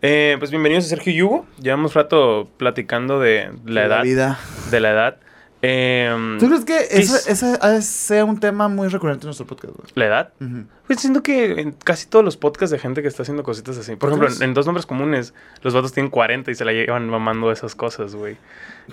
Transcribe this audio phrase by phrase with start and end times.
[0.00, 1.46] Eh, pues bienvenidos a Sergio Yugo.
[1.60, 4.02] Llevamos rato platicando de la edad.
[4.02, 4.38] vida.
[4.70, 5.16] De la edad.
[5.60, 7.42] Eh, ¿Tú crees que ¿qué ese, es?
[7.42, 9.88] de sea un tema muy recurrente en nuestro podcast, güey?
[9.96, 10.32] ¿La edad?
[10.40, 10.66] Ujú.
[10.88, 13.94] Pues siento que en casi todos los podcasts de gente que está haciendo cositas así.
[13.94, 16.72] Por ¿Tú ejemplo, en, en dos nombres comunes, los vatos tienen 40 y se la
[16.72, 18.38] llevan mamando esas cosas, güey.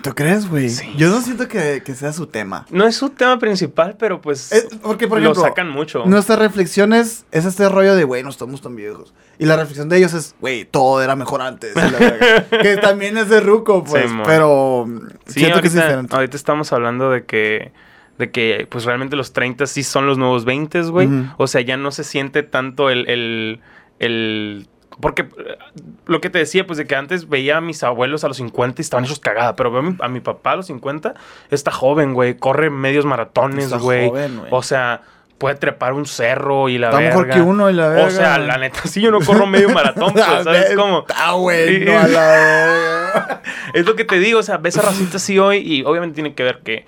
[0.02, 0.68] ¿Tú crees, güey?
[0.68, 0.92] Sí.
[0.98, 2.66] Yo no siento que, que sea su tema.
[2.70, 6.04] No es su tema principal, pero pues porque, por lo ejemplo, sacan mucho.
[6.04, 9.14] nuestra reflexión es, es este rollo de, güey, no estamos tan viejos.
[9.38, 11.72] Y la reflexión de ellos es, güey, todo era mejor antes.
[12.62, 14.10] que también es de ruco, pues.
[14.10, 14.86] Sí, pero
[15.26, 16.14] Sí, siento que es diferente.
[16.14, 17.72] ahorita estamos hablando de que,
[18.18, 21.06] de que pues realmente los 30 sí son los nuevos 20, güey.
[21.06, 21.26] Ujú.
[21.38, 23.08] O sea, ya no se siente tanto el...
[23.08, 23.60] el,
[23.98, 25.58] el- porque eh,
[26.06, 28.80] lo que te decía, pues de que antes veía a mis abuelos a los 50
[28.80, 31.12] y estaban hechos cagada, pero veo a mi, a mi papá a los 50,
[31.50, 34.08] está joven, güey, corre medios maratones, Está güey.
[34.08, 34.48] joven, güey.
[34.52, 35.02] O sea,
[35.36, 37.10] puede trepar un cerro y la Está verga.
[37.18, 38.06] mejor que uno y la verga.
[38.06, 41.00] O sea, la neta, sí, yo no corro medio maratón, pues, ¿sabes cómo?
[41.06, 43.42] Está bueno, a la verga.
[43.74, 46.32] Es lo que te digo, o sea, ves a racita así hoy y obviamente tiene
[46.34, 46.86] que ver que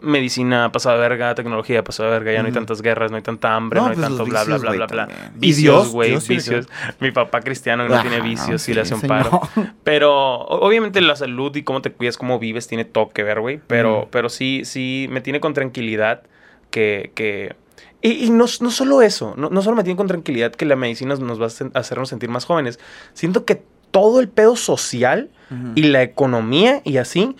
[0.00, 3.22] medicina pasa de verga, tecnología pasa de verga, ya no hay tantas guerras, no hay
[3.22, 5.06] tanta hambre, no, No, hay pues tanto bla, bla, bla, bla, bla.
[5.06, 5.32] también.
[5.36, 5.88] ¿Y Vicios, Dios?
[5.92, 6.68] güey, Dios vicios.
[7.00, 9.40] Mi papá cristiano que no Ah, tiene vicios sí, y le hace un paro.
[9.84, 13.60] Pero obviamente la salud y cómo te cuidas, cómo vives, tiene todo que ver, güey.
[13.66, 16.22] Pero, pero sí, sí, me tiene con tranquilidad
[16.70, 17.12] que...
[17.14, 17.56] que
[18.02, 20.76] y, y no, no solo eso, no, no solo me tiene con tranquilidad que la
[20.76, 22.78] medicina nos va a sen- hacernos sentir más jóvenes.
[23.14, 25.30] Siento que todo el pedo social
[25.76, 27.36] y la economía y así,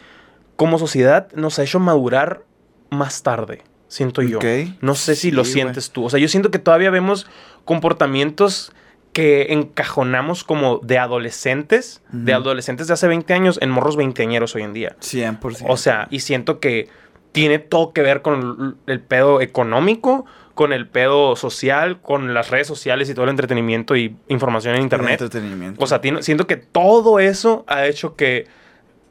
[0.56, 2.42] como sociedad, nos ha hecho madurar
[2.90, 4.38] más tarde, siento yo.
[4.80, 6.04] No sé si lo sientes tú.
[6.04, 7.26] O sea, yo siento que todavía vemos
[7.64, 8.72] comportamientos
[9.12, 14.62] que encajonamos como de adolescentes, de adolescentes de hace 20 años en morros veinteañeros hoy
[14.62, 14.96] en día.
[15.00, 15.64] 100%.
[15.68, 16.88] O sea, y siento que
[17.32, 22.66] tiene todo que ver con el, pedo económico, con el pedo social, con las redes
[22.66, 25.20] sociales y todo el entretenimiento y información en El internet.
[25.22, 25.82] entretenimiento.
[25.82, 28.47] O sea, tiene- siento que todo eso ha hecho que,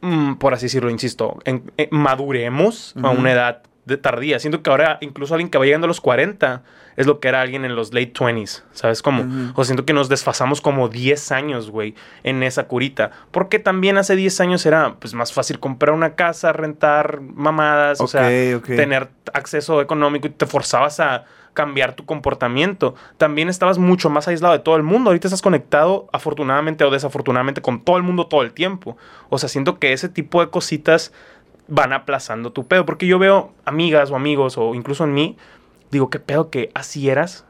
[0.06, 4.40] mm, por así decirlo, insisto, en- eh, maduremos a una edad de tardía.
[4.40, 6.64] Siento que ahora incluso alguien que va llegando a los 40
[6.96, 9.52] es lo que era alguien en los late 20s, ¿sabes cómo?
[9.56, 13.12] O siento que nos desfasamos como 10 años, güey, en esa curita.
[13.32, 18.08] Porque también hace 10 años era pues más fácil comprar una casa, rentar mamadas, o
[18.08, 18.22] sea,
[18.76, 22.94] tener acceso económico y te forzabas a cambiar tu comportamiento.
[23.18, 25.10] También estabas mucho más aislado de todo el mundo.
[25.10, 28.96] Ahorita estás conectado, afortunadamente o desafortunadamente, con todo el mundo todo el tiempo.
[29.30, 31.12] O sea, siento que ese tipo de cositas
[31.68, 32.86] van aplazando tu pedo.
[32.86, 35.38] Porque yo veo amigas o amigos, o incluso en mí,
[35.90, 37.46] digo, qué pedo que así eras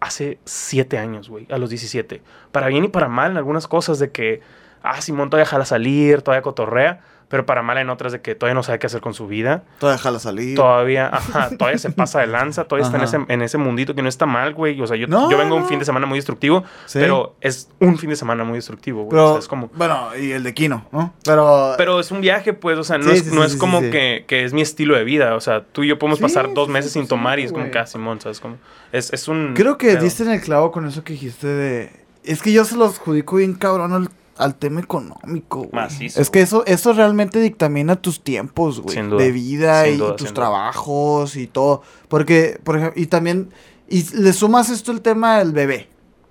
[0.00, 2.22] hace siete años, güey, a los 17.
[2.50, 4.40] Para bien y para mal en algunas cosas de que,
[4.82, 7.00] ah, Simón todavía jala salir, todavía cotorrea,
[7.32, 9.64] pero para mal en otras de que todavía no sabe qué hacer con su vida.
[9.78, 10.54] Todavía déjala salir.
[10.54, 14.02] Todavía, ajá, todavía se pasa de lanza, todavía está en ese, en ese mundito que
[14.02, 14.78] no está mal, güey.
[14.82, 16.98] O sea, yo, No, yo vengo un fin de semana muy destructivo, Sí.
[16.98, 19.12] pero es un fin de semana muy destructivo, güey.
[19.12, 19.70] Pero, O sea, es como...
[19.74, 21.14] bueno, y el de Kino, ¿no?
[21.24, 23.80] Pero, Pero es un viaje, pues, o sea, no Sí, es, sí, no es como.
[23.80, 25.34] Que, que es mi estilo de vida.
[25.34, 27.86] O sea, tú y yo podemos pasar dos meses sin tomar y es como ah,
[27.86, 28.58] Simón, ¿sabes cómo?
[28.92, 29.54] Es, es un...
[29.54, 32.02] creo que diste en el clavo con eso que dijiste de...
[32.24, 35.70] Es que yo se los adjudico bien cabrón al, al tema económico, güey.
[35.72, 38.96] Macizo, Es que eso, eso realmente dictamina tus tiempos, güey.
[38.96, 40.34] Sin duda, De vida sin y duda, tus duda.
[40.34, 41.82] trabajos y todo.
[42.08, 43.50] Porque, por ejemplo, y también...
[43.88, 45.88] Y le sumas esto el tema del bebé,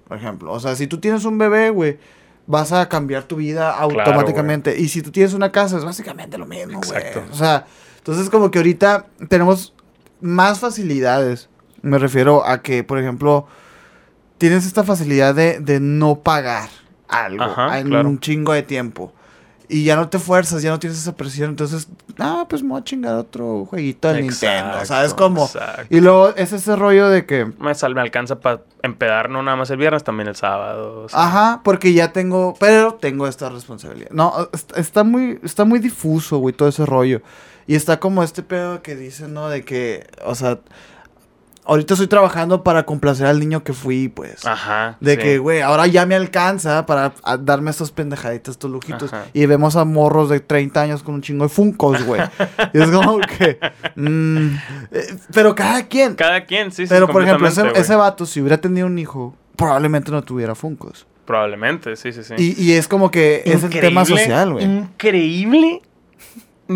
[0.08, 0.52] por ejemplo.
[0.52, 2.00] O sea, si tú tienes un bebé, güey,
[2.48, 4.80] vas a cambiar tu vida automáticamente.
[4.80, 7.00] y si tú tienes una casa, es básicamente lo mismo, güey.
[7.00, 7.24] Exacto.
[7.32, 9.76] O sea, entonces como que ahorita tenemos
[10.22, 11.50] más facilidades.
[11.84, 13.46] Me refiero a que, por ejemplo,
[14.40, 16.70] tienes esta facilidad de, de no pagar
[17.12, 18.10] algo Ajá, en claro.
[18.10, 19.14] un chingo de tiempo.
[19.74, 21.52] Y ya no te fuerzas, ya no tienes esa presión.
[21.52, 21.88] Entonces,
[22.20, 24.84] ah, pues me voy a chingar otro jueguito de Nintendo.
[24.84, 25.46] ¿Sabes cómo?
[25.46, 25.86] exacto.
[25.90, 29.56] Y luego es ese rollo de que, Me, sal, me alcanza para empedar no nada
[29.56, 31.04] más el viernes, también el sábado.
[31.04, 31.24] o sea.
[31.24, 34.10] ajá, porque ya tengo, pero tengo esta responsabilidad.
[34.12, 37.22] No, est- está muy, está muy difuso, güey, todo ese rollo.
[37.66, 39.48] Y está como este pedo que dicen, ¿no?
[39.48, 40.60] De que, o sea,
[41.66, 44.46] ahorita estoy trabajando para complacer al niño que fui, pues.
[44.46, 44.98] Ajá.
[45.00, 45.22] De sí.
[45.22, 49.14] que, güey, ahora ya me alcanza para a- darme estas pendejaditas, estos lujitos.
[49.14, 49.26] Ajá.
[49.34, 52.22] Y vemos a morros de 30 años con un chingo de funcos, güey.
[52.74, 53.60] y es como que.
[53.96, 54.48] mm,
[54.92, 56.16] eh, pero cada quien.
[56.16, 56.90] Cada quien, sí, sí.
[56.90, 61.06] pero, por ejemplo, ese, ese vato, si hubiera tenido un hijo, probablemente no tuviera funcos.
[61.26, 62.34] Probablemente, sí, sí, sí.
[62.38, 64.66] Y, y es como que es el tema Increíble, social, güey.
[64.66, 65.82] Increíble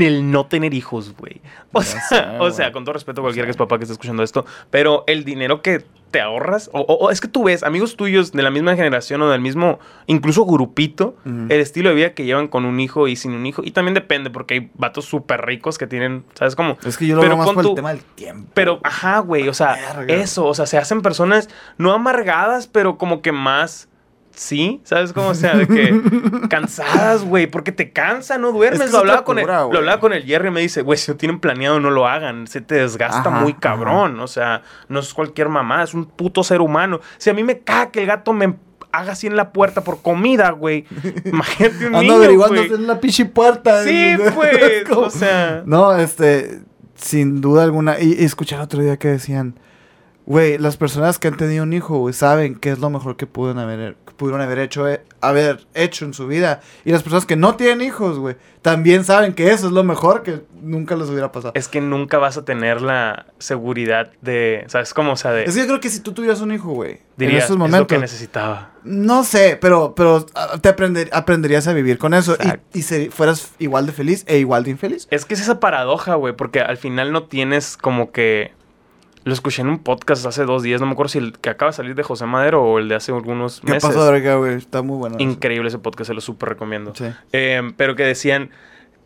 [0.01, 1.41] el no tener hijos, güey.
[1.73, 4.23] O, sea, o sea, con todo respeto a cualquiera que es papá que esté escuchando
[4.23, 7.97] esto, pero el dinero que te ahorras, o, o- o es que tú ves amigos
[7.97, 12.23] tuyos de la misma generación o del mismo, incluso grupito, el estilo de vida que
[12.23, 15.41] llevan con un hijo y sin un hijo, y también depende, porque hay vatos súper
[15.45, 16.77] ricos que tienen, ¿sabes cómo?
[16.85, 18.49] Es que yo lo Pero veo más por el tema del tiempo.
[18.53, 20.13] Pero, ajá, güey, o sea, Verga.
[20.13, 23.89] eso, o sea, se hacen personas no amargadas, pero como que más
[24.35, 25.29] sí, ¿sabes cómo?
[25.29, 26.01] O sea, de que
[26.49, 28.81] cansadas, güey, porque te cansa, no duermes.
[28.81, 30.97] Es que lo, hablaba con el, lo hablaba con el Jerry y me dice, güey,
[30.97, 32.47] si no tienen planeado, no lo hagan.
[32.47, 33.59] Se te desgasta Ajá, muy ajá.
[33.61, 34.19] cabrón.
[34.19, 36.99] O sea, no es cualquier mamá, es un puto ser humano.
[37.17, 38.55] Si a mí me caga que el gato me
[38.91, 40.85] haga así en la puerta por comida, güey.
[41.25, 42.73] Imagínate un Ando niño, averiguando güey.
[42.73, 43.83] en la pinche puerta.
[43.83, 43.89] Sí,
[44.19, 45.63] Es pues, o sea...
[45.65, 46.61] No, este,
[46.95, 47.99] sin duda alguna.
[47.99, 49.59] Y, y escuché el otro día que decían,
[50.25, 53.27] güey, las personas que han tenido un hijo, güey, saben qué es lo mejor que
[53.27, 56.61] pudieron haber, que pudieron haber hecho, eh, haber hecho en su vida.
[56.83, 60.23] Y las personas que no tienen hijos, güey, también saben que eso es lo mejor
[60.23, 61.53] que nunca les hubiera pasado.
[61.55, 64.63] Es que nunca vas a tener la seguridad de...
[64.67, 65.13] ¿Sabes cómo?
[65.13, 65.43] O sea, de...
[65.43, 67.55] Es que yo creo que si tú tuvieras un hijo, güey, en esos es lo
[67.55, 68.71] que momentos, necesitaba.
[68.83, 72.65] no sé, pero, pero ah, te aprender, aprenderías a vivir con eso Exacto.
[72.73, 75.07] y, y fueras igual de feliz e igual de infeliz.
[75.11, 78.53] Es que es esa paradoja, güey, porque al final no tienes como que...
[79.25, 81.71] Lo escuché en un podcast hace dos días, no me acuerdo si el que acaba
[81.71, 83.89] de salir de José Madero o el de hace algunos ¿Qué meses.
[83.89, 84.53] pasó, verga, güey?
[84.53, 85.15] Está muy bueno.
[85.17, 85.23] eso.
[85.27, 86.93] Increíble ese podcast, se lo súper recomiendo.
[86.95, 87.05] Sí.
[87.33, 88.51] Eh, pero que decían,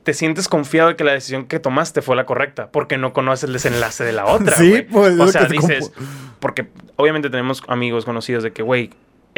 [0.03, 3.45] te sientes confiado de que la decisión que tomaste fue la correcta, porque no conoces
[3.45, 4.55] el desenlace de la otra.
[4.57, 5.93] Sí, pues, es O sea, dices,
[6.41, 6.67] porque
[6.97, 8.89] obviamente tenemos amigos conocidos de que, güey,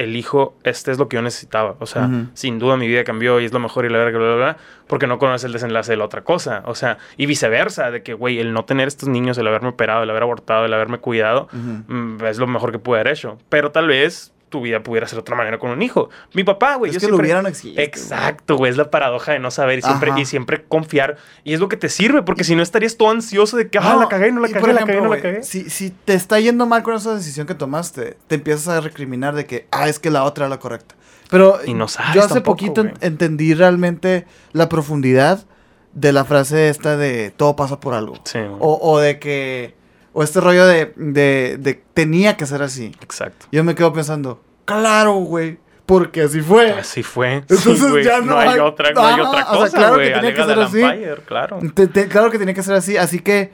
[0.03, 1.75] el hijo, este es lo que yo necesitaba.
[1.79, 4.27] O sea, sin duda mi vida cambió y es lo mejor y la verga, bla,
[4.27, 4.57] bla, bla,
[4.87, 6.63] porque no conoces el desenlace de la otra cosa.
[6.65, 10.03] O sea, y viceversa, de que, güey, el no tener estos niños, el haberme operado,
[10.03, 13.37] el haber abortado, el haberme cuidado, mm, es lo mejor que pude haber hecho.
[13.49, 16.09] Pero tal vez tu vida pudiera ser de otra manera con un hijo.
[16.33, 18.91] Mi papá, güey, Es yo que lo siempre- hubiera no existe, Exacto, güey, es la
[18.91, 20.19] paradoja de no saber y siempre, Ajá.
[20.19, 21.17] y siempre confiar.
[21.43, 23.95] Y es lo que te sirve, porque si no estarías todo ansioso de que, ah,
[23.99, 25.43] la cagué, no la cagué, la ejemplo, cagué, no la cagué.
[25.43, 29.33] Si, si te está yendo mal con esa decisión que tomaste, te empiezas a recriminar
[29.33, 30.93] de que, ah, es que la otra era la correcta.
[31.29, 35.45] Pero Y no sabes yo hace tampoco, poquito entendí realmente la profundidad
[35.93, 38.15] de la frase esta de todo pasa por algo.
[38.25, 38.39] Sí.
[38.59, 39.73] O, o de que,
[40.13, 42.91] o este rollo de, de, de tenía que ser así.
[43.01, 43.45] Exacto.
[43.51, 46.71] Yo me quedo pensando, claro, güey, porque así fue.
[46.71, 47.33] Así fue.
[47.35, 50.33] Entonces Sí, ya no hay- otra, no hay otra o sea, cosa, claro que tenía
[50.33, 50.81] que ser así.
[50.81, 51.59] Empire, claro.
[51.73, 53.51] Te- te- claro que tenía que ser así, así que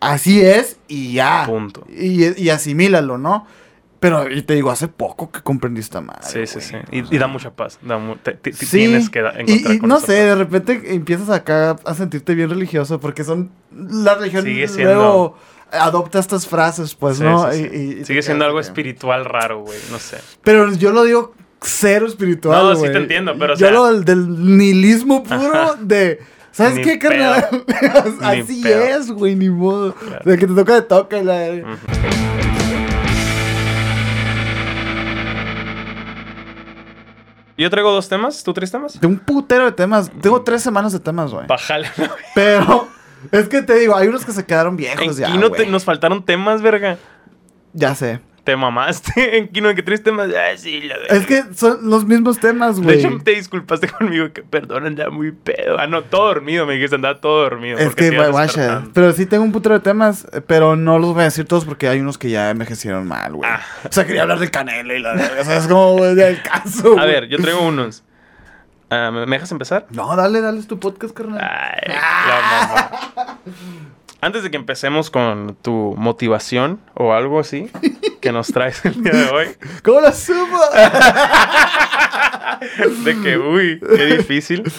[0.00, 1.44] así es y ya.
[1.46, 1.84] Punto.
[1.88, 3.46] Y, y asimílalo, ¿no?
[4.00, 6.22] Pero, y te digo, hace poco que comprendí esta madre.
[6.22, 6.74] Sí, sí, sí.
[6.90, 7.78] Y, y da mucha paz.
[7.82, 10.14] Da mu- te- Sí, Tienes que y, encontrar y con no sé, paz.
[10.16, 15.38] de repente empiezas acá a sentirte bien religioso porque son la religión Sigue siendo- luego
[15.72, 17.50] adopta estas frases, pues, Sí, ¿no?
[17.52, 17.70] sí, sí.
[17.72, 19.78] Y- y- y te Sigue siendo algo espiritual raro, güey.
[19.90, 20.18] No sé.
[20.42, 22.92] Pero yo lo digo cero espiritual, No, sí güey.
[22.92, 25.74] te entiendo, pero, o Yo sea- lo del, del nihilismo puro Ajá.
[25.80, 26.20] de...
[26.52, 27.48] ¿Sabes Ni qué, carnal?
[28.22, 28.82] Así pedo.
[28.82, 29.94] es, güey, ni modo.
[29.94, 30.22] Claro.
[30.24, 31.16] De que te toca de toca.
[37.56, 38.42] Yo traigo dos temas.
[38.42, 38.98] ¿Tú tres temas?
[39.00, 40.10] De un putero de temas.
[40.20, 41.46] Tengo tres semanas de temas, güey.
[41.46, 41.88] Bájale.
[42.34, 42.88] Pero...
[43.32, 45.70] Es que te digo, hay unos que se quedaron viejos En ya, Kino te- güey.
[45.70, 46.96] nos faltaron temas, verga.
[47.72, 48.20] Ya sé.
[48.42, 50.30] Te mamaste en Kino, que tres temas.
[50.30, 51.14] Ah, sí, la verga.
[51.14, 52.98] Es que son los mismos temas, De güey.
[52.98, 55.78] hecho, te disculpaste conmigo que perdón, andaba muy pedo.
[55.78, 57.78] Ah, no, todo dormido, me dijiste, andaba todo dormido.
[57.78, 58.90] Es que, guacha, despertando.
[58.94, 61.86] pero sí tengo un putero de temas, pero no los voy a decir todos porque
[61.86, 63.48] hay unos que ya envejecieron mal, güey.
[63.48, 63.60] Ah.
[63.88, 66.40] O sea, quería hablar del canelo y la verga, o sea, es como, güey, del
[66.42, 67.06] caso, A güey.
[67.06, 68.02] ver, yo traigo unos.
[68.90, 69.86] Ah, ¿Me dejas empezar?
[69.90, 71.40] No, dale, dale, es tu podcast, carnal.
[71.40, 72.90] Ay, la mamá.
[74.20, 77.70] Antes de que empecemos con tu motivación o algo así
[78.20, 79.46] que nos traes el día de hoy,
[79.82, 80.58] ¿Cómo la supo?
[83.04, 84.70] de que, uy, qué difícil.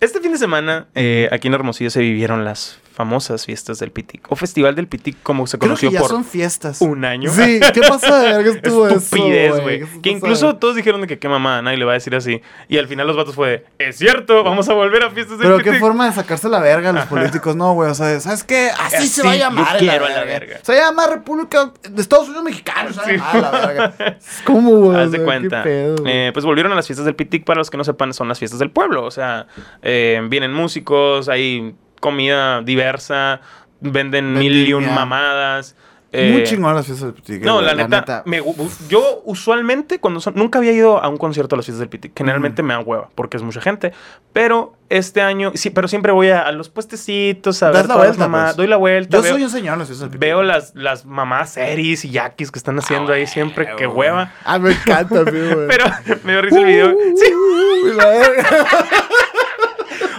[0.00, 4.30] Este fin de semana, eh, aquí en Hermosillo se vivieron las famosas fiestas del Pitic,
[4.30, 6.80] o Festival del Pitic, como se Creo conoció que ya por son fiestas.
[6.80, 7.28] un año.
[7.30, 9.80] Sí, ¿qué pasa de verga estuvo Estupidez, güey.
[9.80, 12.40] ¿Qué Que incluso todos dijeron de que qué mamá, nadie le va a decir así.
[12.68, 15.48] Y al final los vatos fue de, es cierto, vamos a volver a fiestas del
[15.48, 15.80] Pero qué Pitic.
[15.80, 17.90] forma de sacarse la verga a los políticos, no, güey.
[17.90, 18.70] O sea, ¿sabes qué?
[18.78, 19.78] Así, Así se va a yo llamar.
[19.78, 20.58] quiero a la verga.
[20.62, 22.94] Se va a llamar República de Estados Unidos Mexicanos.
[22.94, 23.22] Se Sí.
[23.22, 23.94] a la verga.
[24.44, 25.00] ¿Cómo, güey?
[25.00, 25.62] Haz de cuenta.
[25.64, 25.96] ¿Qué pedo?
[26.06, 27.44] Eh, pues volvieron a las fiestas del Pitic.
[27.44, 29.04] Para los que no sepan, son las fiestas del pueblo.
[29.04, 29.46] O sea,
[29.82, 31.74] eh, vienen músicos, hay
[32.04, 33.40] comida diversa,
[33.80, 35.74] venden mil y un mamadas.
[36.12, 37.42] Muy eh, chingón las fiestas del Pitic.
[37.42, 38.42] No, la neta, me
[38.90, 42.12] yo usualmente cuando son, nunca había ido a un concierto a las fiestas del Pitic.
[42.16, 43.92] Generalmente me da hueva porque es mucha gente,
[44.34, 48.08] pero este año sí, pero siempre voy a, a los puestecitos a ver la todas
[48.08, 48.56] las vuelta, pues.
[48.56, 50.20] doy la vuelta, Yo veo, soy un señor en las fiestas del Pitic.
[50.20, 54.30] veo las las mamás series y yaquis que están haciendo ahí siempre, que hueva.
[54.44, 55.66] Ah, me encanta, güey.
[55.68, 55.86] Pero
[56.22, 56.94] me dio risa el video.
[57.16, 57.32] Sí.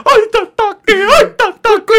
[0.07, 0.21] ¡Ay,
[1.35, 1.93] tataque!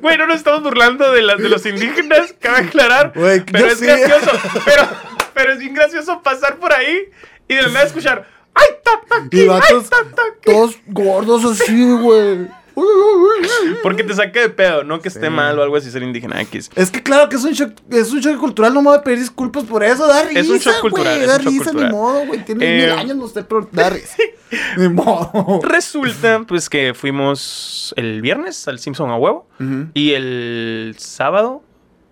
[0.00, 3.12] Bueno, nos estamos burlando de, las, de los indígenas, cabe aclarar.
[3.14, 3.86] Güey, pero es sí.
[3.86, 4.30] gracioso.
[4.64, 4.88] Pero,
[5.34, 7.10] pero es bien gracioso pasar por ahí
[7.48, 9.48] y de la nada escuchar ¡Ay, tataque!
[9.50, 10.40] ¡Ay, tataque!
[10.44, 12.48] todos gordos así, güey.
[13.82, 15.30] Porque te saca de pedo, no que esté Sí.
[15.30, 16.70] mal o algo así ser indígena X.
[16.74, 19.02] Es que claro que es un shock, es un shock cultural, no me voy a
[19.02, 21.90] pedir disculpas por eso, da risa, Es un shock cultural, da risa, cultural.
[21.90, 24.16] ni modo, güey, tiene Eh, mil años, no sé, pero da risa.
[24.76, 25.60] ni modo.
[25.62, 29.48] Resulta, pues, que fuimos el viernes al Simpson a huevo
[29.94, 31.62] y el sábado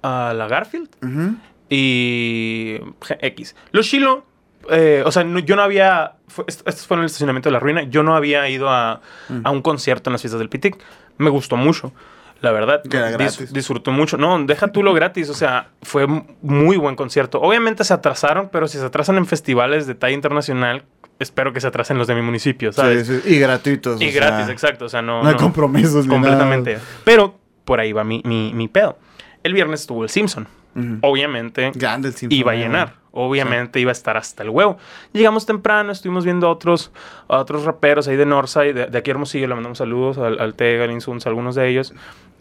[0.03, 1.37] a la Garfield ujú.
[1.69, 2.79] y
[3.21, 3.55] X.
[3.73, 4.25] Los Chilo,
[4.71, 6.15] eh, o sea, no- yo no había.
[6.29, 7.83] fue- est- estos fueron en el estacionamiento de la ruina.
[7.85, 9.41] Yo no había ido a, Mm.
[9.45, 10.77] a un concierto en las fiestas del Pitic.
[11.19, 11.93] Me gustó mucho.
[12.41, 13.53] La verdad, Dis- gratis.
[13.53, 14.17] disfruté mucho.
[14.19, 15.31] No, deja tú lo gratis.
[15.31, 16.07] O sea, fue
[16.43, 17.41] muy buen concierto.
[17.41, 20.85] Obviamente se atrasaron, pero si se atrasan en festivales de talla internacional,
[21.21, 23.07] espero que se atrasen los de mi municipio, ¿sabes?
[23.07, 24.01] Sí, sí, Y gratuitos.
[24.03, 24.85] Y o sea, gratis, exacto.
[24.87, 25.23] O sea, no.
[25.23, 26.79] No hay no- compromisos ni completamente.
[27.05, 28.99] Pero por ahí va mi, mi, mi pedo.
[29.43, 30.47] El viernes estuvo el Simpson.
[31.03, 31.73] Obviamente
[32.31, 32.95] iba a eh, llenar.
[33.17, 34.77] Obviamente iba a estar hasta el huevo.
[35.13, 36.91] Llegamos temprano, estuvimos viendo a otros,
[37.29, 40.41] a otros raperos ahí de Northside, de, de aquí a Hermosillo, le mandamos saludos al,
[40.41, 41.95] al Tega, al Insuns, a algunos de ellos.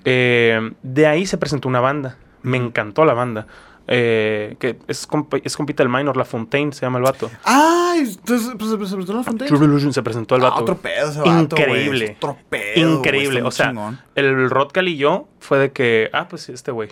[0.06, 2.18] Eh, de ahí se presentó una banda.
[2.42, 3.46] Me encantó la banda.
[3.88, 7.30] Eh, que es, compita del Minor, La Fontaine, se llama el vato.
[7.44, 9.54] Ay, entonces pues, se presentó en la Fontaine.
[9.56, 10.62] True Illusion se presentó el Ah, vato.
[10.64, 12.16] otro pedo ese vato, güey, Increíble.
[12.18, 13.42] Otro pedo, Increíble.
[13.44, 14.00] O sea, chingón.
[14.16, 16.90] el Rodcal y yo fue de que, ah, pues este güey,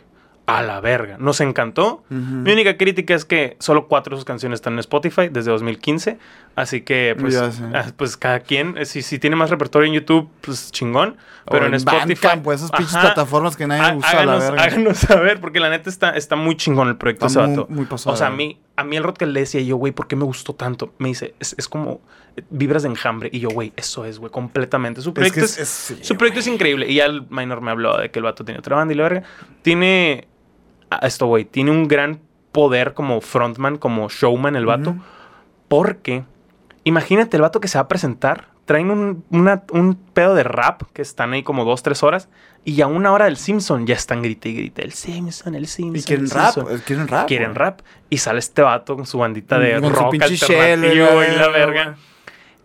[0.58, 1.17] a la verga.
[1.20, 2.03] Nos encantó.
[2.10, 6.17] Mi única crítica es que solo cuatro de sus canciones están en Spotify desde 2015.
[6.55, 10.29] Así que, pues, ah, pues cada quien, eh, si, si tiene más repertorio en YouTube,
[10.41, 11.15] pues chingón.
[11.50, 12.27] Pero O en, Spotify.
[12.43, 13.08] Pues, esas pinches Ajá.
[13.13, 14.63] plataformas que nadie usa a la háganos, verga.
[14.63, 17.67] háganos saber, porque la neta está, está muy chingón el proyecto Está ese muy- vato.
[17.74, 19.77] muy pasado o sea, a de mí, a mí el rock que le decía yo,
[19.77, 20.93] güey, ¿por qué me gustó tanto?
[20.98, 22.01] Me dice, es, es como
[22.36, 23.29] eh, vibras de enjambre.
[23.31, 25.01] Y yo, güey, eso es, güey, completamente.
[25.01, 26.88] Su Es proyecto que es, es- es- sí, su proyecto es increíble.
[26.89, 29.03] Y ya el Minor me habló de que el vato tiene otra banda y la
[29.03, 29.24] verga.
[29.62, 30.27] Tiene.
[31.01, 31.45] Esto, güey.
[31.45, 32.19] Tiene un gran
[32.51, 34.95] poder como frontman, como showman, el vato.
[35.67, 36.24] Porque.
[36.83, 38.48] Imagínate el vato que se va a presentar.
[38.65, 42.29] Traen un, una- un pedo de rap que están ahí como dos, tres horas.
[42.63, 44.83] Y a una hora del Simpson ya están grite y grite.
[44.83, 45.95] El Simpson, el Simpson.
[46.00, 46.75] Y quieren el rap, Simpson".
[46.75, 47.27] eh, quieren rap.
[47.27, 47.81] Quieren rap.
[48.10, 51.36] Y sale este vato con su bandita de Con su rock pinche alternativo shell, y
[51.38, 51.95] la verga.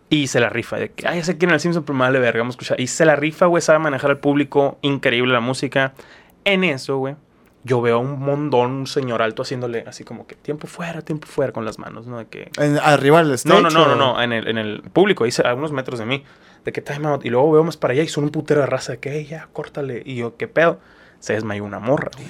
[0.09, 2.39] Y se la rifa de que, ay, ya sé quién es el Simpson, pero verga,
[2.39, 2.79] vamos a escuchar.
[2.79, 5.93] Y se la rifa, güey, sabe manejar al público, increíble la música.
[6.45, 7.15] En eso, güey,
[7.67, 11.27] yo veo a un mondón, un señor alto haciéndole así como que tiempo fuera, tiempo
[11.27, 12.17] fuera con las manos, ¿no?
[12.17, 12.49] De que...
[12.57, 13.61] En- arriba del stage.
[13.61, 16.05] No, no, no, no, no, en el, en el público, ahí a unos metros de
[16.05, 16.23] mí.
[16.65, 17.23] De que time out.
[17.25, 19.25] Y luego veo más para allá y son un putero de raza de que, "Ey,
[19.25, 20.01] ya, córtale.
[20.05, 20.79] Y yo, ¿qué pedo?
[21.19, 22.27] Se desmayó una morra, güey.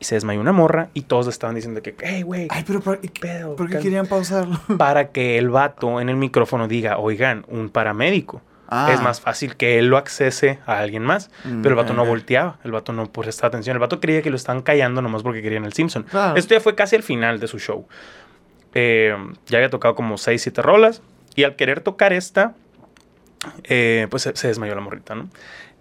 [0.00, 2.98] Y se desmayó una morra y todos estaban diciendo que, hey, güey, Ay, pero ¿por,
[3.00, 3.54] ¿qué pedo?
[3.56, 4.58] ¿por qué querían pausarlo?
[4.78, 8.40] Para que el vato en el micrófono diga, oigan, un paramédico.
[8.72, 8.90] Ah.
[8.92, 11.30] Es más fácil que él lo accese a alguien más.
[11.44, 12.08] Mm, Pero el vato no ok.
[12.08, 12.58] volteaba.
[12.62, 13.74] El vato no prestaba atención.
[13.74, 16.04] El vato creía que lo estaban callando nomás porque querían el Simpson.
[16.04, 16.36] Claro.
[16.36, 17.86] Esto ya fue casi al final de su show.
[18.74, 19.14] Eh,
[19.46, 21.02] ya había tocado como 6, 7 rolas.
[21.34, 22.54] Y al querer tocar esta,
[23.64, 25.28] eh, pues se, se desmayó la morrita, ¿no?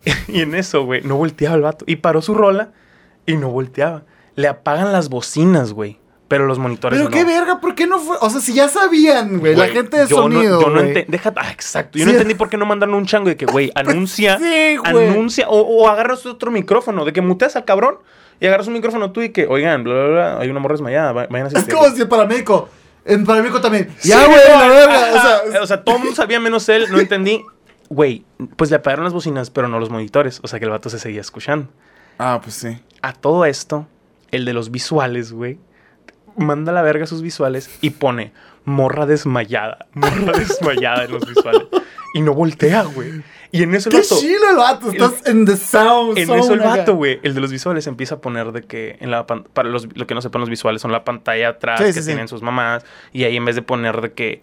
[0.27, 1.85] y en eso, güey, no volteaba el vato.
[1.87, 2.71] Y paró su rola
[3.25, 4.03] y no volteaba.
[4.35, 5.99] Le apagan las bocinas, güey.
[6.29, 7.13] Pero los monitores Pero no.
[7.15, 8.15] qué verga, ¿por qué no fue?
[8.21, 10.93] O sea, si ya sabían, güey, la gente de yo no- sonido, yo no güey.
[10.93, 11.97] ente- deja, ah, exacto.
[11.97, 12.05] Yo Sí.
[12.05, 15.07] no entendí por qué no mandaron un chango de que, güey, anuncia, sí, güey.
[15.09, 17.97] anuncia, o, o agarras otro micrófono, de que muteas al cabrón
[18.39, 21.11] y agarras un micrófono tú y que, oigan, bla, bla, bla, hay una morra desmayada,
[21.13, 21.73] va- vayan a Es asistir.
[21.75, 22.69] como si el paramédico.
[23.05, 23.89] En paramédico también.
[23.97, 24.99] Sí, Ya, güey, la verga.
[25.15, 25.21] O
[25.51, 27.43] sea, o sea, todo el mundo sabía menos él, no entendí.
[27.89, 28.23] Güey,
[28.55, 30.99] pues le apagaron las bocinas, pero no los monitores, o sea que el vato se
[30.99, 31.69] seguía escuchando.
[32.19, 32.77] Ah, pues sí.
[33.01, 33.87] A todo esto,
[34.29, 35.57] el de los visuales, güey,
[36.39, 38.31] manda a la verga sus visuales y pone
[38.65, 41.63] morra desmayada, morra desmayada en los visuales.
[42.13, 43.21] Y no voltea, güey.
[43.51, 44.91] Y en eso el Qué vato, chilo el vato.
[44.91, 48.17] Estás en the sound en eso el vato, güey, el de los visuales empieza a
[48.21, 51.03] poner de que en la para los lo que no sepan los visuales son la
[51.03, 52.05] pantalla atrás Sí, que sí, sí.
[52.07, 54.41] tienen sus mamás y ahí en vez de poner de que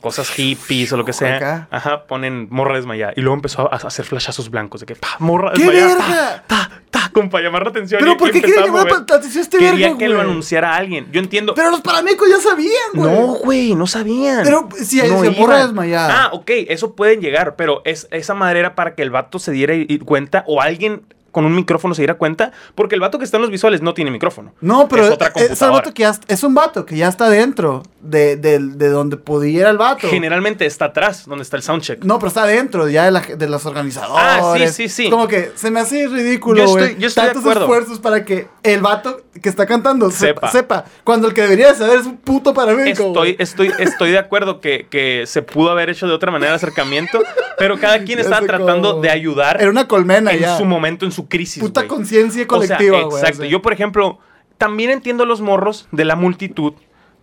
[0.00, 1.68] cosas hippies o lo que sea, Acá.
[1.70, 5.52] ajá, ponen morra desmayada y luego empezó a hacer flashazos blancos de que pa, morra
[5.54, 6.44] ¡Qué desmayada, verga!
[6.46, 7.98] ta, ta, ta, como para llamar la atención.
[8.00, 10.74] Pero y- ¿por qué quería llamar la atención a este Quería verga, que lo anunciara
[10.76, 11.06] alguien.
[11.10, 11.54] Yo entiendo.
[11.54, 13.10] Pero los paramédicos ya sabían, güey.
[13.10, 14.42] no, güey, no sabían.
[14.44, 16.24] Pero si hay- No morra desmayada.
[16.24, 19.52] Ah, ok, eso pueden llegar, pero es, esa madre era para que el vato se
[19.52, 19.74] diera
[20.04, 21.02] cuenta o alguien
[21.34, 23.92] con un micrófono se diera cuenta, porque el vato que está en los visuales no
[23.92, 24.54] tiene micrófono.
[24.60, 27.82] No, pero es otra es, vato que ya, es un vato que ya está dentro
[28.00, 30.08] de, de, de donde pudiera el vato.
[30.08, 32.04] Generalmente está atrás, donde está el soundcheck.
[32.04, 34.24] No, pero está dentro ya de, la- de los organizadores.
[34.24, 35.10] Ah, sí, sí, sí.
[35.10, 37.60] Como que se me hace ridículo, Yo estoy- yo estoy de Tantos acuerdo.
[37.62, 40.50] esfuerzos para que el vato que está cantando sepa.
[40.52, 40.84] Sepa.
[41.02, 43.08] Cuando el que debería saber es un puto paramédico.
[43.08, 46.56] Estoy, estoy, estoy de acuerdo que, que se pudo haber hecho de otra manera el
[46.56, 47.20] acercamiento,
[47.58, 49.02] pero cada quien estaba tratando cómo.
[49.02, 50.56] de ayudar Era una colmena en ya.
[50.56, 51.62] su momento, en su crisis.
[51.62, 51.88] Puta güey.
[51.88, 53.18] conciencia O sea, colectiva, güey.
[53.18, 53.38] exacto.
[53.38, 53.50] o sea.
[53.50, 54.18] Yo, por ejemplo,
[54.58, 56.74] también entiendo los morros de la multitud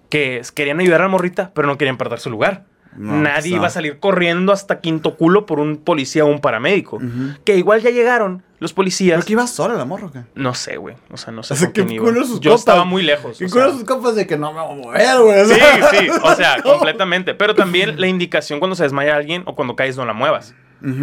[0.09, 2.65] que querían ayudar a la morrita, pero no querían perder su lugar.
[2.97, 3.57] No, Nadie no.
[3.57, 6.99] iba a salir corriendo hasta quinto culo por un policía o un paramédico.
[7.45, 9.15] Que igual ya llegaron los policías.
[9.19, 10.19] Creo que iba sola la morra, ¿o qué?
[10.35, 10.95] No sé, güey.
[11.09, 12.03] O sea, no sé O sea, iba.
[12.03, 13.37] culo sus Yo estaba muy lejos.
[13.37, 13.73] ¿Qué o culo sea.
[13.73, 15.45] sus compas de que no me voy a mover, güey?
[15.45, 15.55] Sí,
[15.99, 17.33] sí, o sea, completamente.
[17.33, 20.53] Pero también la indicación cuando se desmaya alguien o cuando caes no la muevas.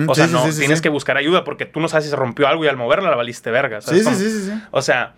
[0.08, 2.10] O sea, sí, no, sí, sí, tienes que buscar ayuda porque tú no sabes si
[2.10, 3.80] se rompió algo y al moverla la valiste verga.
[3.80, 4.62] Sí, ¿sabes sí, sí, sí, sí.
[4.72, 5.14] O sea,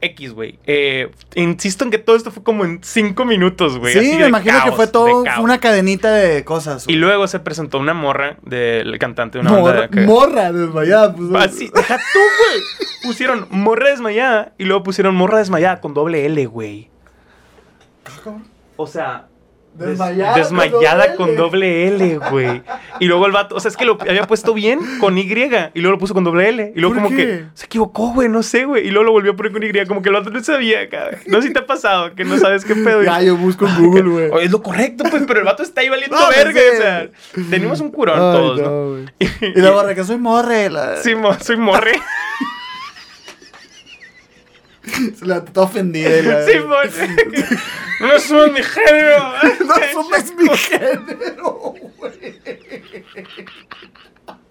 [0.00, 0.58] X, güey.
[0.64, 3.92] Eh, insisto en que todo esto fue como en cinco minutos, güey.
[3.94, 6.84] Sí, me de imagino que fue de todo fue una cadenita de cosas.
[6.88, 10.52] Y luego se presentó una morra del cantante de una banda morra, de que- morra
[10.52, 11.14] desmayada.
[11.14, 12.62] Pues, Así, deja tú, güey.
[13.02, 16.90] Pusieron morra desmayada y luego pusieron morra desmayada con doble L, güey.
[18.76, 19.26] O sea,
[19.86, 21.36] Desmayada con desmayada doble con L.
[21.36, 22.62] doble L, güey.
[23.00, 25.80] Y luego el vato, o sea, es que lo había puesto bien con Y y
[25.80, 26.72] luego lo puso con doble L.
[26.74, 27.24] Y luego ¿Por como qué?
[27.24, 28.86] que se equivocó, güey, no sé, güey.
[28.86, 31.20] Y luego lo volvió a poner con Y, como que el vato no sabía, cabrón.
[31.26, 33.02] No sé si te ha pasado, que no sabes qué pedo.
[33.02, 34.30] Ya, yo busco en Google, güey.
[34.30, 36.60] Oye, es lo correcto, pues, pero el vato está ahí valiendo No, verga.
[36.60, 36.66] sí.
[36.72, 37.08] O sea,
[37.50, 39.10] tenemos un curón Ay, todos, ¿no?
[39.54, 40.70] Y la morra que soy morre.
[40.70, 40.96] La...
[40.96, 41.92] Sí, mo- soy morre.
[45.16, 46.10] Se la está ofendida.
[46.46, 46.52] Sí.
[48.00, 49.18] No somos mi género.
[49.66, 52.12] No somos mi género, güey.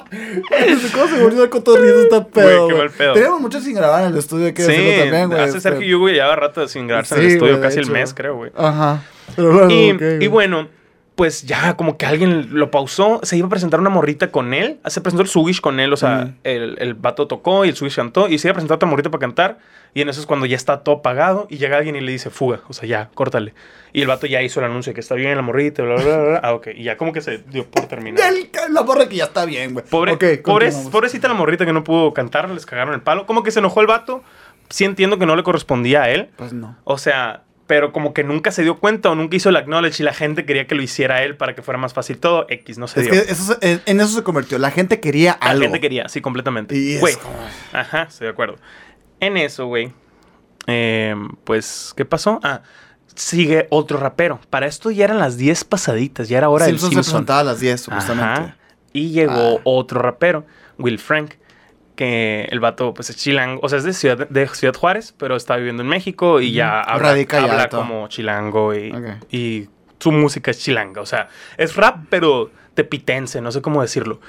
[0.94, 2.70] ¿Cómo se volvió el cotorrito esta pedo?
[2.70, 3.14] Güey, pedo.
[3.14, 5.42] Tenemos mucho sin grabar en el estudio, hay que Sí, también, güey.
[5.42, 8.14] hace Sergio y Hugo llevaba rato sin grabarse en el estudio, güey, casi el mes,
[8.14, 8.52] creo, güey.
[8.56, 9.04] Ajá.
[9.36, 10.70] Pero luego, Y, bueno,
[11.16, 14.80] pues ya como que alguien lo pausó, se iba a presentar una morrita con él,
[14.86, 16.34] se presentó el Sugish con él, o sea, Ujú.
[16.44, 19.10] el, el vato tocó y el Sugish cantó y se iba a presentar otra morrita
[19.10, 19.58] para cantar
[19.94, 22.30] y en eso es cuando ya está todo pagado y llega alguien y le dice,
[22.30, 23.54] fuga, o sea, ya, córtale.
[23.94, 26.04] Y el vato ya hizo el anuncio de que está bien la morrita, bla, bla,
[26.04, 26.40] bla, bla.
[26.44, 28.22] Ah, ok, y ya como que se dio por terminar.
[28.32, 29.86] El- la morra que ya está bien, güey.
[29.86, 33.26] Pobre, Ok, pobre- pobrecita la morrita que no pudo cantar, les cagaron el palo.
[33.26, 34.24] Como que se enojó el vato.
[34.70, 36.30] Sí entiendo que no le correspondía a él.
[36.36, 36.78] Pues no.
[36.84, 40.04] O sea, pero como que nunca se dio cuenta o nunca hizo el acknowledge y
[40.04, 42.46] la gente quería que lo hiciera él para que fuera más fácil todo.
[42.50, 43.14] X, no se Es dio.
[43.24, 44.60] que eso se- en, eso se convirtió.
[44.60, 45.64] La gente quería la algo.
[45.64, 46.76] gente quería, sí, completamente.
[46.76, 47.16] Y Güey.
[47.74, 48.58] Ajá, estoy de acuerdo.
[49.20, 49.94] En eso, güey.
[50.68, 52.40] eh, pues, ¿qué pasó?
[52.44, 52.62] Ah,
[53.16, 54.40] sigue otro rapero.
[54.50, 57.14] Para esto ya eran las 10 pasaditas, ya era hora Simpson del se Simpson.
[57.14, 58.42] presentaba a las 10, supuestamente.
[58.42, 58.58] Ajá.
[58.94, 59.62] Y llegó Ah.
[59.64, 60.46] otro rapero,
[60.78, 61.32] Will Frank,
[61.96, 65.36] que el vato pues es chilango, o sea, es de Ciudad, de Ciudad Juárez, pero
[65.36, 68.94] está viviendo en México y ya habla, Radica como chilango y,
[69.32, 69.68] y
[70.00, 74.20] su música es chilanga, o sea, es rap pero tepitense, no sé cómo decirlo.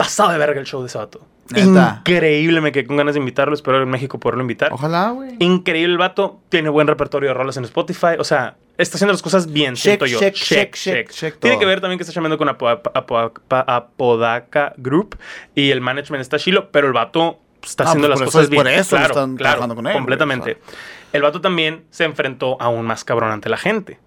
[0.00, 1.20] Pasado de verga el show de ese vato.
[1.50, 1.96] Neta.
[1.98, 4.72] Increíble, me quedé con ganas de invitarlo, espero en México poderlo invitar.
[4.72, 5.34] Ojalá, güey.
[5.40, 9.20] Increíble el vato, tiene buen repertorio de rolas en Spotify, o sea, está haciendo las
[9.20, 10.18] cosas bien, Check, siento yo.
[10.20, 13.64] check, check, check, check Tiene que ver también que está llamando con Apo- Apo- Apo-
[13.66, 15.18] Apodaca Group
[15.54, 18.62] y el management está chilo, pero el vato está Ah, haciendo pues las cosas bien.
[18.62, 20.58] por eso claro, están claro, trabajando con él, güey, completamente.
[21.12, 23.98] El vato también se enfrentó aún más cabrón ante la gente.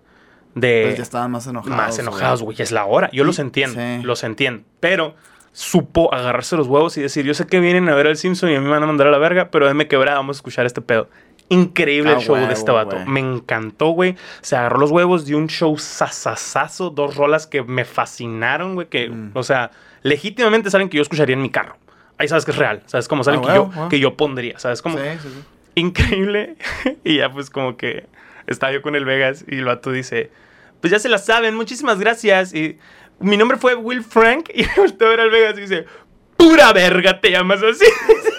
[0.56, 1.76] De Pues ya estaban más enojados.
[1.78, 2.56] más enojados, güey.
[2.62, 3.10] Es la hora.
[3.12, 4.04] Yo los entiendo, Sí.
[4.04, 4.64] los entiendo.
[4.80, 5.16] Pero
[5.54, 8.56] supo agarrarse los huevos y decir, yo sé que vienen a ver al Simpson y
[8.56, 10.66] a mí me van a mandar a la verga, pero déme quebrar, vamos a escuchar
[10.66, 11.10] este pedo.
[11.50, 12.96] Increíble Ah, el show de este vato.
[12.96, 13.08] güey.
[13.08, 14.16] Me encantó, güey.
[14.42, 18.88] Se agarró los huevos, dio un show sasasazo, dos rolas que me fascinaron, güey.
[18.88, 19.32] Que, Mm.
[19.36, 21.78] o sea, legítimamente saben que yo escucharía en mi carro.
[22.18, 22.82] Ahí sabes que es real.
[22.86, 24.58] ¿Sabes cómo saben Ah, que, yo, que yo pondría?
[24.60, 24.98] ¿Sabes cómo?
[24.98, 25.44] Sí, sí, sí.
[25.76, 26.56] increíble.
[27.04, 28.06] y ya pues como que
[28.48, 30.32] estaba yo con el Vegas y el vato dice,
[30.82, 32.54] pues ya se la saben, muchísimas gracias.
[32.54, 32.78] Y
[33.20, 35.86] mi nombre fue Will Frank y volteó a ver al Vegas y dice,
[36.38, 37.86] pura verga te llamas así.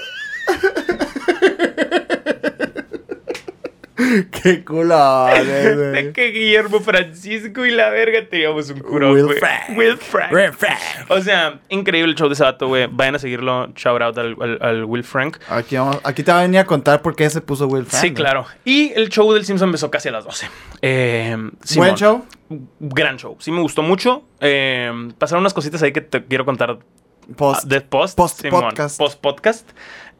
[4.43, 6.13] Qué culo, de güey.
[6.13, 9.39] que Guillermo Francisco y la verga teníamos un curón, Will güey.
[9.39, 9.77] Frank.
[9.79, 10.33] Will Frank.
[10.33, 10.79] Will Frank.
[11.09, 12.89] O sea, increíble el show de ese vato, güey.
[12.91, 13.69] Vayan a seguirlo.
[13.77, 15.39] Shout out al, al- al Will Frank.
[15.49, 18.01] Aquí, vamos, aquí te va a venir a contar por qué se puso Will Frank.
[18.03, 18.15] Sí, güey.
[18.17, 18.47] claro.
[18.65, 20.49] Y el show del Simpson empezó casi a las 12.
[20.83, 21.37] Eh,
[21.77, 22.25] Buen show.
[22.81, 23.37] Gran show.
[23.39, 24.25] Sí me gustó mucho.
[24.41, 26.79] Eh, pasaron unas cositas ahí que te quiero contar
[27.37, 27.65] Post.
[27.65, 28.17] de post.
[28.19, 28.61] post Simón.
[28.65, 28.99] podcast.
[28.99, 29.71] Post podcast.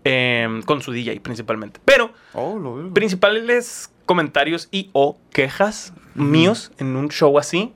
[0.05, 1.81] Eh, con su DJ principalmente.
[1.85, 7.73] Pero Oh, lo principales comentarios y o quejas míos en un show así.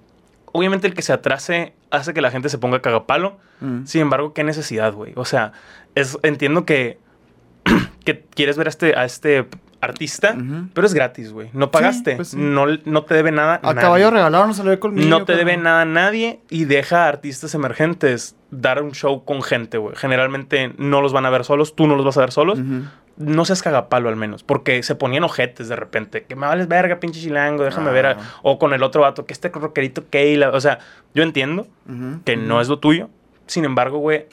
[0.53, 3.39] Obviamente el que se atrase hace que la gente se ponga cagapalo.
[3.61, 3.87] Mm.
[3.87, 5.13] Sin embargo, qué necesidad, güey.
[5.17, 5.53] O sea,
[5.95, 6.99] es, entiendo que,
[8.05, 9.47] que quieres ver a este, a este
[9.81, 10.37] artista,
[10.75, 11.51] pero es gratis, güey.
[11.53, 12.17] No pagaste.
[12.17, 12.37] pues sí.
[12.39, 13.61] no, no te debe nada.
[13.63, 13.81] A nadie.
[13.81, 15.09] caballo regalado no se le ve conmigo.
[15.09, 19.43] No te debe nada a nadie y deja a artistas emergentes dar un show con
[19.43, 19.95] gente, güey.
[19.97, 22.59] Generalmente no los van a ver solos, tú no los vas a ver solos.
[23.17, 26.23] No seas cagapalo al menos, porque se ponían ojetes de repente.
[26.25, 27.93] Que me vales verga, pinche chilango, déjame Ah.
[27.93, 28.07] ver.
[28.07, 30.51] a- O con el otro vato, que este rockerito Keila.
[30.51, 30.79] O sea,
[31.15, 31.67] yo entiendo
[32.25, 33.11] que no es lo tuyo.
[33.47, 34.27] Sin embargo, güey,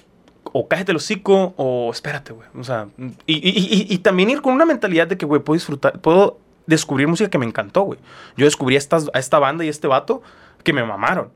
[0.57, 2.47] o cállate el hocico o espérate, güey.
[2.57, 5.55] O sea, y, y- y- y también ir con una mentalidad de que, güey, puedo
[5.55, 7.99] disfrutar, puedo descubrir música que me encantó, güey.
[8.37, 10.21] Yo descubrí a, estas- a esta banda y a este vato
[10.63, 11.29] que me mamaron.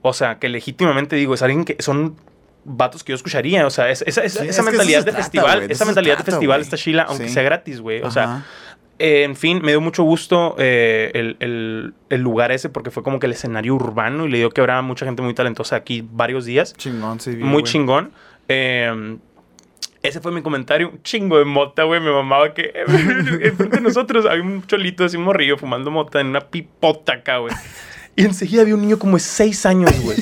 [0.00, 2.16] O sea, que legítimamente digo, es alguien que son
[2.64, 3.66] vatos que yo escucharía.
[3.66, 5.84] O sea, es- esa, esa- Sí, esa es que mentalidad se de trata, festival, esa
[5.84, 7.34] mentalidad de festival está chila, aunque Sí.
[7.34, 8.00] sea gratis, güey.
[8.00, 8.46] O sea,
[8.98, 13.02] eh, en fin, me dio mucho gusto eh, el, el- el lugar ese porque fue
[13.02, 16.06] como que el escenario urbano y le dio que habrá mucha gente muy talentosa aquí
[16.10, 16.72] varios días.
[16.74, 17.30] Chingón, sí.
[17.36, 18.12] muy chingón.
[18.54, 19.16] Eh,
[20.02, 20.90] ese fue mi comentario.
[20.90, 22.00] Un chingo de mota, güey.
[22.00, 26.40] Me mamaba que enfrente de nosotros había un cholito así, morrillo fumando mota en una
[26.40, 27.54] pipota acá, güey.
[28.16, 30.18] Y enseguida había un niño como de seis años, güey.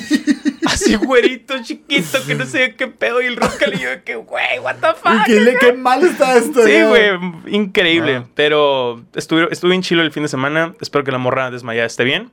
[0.65, 3.21] Así güerito, chiquito, que no sé qué pedo.
[3.21, 5.25] Y el Roscal y yo de que, güey, what the fuck.
[5.25, 6.63] ¿Qué, le- qué mal está esto.
[6.63, 7.09] Sí, güey,
[7.47, 8.17] increíble.
[8.17, 8.25] Ah.
[8.35, 10.73] Pero estuve, estuve bien chilo el fin de semana.
[10.79, 12.31] Espero que la morra desmayada esté bien.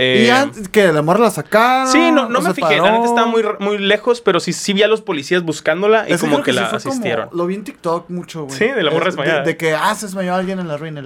[0.00, 1.90] Eh, Y ya, que la morra la sacaron.
[1.90, 2.76] Sí, no, no me fijé.
[2.78, 6.16] La neta estaba muy, muy lejos, pero sí, sí vi a los policías buscándola y
[6.18, 7.28] como que, sí la como- asistieron.
[7.32, 8.56] lo vi en TikTok mucho, güey.
[8.56, 9.42] Sí, de la morra Es desmayada.
[9.42, 11.02] De, que, ah, se desmayó alguien en la ruina.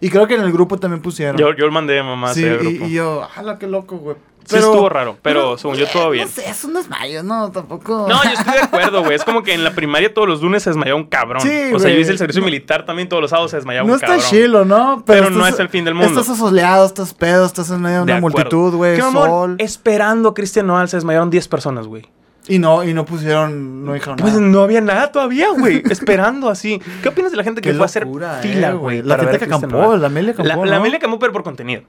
[0.00, 1.36] Y creo que en el grupo también pusieron.
[1.36, 4.16] Yo, yo le mandé a mamá sí, y, y yo, ala, qué loco, güey.
[4.46, 6.24] Sí estuvo raro, pero según yo todo eh, bien.
[6.26, 8.06] No sé, es un desmayo, no, tampoco.
[8.08, 9.14] No, yo estoy de acuerdo, güey.
[9.14, 11.40] Es como que en la primaria todos los lunes se desmayaba un cabrón.
[11.42, 12.00] Sí, o sea, yo güey.
[12.00, 14.26] hice el servicio militar también todos los sábados se desmayaba No un está cabrón.
[14.28, 15.02] chilo, ¿no?
[15.06, 16.20] Pero no es el fin del mundo.
[16.20, 18.36] Estás asoleado, estás pedo, estás en medio de una acuerdo.
[18.38, 19.56] multitud, güey, sol.
[19.58, 22.04] Esperando a Cristian Noal se desmayaron 10 personas, güey.
[22.46, 24.44] Y no, y no pusieron, no dijeron Pues nada.
[24.46, 25.82] no había nada todavía, güey.
[25.90, 26.78] esperando así.
[27.02, 28.06] ¿Qué opinas de la gente que fue a hacer
[28.42, 29.02] fila, eh, güey?
[29.02, 30.64] La gente que acampó, la Amelia acampó, La, ¿no?
[30.66, 31.82] la Amelia acampó, pero por contenido.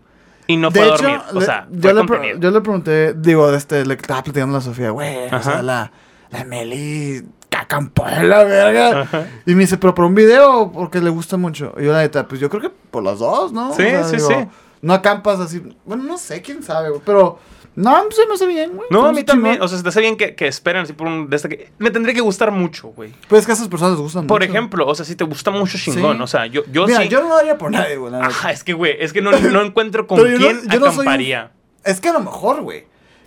[0.48, 1.20] Y no de hecho, dormir.
[1.34, 4.60] O le- sea, yo, le, pre- yo le pregunté, digo, este, le estaba platicando a
[4.60, 5.92] la Sofía, güey, o sea, la,
[6.30, 7.26] la Meli
[7.58, 9.02] acampó en la verga.
[9.02, 9.28] Ajá.
[9.46, 11.74] Y me dice, pero por un video, porque le gusta mucho.
[11.80, 13.74] Y yo, la neta, pues yo creo que por las dos, ¿no?
[13.74, 14.34] Sí, sí, sí.
[14.82, 17.40] No acampas así, bueno, no sé, quién sabe, pero
[17.76, 18.88] no, pues se me hace bien, güey.
[18.90, 19.62] No, a mí también.
[19.62, 21.30] O sea, se te hace bien que, que esperen así por un...
[21.30, 23.12] De este que, me tendría que gustar mucho, güey.
[23.28, 24.52] Pues es que a esas personas les gustan Por mucho.
[24.52, 26.18] ejemplo, o sea, si te gusta mucho chingón.
[26.18, 26.24] Sí.
[26.24, 27.10] O sea, yo, yo Mira, sí...
[27.10, 28.14] yo no lo haría por nadie, güey.
[28.16, 30.78] Ajá, es que, güey, es que no, no encuentro con no- quién yo no soy
[30.78, 31.52] un- acamparía.
[31.84, 32.86] Es que a lo mejor, güey,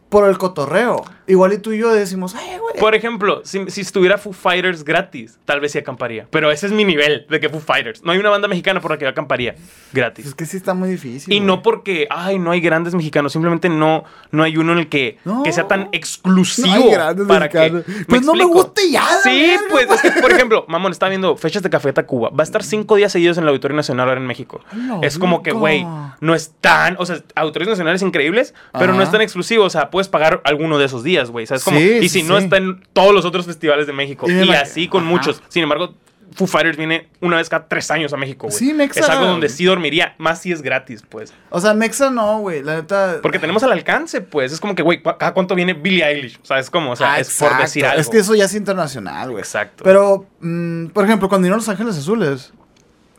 [0.09, 1.05] por el cotorreo.
[1.27, 2.77] Igual y tú y yo decimos, ay, güey.
[2.81, 6.27] Por ejemplo, si, si estuviera Foo Fighters gratis, tal vez sí acamparía.
[6.31, 8.03] Pero ese es mi nivel de que Foo Fighters.
[8.03, 9.55] No hay una banda mexicana por la que yo acamparía
[9.93, 10.25] gratis.
[10.25, 11.33] Es que sí está muy difícil.
[11.35, 14.89] Y no porque, ay, no hay grandes mexicanos, simplemente no, no hay uno en el
[14.89, 15.43] que, No.
[15.43, 17.59] que sea tan exclusivo No hay grandes para que...
[17.71, 18.07] mexicanos.
[18.09, 21.37] Pues no me gusta ya, Sí, verga, pues, es que, por ejemplo, mamón, estaba viendo
[21.37, 22.31] fechas de Café Tacuba.
[22.31, 24.63] Va a estar cinco días seguidos en el Auditorio Nacional ahora en México.
[24.71, 25.87] ¡Hala, Es como que, güey,
[26.21, 26.97] no es tan...
[26.99, 29.03] O sea, auditorios nacionales increíbles, pero no Ajá.
[29.03, 29.65] es tan exclusivo.
[29.65, 31.45] O sea, puedes pagar alguno de esos días, güey.
[31.45, 31.77] ¿Sabes cómo?
[31.77, 32.45] Sí, y sí, si no sí.
[32.45, 34.31] está en todos los otros festivales de México.
[34.31, 35.11] Y así con Ajá.
[35.11, 35.43] muchos.
[35.49, 35.95] Sin embargo...
[36.35, 38.59] Foo Fighters viene una vez cada tres años a México, güey.
[38.59, 39.01] Sí, Mexa.
[39.01, 41.33] Es algo donde sí dormiría, más si es gratis, pues.
[41.49, 42.63] O sea, Mexa no, güey.
[42.63, 43.21] La neta.
[43.23, 44.53] Porque tenemos al alcance, pues.
[44.53, 46.39] Es como que, güey, ¿cada cuánto viene Billie Eilish?
[46.43, 47.63] O sea, es como, o sea, Ah, es por exacto.
[47.63, 48.01] decir algo.
[48.01, 49.41] Es que eso ya es internacional, güey.
[49.41, 49.83] Exacto.
[49.83, 52.53] Pero, mm, por ejemplo, cuando vinieron Los Ángeles Azules.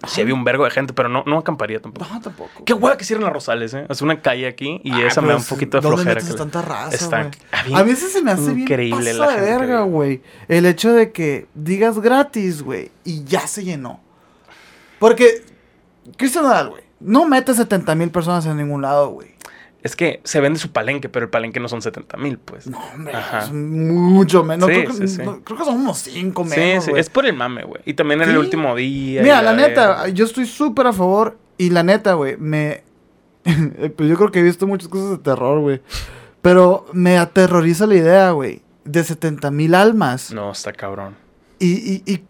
[0.08, 2.08] Sí, había un vergo de gente, pero no, no acamparía tampoco.
[2.14, 2.64] No, tampoco.
[2.66, 3.86] Qué hueá que cierren las Rosales, ¿eh?
[3.90, 6.16] Es una calle aquí y Ah, esa me da un poquito de ¿dónde flojera.
[6.22, 9.26] metes que- tanta raza, Está- ah, bien A veces se me hace bien increíble pasa
[9.36, 10.18] la de verga, güey.
[10.18, 10.22] güey.
[10.48, 14.00] El hecho de que digas gratis, güey, y ya se llenó.
[15.00, 15.44] Porque,
[16.18, 19.30] Cristian Nadal, güey, no mete 70 mil personas en ningún lado, güey.
[19.82, 22.68] Es que se vende su palenque, pero el palenque no son 70 mil, pues.
[22.68, 23.40] No, hombre, Ajá.
[23.46, 24.68] es mucho menos.
[24.68, 25.22] Sí, creo, que, sí, sí.
[25.24, 27.00] no, creo que son unos 5 Sí, menos, sí, güey.
[27.02, 27.82] es por el mame, güey.
[27.86, 28.40] Y también en el Sí.
[28.40, 29.22] último día.
[29.22, 30.10] Mira, la neta, verga.
[30.10, 31.38] yo estoy súper a favor.
[31.58, 32.84] Y la neta, güey, me.
[33.96, 35.82] pues yo creo que he visto muchas cosas de terror, güey.
[36.42, 38.62] Pero me aterroriza la idea, güey.
[38.84, 40.32] De 70 mil almas.
[40.34, 41.16] No, está cabrón.
[41.58, 42.24] Y, y, y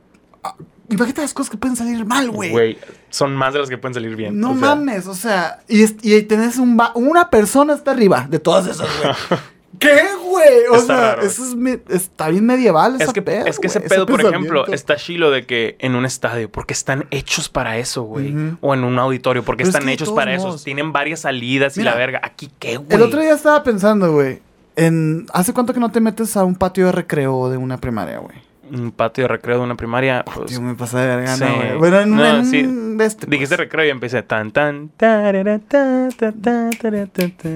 [0.43, 0.55] ah,
[0.89, 2.51] imagínate las cosas que pueden salir mal, güey.
[2.51, 2.77] Güey,
[3.09, 4.39] son más de las que pueden salir bien.
[4.39, 8.27] No o sea, mames, o sea, y, es- y tenés un una persona hasta arriba
[8.29, 9.13] de todas esas, güey.
[9.79, 10.65] ¿Qué, güey?
[10.71, 11.21] O Está sea, raro.
[11.21, 14.19] eso es me- está bien medieval esa Es que, pedo, es que ese pedo, por
[14.19, 18.35] ejemplo, está chilo de que en un estadio, porque están hechos para eso, güey.
[18.59, 20.47] O en un auditorio, porque Pero es están que hechos para eso.
[20.47, 22.19] modos- Tienen varias salidas y la verga.
[22.23, 22.87] Aquí qué, güey.
[22.91, 24.39] El otro día estaba pensando, güey,
[24.75, 25.27] en...
[25.33, 28.35] ¿Hace cuánto que no te metes a un patio de recreo de una primaria, güey?
[28.71, 30.23] Un patio de recreo de una primaria.
[30.25, 31.43] Pues, Tío, me pasa de sí.
[31.77, 32.61] Bueno, en, un- No, en sí.
[32.63, 33.65] un de este, Dijiste pues.
[33.67, 34.89] recreo y empecé tan tan.
[34.89, 37.49] tarara, ta, ta, ta, tarara, ta, ta.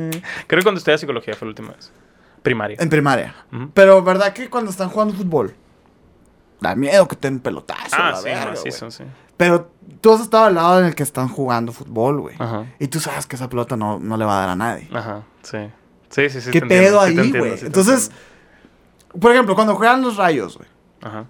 [0.47, 1.91] Creo que cuando estudié psicología fue la última vez.
[2.41, 2.77] Primaria.
[2.79, 3.33] En primaria.
[3.73, 5.53] Pero, ¿verdad que cuando están jugando fútbol?
[6.59, 8.71] Da miedo que te den pelotazo, Ah, la sí, verga, güey.
[8.91, 9.03] sí.
[9.35, 12.35] Pero tú has estado al lado en el que están jugando fútbol, güey.
[12.39, 12.65] Ajá.
[12.79, 14.87] Y tú sabes que esa pelota no, no le va a dar a nadie.
[14.93, 15.57] Ajá, sí.
[16.09, 16.51] Sí, sí, sí.
[16.51, 17.57] ¿Qué entiendo, pedo sí ahí, güey?
[17.57, 18.11] sí Entonces,
[19.19, 20.69] por ejemplo, cuando juegan los rayos, güey.
[21.03, 21.25] Ajá.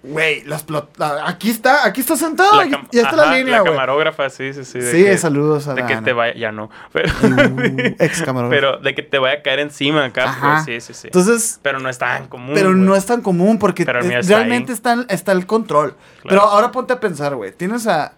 [0.00, 3.72] Güey, las la- aquí está, aquí está sentado, La ya está ajá, la línea, güey.
[3.72, 4.78] camarógrafa, sí, sí, sí.
[4.78, 6.70] de Sí, que- saludos a De que te vaya, ya no.
[6.92, 7.20] Pero, Uh,
[7.98, 8.50] ex camarógrafo.
[8.50, 10.62] pero de que te vaya a caer encima acá, Ajá.
[10.64, 11.08] pues, sí, sí, sí.
[11.08, 12.54] Entonces, pero no es tan común.
[12.54, 15.46] pero no es tan común porque Pero el es- mío está realmente está, está el
[15.46, 15.96] control.
[16.28, 17.50] Pero ahora ponte a pensar, güey.
[17.52, 18.12] Tienes a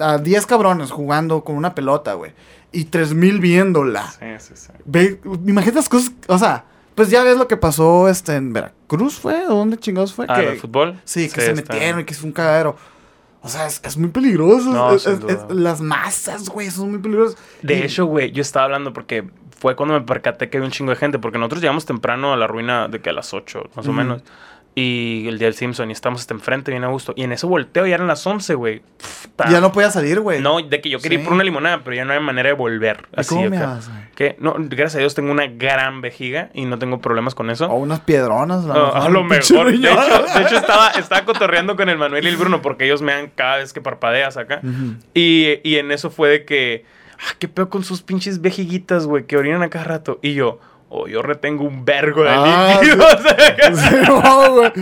[0.00, 2.32] a 10 cabrones jugando con una pelota, güey.
[2.72, 4.08] Y 3000 viéndola.
[4.10, 4.72] Sí, sí, sí.
[4.84, 9.18] Ve, imagínate las cosas, o sea, pues ya ves lo que pasó este en Veracruz,
[9.18, 9.46] ¿fue?
[9.46, 10.26] ¿O dónde chingados fue?
[10.28, 11.00] Ah, que, ¿del fútbol?
[11.04, 12.76] Sí, que Sí, se está- metieron y que fue un cagadero.
[13.42, 14.70] O sea, es, es muy peligroso.
[14.72, 17.36] No, es- es- es- las masas, güey, son muy peligrosas.
[17.62, 19.24] De Y- hecho, güey, yo estaba hablando porque
[19.58, 22.36] fue cuando me percaté que había un chingo de gente, porque nosotros llegamos temprano a
[22.36, 24.22] la ruina de que a las 8, más o menos.
[24.76, 27.12] Y el día del Simpson, y estamos hasta enfrente, bien a gusto.
[27.16, 28.82] Y en eso volteo, ya eran las 11, güey.
[29.48, 30.40] Ya no podía salir, güey.
[30.40, 31.24] No, de que yo quería ir Sí.
[31.24, 33.06] por una limonada, pero ya no hay manera de volver.
[33.16, 33.88] ¿Y Así cómo me vas?
[34.16, 37.66] Que, no, gracias a Dios tengo una gran vejiga y no tengo problemas con eso.
[37.66, 38.64] O unas piedronas.
[38.68, 39.70] Ah, a lo mejor.
[39.70, 39.84] De hecho,
[40.38, 43.30] de hecho, estaba, estaba cotorreando con el Manuel y el Bruno porque ellos me dan
[43.34, 44.60] cada vez que parpadeas acá.
[45.14, 46.84] Y, y en eso fue de que,
[47.18, 50.18] ah, qué peor con sus pinches vejiguitas, güey, que orinan a cada rato.
[50.20, 50.58] Y yo,
[51.02, 53.04] oh, yo retengo un vergo de Ah, líquido.
[53.04, 54.72] o sea, Sí, no, güey.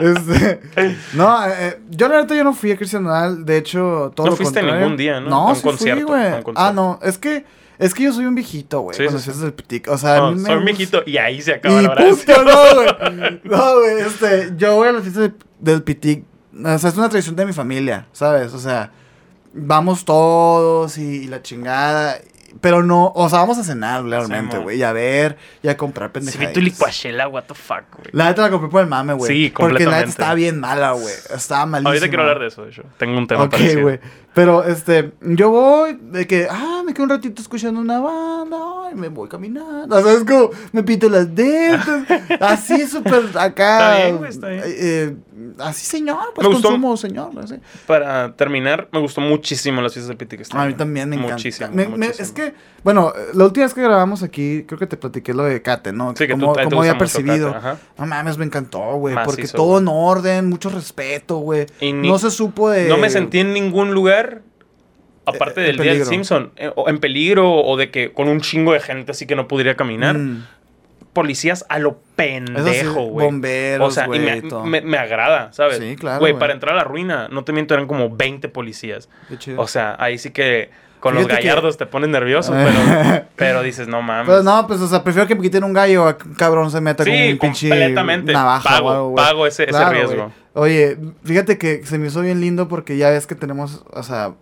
[0.00, 0.60] Este,
[1.14, 4.30] no, eh, eh, yo la neta yo no fui a Cristianal, de hecho, todo No
[4.32, 4.80] lo fuiste contrario.
[4.84, 5.28] ningún día, ¿no?
[5.30, 6.26] No, un sí fui, concierto, güey.
[6.26, 6.60] un concierto.
[6.60, 7.44] Ah, no, es que
[7.78, 9.40] es que yo soy un viejito, güey, Sí, sí, sí.
[9.40, 9.52] del
[9.88, 11.94] o sea, a no, mí me soy un viejito y ahí se acaba Y la
[11.96, 13.40] punto, no, güey.
[13.44, 16.24] No, güey, este, yo voy a las fiestas de- del pitic,
[16.64, 18.52] o sea, es una tradición de mi familia, ¿sabes?
[18.52, 18.90] O sea,
[19.54, 22.18] vamos todos y, y la chingada,
[22.60, 26.10] pero no, o sea, vamos a cenar realmente, güey, y a ver, y a comprar
[26.10, 26.48] Si pendejadas.
[26.48, 28.08] vi tu licuachela, what the fuck, güey.
[28.12, 29.32] La neta la compré por el mame, güey.
[29.32, 30.10] Sí, Porque la neta completamente.
[30.10, 31.14] estaba bien mala, güey.
[31.34, 31.90] Estaba malísima.
[31.90, 32.82] Ahorita quiero hablar de eso, de hecho.
[32.98, 34.00] Tengo un tema Ok, güey.
[34.34, 38.94] Pero, este, yo voy de que, ah, me quedo un ratito escuchando una banda, ay,
[38.94, 39.94] me voy caminando.
[39.94, 41.80] O sea, es como, me pinto las dedos.
[42.40, 43.98] así súper acá.
[43.98, 44.62] Está bien, güey, está bien.
[44.64, 45.16] eh, eh,
[45.58, 46.68] así, señor, pues Me gustó.
[46.68, 47.30] consumo, señor.
[47.42, 47.56] Así.
[47.86, 51.34] Para terminar, me gustó muchísimo las fiestas del Piti que A mí también me encanta.
[51.34, 52.24] Muchísimo, Me- me- muchísimo.
[52.24, 55.60] es que, bueno, la última vez que grabamos aquí, creo que te platiqué lo de
[55.62, 56.14] Kate, ¿no?
[56.16, 57.52] Sí, que tú gusta había percibido.
[57.52, 57.78] Kate.
[57.98, 59.14] No mames, me encantó, güey.
[59.24, 59.82] Porque todo güey.
[59.82, 61.66] en orden, mucho respeto, güey.
[61.94, 62.88] No se supo de.
[62.88, 64.21] No me sentí en ningún lugar,
[65.26, 66.04] aparte Eh, del día del.
[66.04, 69.48] Simpson, eh, en peligro o de que con un chingo de gente así que no
[69.48, 70.16] pudiera caminar.
[70.18, 70.44] Mm.
[71.12, 73.26] Policías a lo pendejo, güey.
[73.26, 75.76] bomberos, O sea, y güey, me, y me- me agrada, ¿sabes?
[75.76, 79.10] Sí, claro, Güey, para entrar a la ruina, no te miento, eran como 20 policías.
[79.28, 79.60] Qué chido.
[79.60, 83.88] O sea, ahí sí que con los que- gallardos te pones nervioso, pero, pero dices,
[83.88, 84.26] no mames.
[84.26, 86.70] Pero no, pues, o sea, prefiero que me quiten un gallo a que un cabrón
[86.70, 88.32] se meta con un pinche completamente.
[88.32, 89.24] navaja Pago, o algo, güey.
[89.26, 90.32] pago ese- ese riesgo.
[90.54, 94.32] Oye, fíjate que se me hizo bien lindo porque ya ves que tenemos, o sea,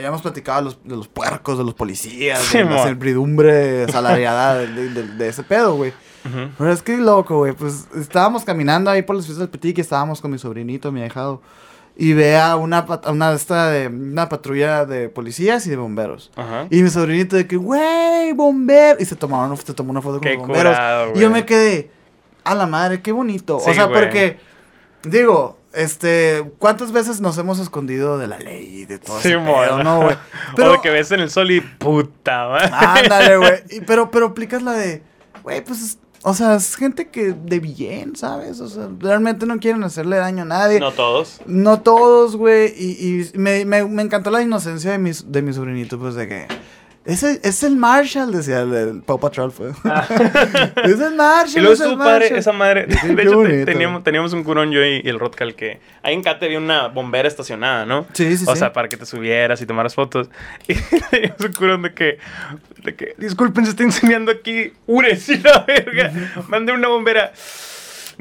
[0.00, 3.86] ya hemos platicado de los, de los puercos, de los policías, Sí, de la servidumbre
[3.90, 5.92] salariada de, de- de- de ese pedo, güey.
[6.56, 7.52] Pero es que loco, güey.
[7.52, 11.02] Pues estábamos caminando ahí por las fiestas del Petit, que estábamos con mi sobrinito, mi
[11.02, 11.42] ahijado.
[11.96, 16.30] Y ve a una, una, esta de, una patrulla de policías y de bomberos.
[16.70, 18.96] Y mi sobrinito de que, güey, bombero.
[19.00, 20.72] Y se tomaron, se tomó una foto con Qué los bomberos.
[20.74, 21.90] curado, y yo me quedé,
[22.44, 23.58] a la madre, qué bonito.
[23.60, 24.38] Sí, o sea, porque,
[25.02, 29.38] digo, este, ¿cuántas veces nos hemos escondido de la ley y de todo Sí, ese
[29.38, 29.60] mo.
[29.60, 30.14] pedo, no, güey?
[30.52, 32.70] o Pero, de que ves en el sol y puta, madre.
[32.72, 33.52] ándale, güey.
[33.86, 35.02] Pero, pero aplicas la de,
[35.42, 38.60] güey, pues, es- o sea, es gente que de bien, ¿sabes?
[38.60, 40.78] O sea, realmente no quieren hacerle daño a nadie.
[40.78, 41.40] No todos.
[41.46, 42.72] No todos, güey.
[42.76, 46.28] Y, y me, me, me encantó la inocencia de mi, de mi sobrinito, pues de
[46.28, 46.46] que.
[47.04, 49.70] Es el, es el Marshall, decía el, el Paw Patrol, fue.
[50.84, 51.56] es el Marshall.
[51.56, 52.38] Y luego es el padre Marshall.
[52.38, 52.86] esa madre.
[52.86, 55.80] De hecho, te- teníamos, teníamos un curón yo y, y el Rodcal que...
[56.04, 58.06] Ahí en Cate había una bombera estacionada, ¿no?
[58.12, 58.58] Sí, sí, O sí.
[58.60, 60.30] sea, para que te subieras y tomaras fotos.
[60.68, 60.74] Y
[61.10, 62.18] teníamos un curón de que...
[62.84, 66.12] De que, disculpen, se está enseñando aquí Ures y la verga.
[66.48, 67.32] Mandé una bombera.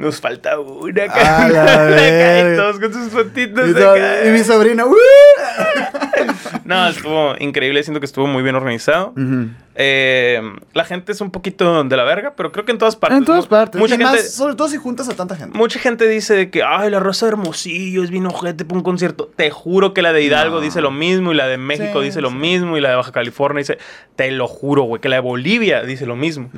[0.02, 1.04] Nos falta una.
[1.04, 4.26] A la Acá, y todos con sus fotitos Y, acá.
[4.26, 4.88] y mi sobrino.
[4.88, 4.96] ¡uh!
[6.66, 7.84] No, estuvo increíble.
[7.84, 9.10] Siento que estuvo muy bien organizado.
[9.10, 9.48] Ujú.
[9.76, 10.42] Eh,
[10.74, 13.20] la gente es un poquito de la verga, pero creo que en todas partes.
[13.20, 13.80] En todas partes.
[13.80, 15.58] Mucha y gente, más, sobre todo si juntas a tanta gente.
[15.58, 18.84] mucha gente dice de que, ay, la Rosa de Hermosillo es bien ojete para un
[18.84, 19.32] concierto.
[19.36, 20.62] Te juro que la de Hidalgo No.
[20.62, 23.12] dice lo mismo, y la de México Sí, dice lo mismo, y la de Baja
[23.12, 23.78] California dice,
[24.16, 26.50] te lo juro, güey, que la de Bolivia dice lo mismo.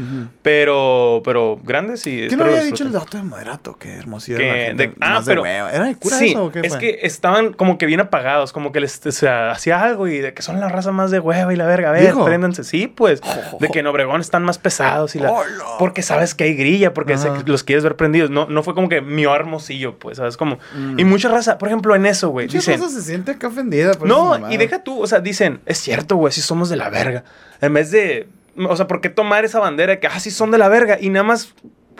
[0.41, 2.27] Pero, pero grandes y.
[2.27, 3.77] ¿Qué no había dicho el dato de moderato?
[3.77, 5.45] Que hermosillo Que era de- ah, más pero-.
[5.45, 6.79] ¿Era de cura sí, eso o qué es fue?
[6.79, 10.33] que estaban como que bien apagados, como que les o sea, hacía algo y de
[10.33, 11.89] que son la raza más de hueva y la verga.
[11.89, 12.25] A ver, Dijo.
[12.25, 12.63] préndanse.
[12.63, 13.02] Sí, pues.
[13.07, 15.33] De que en Obregón están más pesados y la.
[15.79, 18.29] Porque sabes que hay grilla, porque los quieres ver prendidos.
[18.29, 20.37] No, no fue como que mi hermosillo, pues, ¿sabes?
[20.37, 20.57] Como.
[20.75, 20.99] Mm.
[20.99, 22.47] Y mucha raza, por ejemplo, en eso, güey.
[22.47, 22.79] Mucha Dicen.
[22.79, 23.93] raza se siente acá ofendida.
[23.93, 26.89] por No, y deja tú, o sea, dicen, es cierto, güey, sí somos de la
[26.89, 27.23] verga.
[27.61, 28.27] En vez de.
[28.69, 30.97] O sea, ¿por qué tomar esa bandera de que, ah, sí son de la verga?
[31.01, 31.55] Y nada más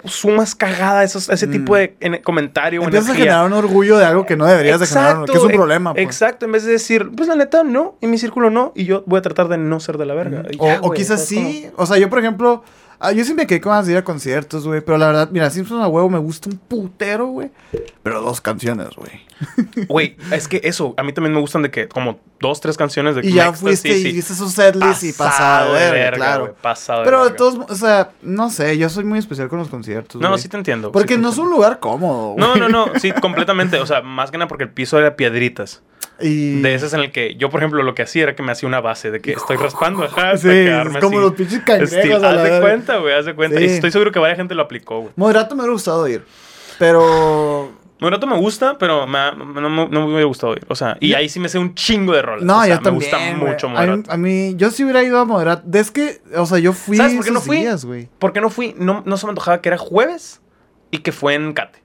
[0.06, 1.52] sumas cagada esos, ese Mm.
[1.52, 3.34] tipo de en- comentario Empiezas a energía.
[3.36, 5.94] generar un orgullo de algo que no deberías de generar, que es un problema.
[5.94, 6.04] pues.
[6.06, 9.04] Exacto, en vez de decir, pues la neta no, y mi círculo no, y yo
[9.06, 10.44] voy a tratar de no ser de la verga.
[10.60, 11.68] O, ya, o güey, quizás sí.
[11.78, 12.64] O sea, yo, por ejemplo,
[13.06, 14.80] Ah, yo sí me quedé con ganas de ir a conciertos, güey.
[14.80, 17.52] Pero la verdad, mira, Simpson a huevo me gusta un putero, güey.
[18.02, 19.22] Pero dos canciones, güey.
[19.90, 23.16] Güey, es que eso, a mí también me gustan de que como dos, tres canciones
[23.16, 24.12] de Y ya fuiste y sí.
[24.14, 26.44] viste su setlist y pasado, verga, claro.
[26.44, 29.68] güey, pasado Pero de todos, o sea, no sé, yo soy muy especial con los
[29.68, 30.22] conciertos.
[30.22, 30.42] No, güey.
[30.42, 30.90] sí te entiendo.
[30.90, 32.40] sí Porque te no es un lugar cómodo, güey.
[32.40, 33.78] No, no, no, sí, completamente.
[33.80, 35.82] O sea, más que nada porque el piso era piedritas.
[36.22, 36.62] Y...
[36.62, 38.68] De esas en el que yo, por ejemplo, lo que hacía era que me hacía
[38.68, 41.26] una base de que estoy raspando, ajá, Sí, es como así.
[41.26, 43.58] los pinches cangrejos la Haz de cuenta, güey, haz de cuenta.
[43.58, 43.64] Sí.
[43.66, 45.14] Y estoy seguro que varias gente lo aplicó, güey.
[45.16, 46.24] Moderato me hubiera gustado ir.
[46.80, 47.72] Pero.
[48.00, 50.66] Moderato me gusta, pero me no, me- no me hubiera gustado ir.
[50.68, 52.44] O sea, y ahí sí me sé un chingo de rolas.
[52.44, 53.10] No, o sea, yo también.
[53.14, 54.12] Me gusta mucho a mí, Moderato.
[54.12, 55.64] a mí, yo sí hubiera ido a Moderato.
[55.78, 56.98] Es que, o sea, yo fui.
[56.98, 57.58] ¿Sabes por qué no fui?
[57.60, 57.88] días.
[58.20, 58.76] ¿Por qué no fui?
[58.78, 60.42] No, no se me antojaba que era jueves
[60.92, 61.83] y que fue en Cate.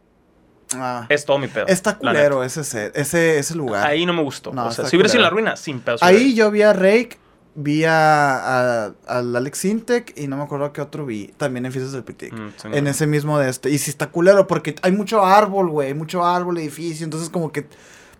[0.76, 1.06] Ah.
[1.08, 1.66] Es todo mi pedo.
[1.66, 3.86] Está culero ese, set- ese, ese lugar.
[3.86, 4.52] Ahí no me gustó.
[4.52, 6.02] No, o sea, si hubiera sido la ruina, sin pedos.
[6.02, 7.16] Ahí yo vi a Rake,
[7.54, 11.28] vi a, a- al Alex Intec y no me acuerdo qué otro vi.
[11.38, 12.32] También en Fiestas del Pitic.
[12.32, 12.90] Mm, sí, En no.
[12.90, 13.70] ese mismo de este.
[13.70, 15.94] Y sí está culero porque hay mucho árbol, güey.
[15.94, 17.04] Mucho árbol, edificio.
[17.04, 17.66] Entonces, como que.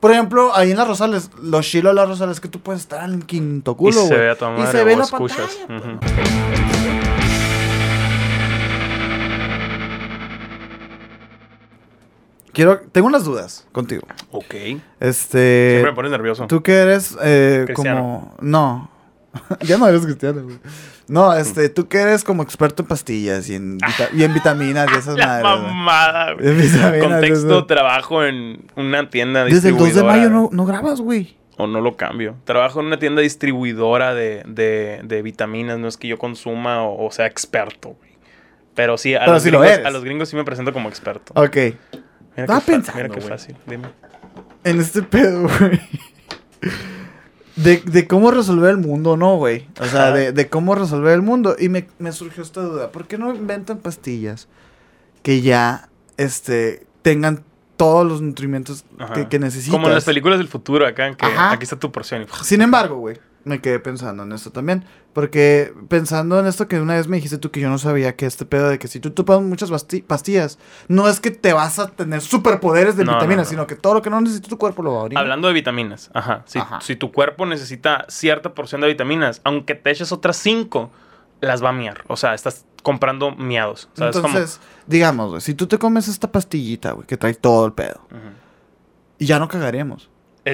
[0.01, 3.09] Por ejemplo, ahí en las Rosales, los chilos de las Rosales, que tú puedes estar
[3.11, 4.21] en quinto Y culo, se güey.
[4.21, 5.57] ve a Y madre, se ve en la escuchas.
[5.67, 7.28] pantalla, Ujú.
[12.59, 14.03] Quiero, tengo unas dudas contigo.
[14.33, 14.53] Ok.
[14.99, 15.71] Este.
[15.75, 16.49] Siempre me pones nervioso.
[16.49, 18.35] Tú que eres eh, como.
[18.41, 18.91] No.
[19.61, 20.59] ya no eres cristiano, güey.
[21.07, 24.89] No, este, tú que eres como experto en pastillas y en, vita- y en vitaminas
[24.93, 25.63] y esas La madres.
[25.73, 26.49] mamada, güey.
[26.49, 27.67] En Contexto, eso.
[27.67, 31.37] trabajo en una tienda Desde el 2 de mayo no, no grabas, güey.
[31.59, 32.35] O no lo cambio.
[32.45, 35.79] Trabajo en una tienda distribuidora de, de, de vitaminas.
[35.79, 38.11] No es que yo consuma o, o sea experto, güey.
[38.75, 41.33] Pero sí, a, Pero los gringos, a los gringos sí me presento como experto.
[41.37, 41.57] Ok.
[42.43, 43.29] Mira Estaba qué pensando, Mira qué güey.
[43.29, 43.57] fácil.
[43.67, 43.89] Dime.
[44.65, 45.81] En este pedo, güey.
[47.57, 49.67] De, de cómo resolver el mundo, ¿no, güey?
[49.81, 51.57] O sea, de, de cómo resolver el mundo.
[51.59, 52.93] Y me, me surgió esta duda.
[52.93, 54.47] ¿Por qué no inventan pastillas
[55.23, 57.43] que ya, este, tengan
[57.77, 59.73] todos los nutrimentos que, que necesitas?
[59.73, 61.51] Como en las películas del futuro acá, que Ajá.
[61.53, 62.23] aquí está tu porción.
[62.23, 64.85] y- Sin embargo, güey, me quedé pensando en esto también.
[65.13, 68.27] Porque pensando en esto que una vez me dijiste tú que yo no sabía que
[68.27, 69.71] este pedo de que si tú tomas muchas
[70.07, 73.51] pastillas, no es que te vas a tener superpoderes de No, vitaminas, no.
[73.51, 75.23] sino que todo lo que no necesita tu cuerpo lo va a orinar.
[75.25, 76.43] Hablando de vitaminas, ajá.
[76.47, 76.81] Si, Ajá.
[76.81, 80.91] si tu cuerpo necesita cierta porción de vitaminas, aunque te eches otras cinco,
[81.41, 82.05] las va a miar.
[82.07, 83.89] O sea, estás comprando miados.
[83.95, 84.15] ¿sabes?
[84.15, 88.01] Entonces, digamos, si tú te comes esta pastillita, güey, que trae todo el pedo,
[89.19, 90.11] y ya no cagaríamos.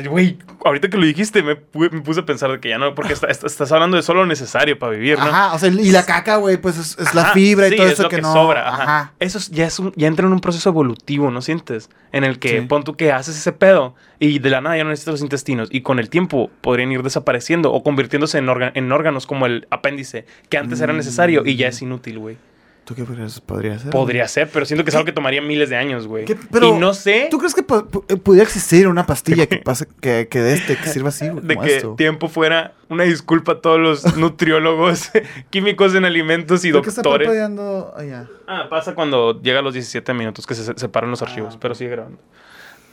[0.09, 2.95] Güey, ahorita que lo dijiste, me, pu- me puse a pensar de que ya no,
[2.95, 5.25] porque está- está- estás hablando de solo lo necesario para vivir, ¿no?
[5.25, 7.87] Ajá, o sea, y la caca, güey, pues es, es la fibra y sí, todo
[7.87, 8.33] es eso lo que, que, no.
[8.33, 8.69] sobra.
[8.69, 8.83] Ajá.
[8.83, 9.13] Ajá.
[9.21, 11.91] Eso es- ya, es un- ya entra en un proceso evolutivo, ¿no sientes?
[12.13, 12.67] En el que Sí.
[12.67, 15.69] pon tú que haces ese pedo y de la nada ya no necesitas los intestinos
[15.73, 18.49] y con el tiempo podrían ir desapareciendo o convirtiéndose en,
[18.93, 22.37] órganos como el apéndice que antes era necesario y ya es inútil, güey.
[22.85, 23.91] ¿Tú qué podrías, podría ser?
[23.91, 26.27] Podría ser, pero siento que es algo que tomaría miles de años, güey.
[26.51, 30.29] Pero, y no sé ¿Tú crees que eh, pudiera existir una pastilla que pase, que,
[30.29, 31.95] que de este, que sirva así, de que esto?
[31.95, 35.11] tiempo fuera una disculpa a todos los nutriólogos,
[35.51, 37.29] químicos en alimentos y ¿Por qué está doctores.
[37.97, 38.29] allá?
[38.47, 41.61] Ah, pasa cuando llega a los 17 minutos que se se separan los archivos, ok.
[41.61, 42.19] pero sigue grabando.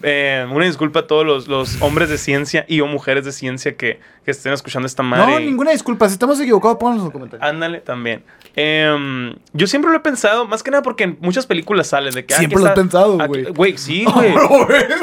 [0.03, 3.75] Eh, una disculpa a todos los, los hombres de ciencia y o mujeres de ciencia
[3.75, 5.25] que, que estén escuchando esta madre.
[5.33, 6.07] No, y- ninguna disculpa.
[6.07, 7.47] Si estamos equivocados, pónganos en los comentarios.
[7.49, 8.23] Ándale, también.
[8.55, 12.25] Em, yo siempre lo he pensado, más que nada porque en muchas películas sale de
[12.25, 12.33] que...
[12.33, 13.45] ah, Siempre lo está- pensado, güey.
[13.45, 14.33] Güey, sí, güey.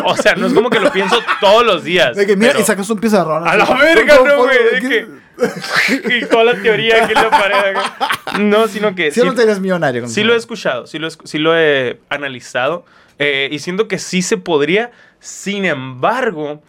[0.04, 2.16] O sea, no es como que lo pienso todos los días.
[2.16, 3.46] De que mira, pero- y sacas un pizarrón.
[3.48, 4.58] A la verga, ¿Cómo no, güey.
[4.74, 7.76] ¿De que- y toda la teoría aquí en la pared.
[7.76, 7.94] acá.
[8.38, 9.10] No, sino que...
[9.10, 10.06] Si sí- no te eres millonario.
[10.06, 12.84] Sí lo he escuchado, sí lo, he sí lo he analizado.
[13.18, 14.90] Eh, y siento que sí se podría.
[15.20, 16.62] Sin embargo,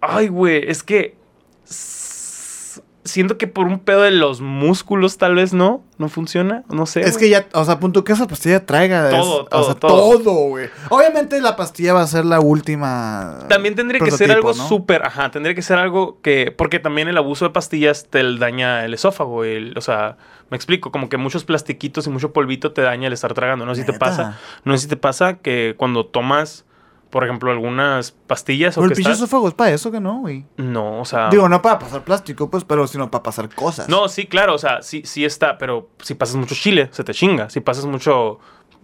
[0.00, 1.16] ay, güey, es que
[3.04, 7.02] siento que por un pedo de los músculos tal vez no, no funciona, no sé.
[7.02, 9.10] Es que ya, o sea, punto que esa pastilla traiga.
[9.10, 10.18] es- Todo, o todo, sea, todo.
[10.18, 10.70] todo, güey.
[10.88, 13.40] Obviamente la pastilla va a ser la última.
[13.48, 14.68] También tendría que ser algo ¿no?
[14.68, 18.84] súper, ajá, tendría que ser algo que, porque también el abuso de pastillas te daña
[18.86, 20.16] el esófago, el- o sea,
[20.50, 23.74] me explico, como que muchos plastiquitos y mucho polvito te daña el estar tragando, no
[23.74, 26.64] sé si te pasa, no sé si te pasa que cuando tomas,
[27.10, 30.20] por ejemplo, algunas pastillas o Pero el que pinche esófago es para eso que no,
[30.20, 30.44] güey.
[30.56, 33.88] no, o sea, Digo, no para pasar plástico, pues, pero sino para pasar cosas.
[33.88, 37.14] no, sí, claro, o sea, sí, sí está, pero si pasas mucho chile, se te
[37.14, 38.38] chinga, si pasas mucho,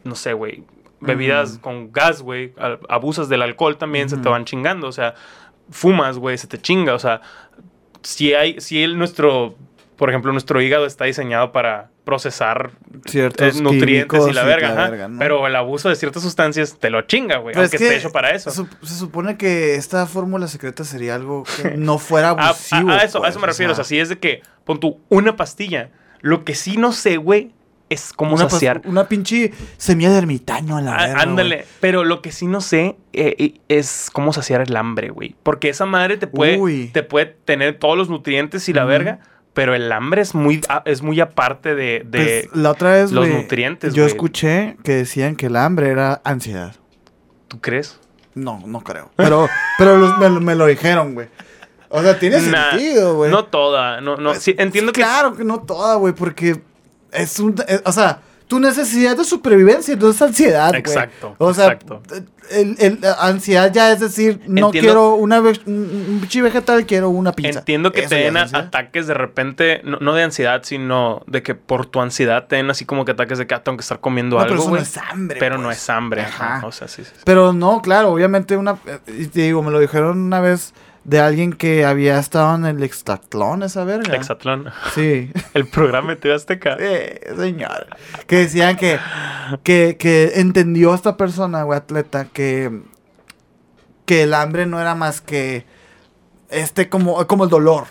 [0.04, 0.64] no sé, güey,
[1.00, 2.52] bebidas con gas, güey,
[2.88, 5.14] abusas del alcohol también se te van chingando, o sea,
[5.70, 7.22] fumas, güey, se te chinga, o sea,
[8.02, 9.56] si hay, si el, nuestro,
[10.00, 12.70] por ejemplo, nuestro hígado está diseñado para procesar
[13.04, 15.18] Ciertos eh, nutrientes y la verga, ajá, verga, ¿no?
[15.18, 18.30] pero el abuso de ciertas sustancias te lo chinga, güey, aunque es esté hecho para
[18.30, 18.50] eso.
[18.50, 22.90] Se, se supone que esta fórmula secreta sería algo que no fuera A, a- abusivo.
[22.90, 23.72] a eso, a pues, eso me refiero.
[23.72, 25.90] O sea, si es de que pon tú una pastilla.
[26.22, 27.52] Lo que sí no sé, güey,
[27.90, 28.80] es cómo una, pas- saciar.
[28.86, 32.60] una pinche semilla de ermitaño a la Ah, verga, ándale, pero lo que sí no
[32.62, 35.36] sé eh, es cómo saciar el hambre, güey.
[35.42, 36.90] Porque esa madre te puede, Uy.
[36.92, 39.18] te puede tener todos los nutrientes y la verga,
[39.54, 43.26] pero el hambre es muy, es muy aparte de, de- Pues, la otra vez, los
[43.28, 46.74] güey, nutrientes, Yo escuché que decían que el hambre era ansiedad.
[47.48, 47.98] ¿Tú crees?
[48.34, 49.10] No, no creo.
[49.16, 49.48] Pero,
[49.78, 51.28] pero los- me, me lo dijeron, güey.
[51.88, 53.30] O sea, tiene Nah, sentido, güey.
[53.32, 54.34] No toda, no, no.
[54.34, 56.62] Sí, entiendo que Claro que no toda, güey, porque
[57.10, 57.56] es un...
[57.66, 58.20] es- o sea,
[58.50, 60.74] tu necesidad de supervivencia no es ansiedad.
[60.74, 62.02] Exacto, O sea, exacto.
[62.50, 67.30] El, el- ansiedad ya es decir, no Entiendo- quiero una ve- un vegetal, quiero una
[67.30, 67.60] pizza.
[67.60, 71.54] Entiendo que Eso te den ataques de repente, no, no de ansiedad, sino de que
[71.54, 74.00] por tu ansiedad te den así como que ataques de que ah, tengo que estar
[74.00, 74.82] comiendo No, pero algo, eso no güey.
[74.82, 75.76] es hambre, Pero no pues.
[75.78, 76.56] es hambre, ajá.
[76.56, 76.66] Ajá.
[76.66, 77.10] O sea, sí, sí.
[77.14, 77.22] sí.
[77.24, 78.72] Pero no, claro, obviamente una...
[78.84, 80.74] eh, Y te digo, me lo dijeron una vez
[81.04, 84.14] de alguien que había estado en el Extatlón, esa verga.
[84.16, 84.66] Exatlón.
[84.94, 85.32] Sí.
[85.54, 86.76] El programa de Azteca.
[86.78, 87.86] Sí, señor.
[88.26, 88.98] Que decían que,
[89.62, 92.82] que, que entendió esta persona, güey, atleta, que,
[94.04, 95.64] que el hambre no era más que
[96.50, 97.84] este como, como el dolor,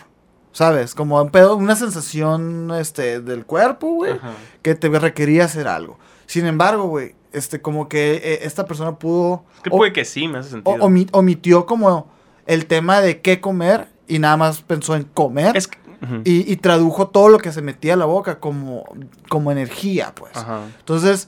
[0.52, 0.94] ¿sabes?
[0.94, 4.20] Como un pedo, una sensación este, del cuerpo, güey,
[4.62, 5.98] que te requería hacer algo.
[6.26, 9.46] Sin embargo, güey, este, como que eh, esta persona pudo...
[9.58, 10.78] Es que o- puede que sí, me hace o- sentido.
[10.78, 12.12] omi- omitió como
[12.50, 15.56] el tema de qué comer y nada más pensó en comer.
[15.56, 16.22] es que, ujú.
[16.26, 18.84] Y, y tradujo todo lo que se metía a la boca como,
[19.30, 20.36] como energía, pues.
[20.36, 20.62] Ajá.
[20.80, 21.28] Entonces,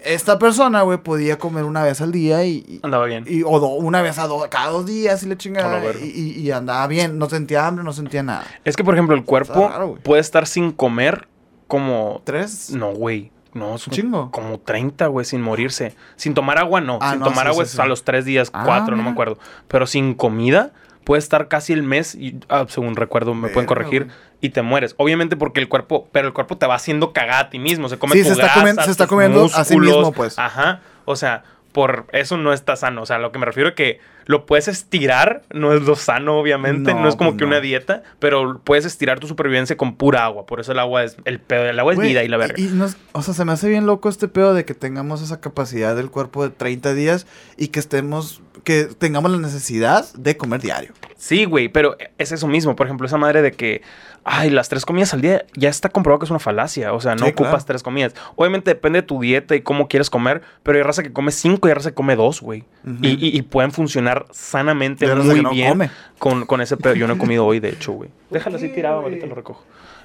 [0.00, 2.80] esta persona, güey, podía comer una vez al día y...
[2.84, 3.24] Andaba bien.
[3.26, 5.82] y- o do- una vez a do- cada dos días y le chingaba.
[6.00, 8.44] Y, y- y andaba bien, no sentía hambre, no sentía nada.
[8.64, 11.26] Es que, por ejemplo, el cuerpo raro, puede estar sin comer
[11.66, 12.22] como...
[12.24, 12.70] ¿Tres?
[12.70, 13.32] No, güey.
[13.58, 14.30] No, es ¿Un chingo?
[14.30, 15.94] Como 30, güey, sin morirse.
[16.16, 16.98] Sin tomar agua, no.
[17.02, 19.10] Ah, sin no, tomar sí, agua sí, a los tres días, Ah, cuatro, no me
[19.10, 19.38] acuerdo.
[19.68, 20.70] Pero sin comida
[21.04, 24.08] puede estar casi el mes, y, ah, según recuerdo, me pueden corregir,
[24.42, 24.94] y te mueres.
[24.98, 27.88] Obviamente porque el cuerpo, pero el cuerpo te va haciendo cagada a ti mismo.
[27.88, 30.38] Se come Sí, tu se está grasa, comiendo- se está comiendo a sí mismo, pues.
[30.38, 30.80] Ajá.
[31.06, 33.02] O sea, por eso no está sano.
[33.02, 36.38] O sea, lo que me refiero es que lo puedes estirar, no es lo sano,
[36.38, 36.92] obviamente.
[36.92, 37.48] No, No, es como pues que no.
[37.48, 40.44] una dieta, pero puedes estirar tu supervivencia con pura agua.
[40.46, 41.64] Por eso el agua es el pedo.
[41.64, 42.54] El agua es vida y la verga.
[42.58, 45.40] Y, es- o sea, se me hace bien loco este pedo de que tengamos esa
[45.40, 47.26] capacidad del cuerpo de 30 días
[47.56, 50.92] y que estemos, que tengamos la necesidad de comer diario.
[51.16, 52.76] Sí, güey, pero es eso mismo.
[52.76, 53.82] Por ejemplo, esa madre de que,
[54.22, 56.92] ay, las tres comidas al día, ya está comprobado que es una falacia.
[56.92, 57.64] O sea, no Sí, ocupas claro.
[57.64, 58.14] tres comidas.
[58.36, 61.66] Obviamente depende de tu dieta y cómo quieres comer, pero hay raza que come cinco
[61.66, 62.64] y hay raza que come dos, güey.
[63.02, 65.90] Y, y- y pueden funcionar sanamente muy no bien come.
[66.18, 66.94] con, con ese pedo.
[66.94, 68.10] Yo no he comido hoy, de hecho, güey.
[68.30, 69.64] Déjalo así tirado, ahorita lo recojo.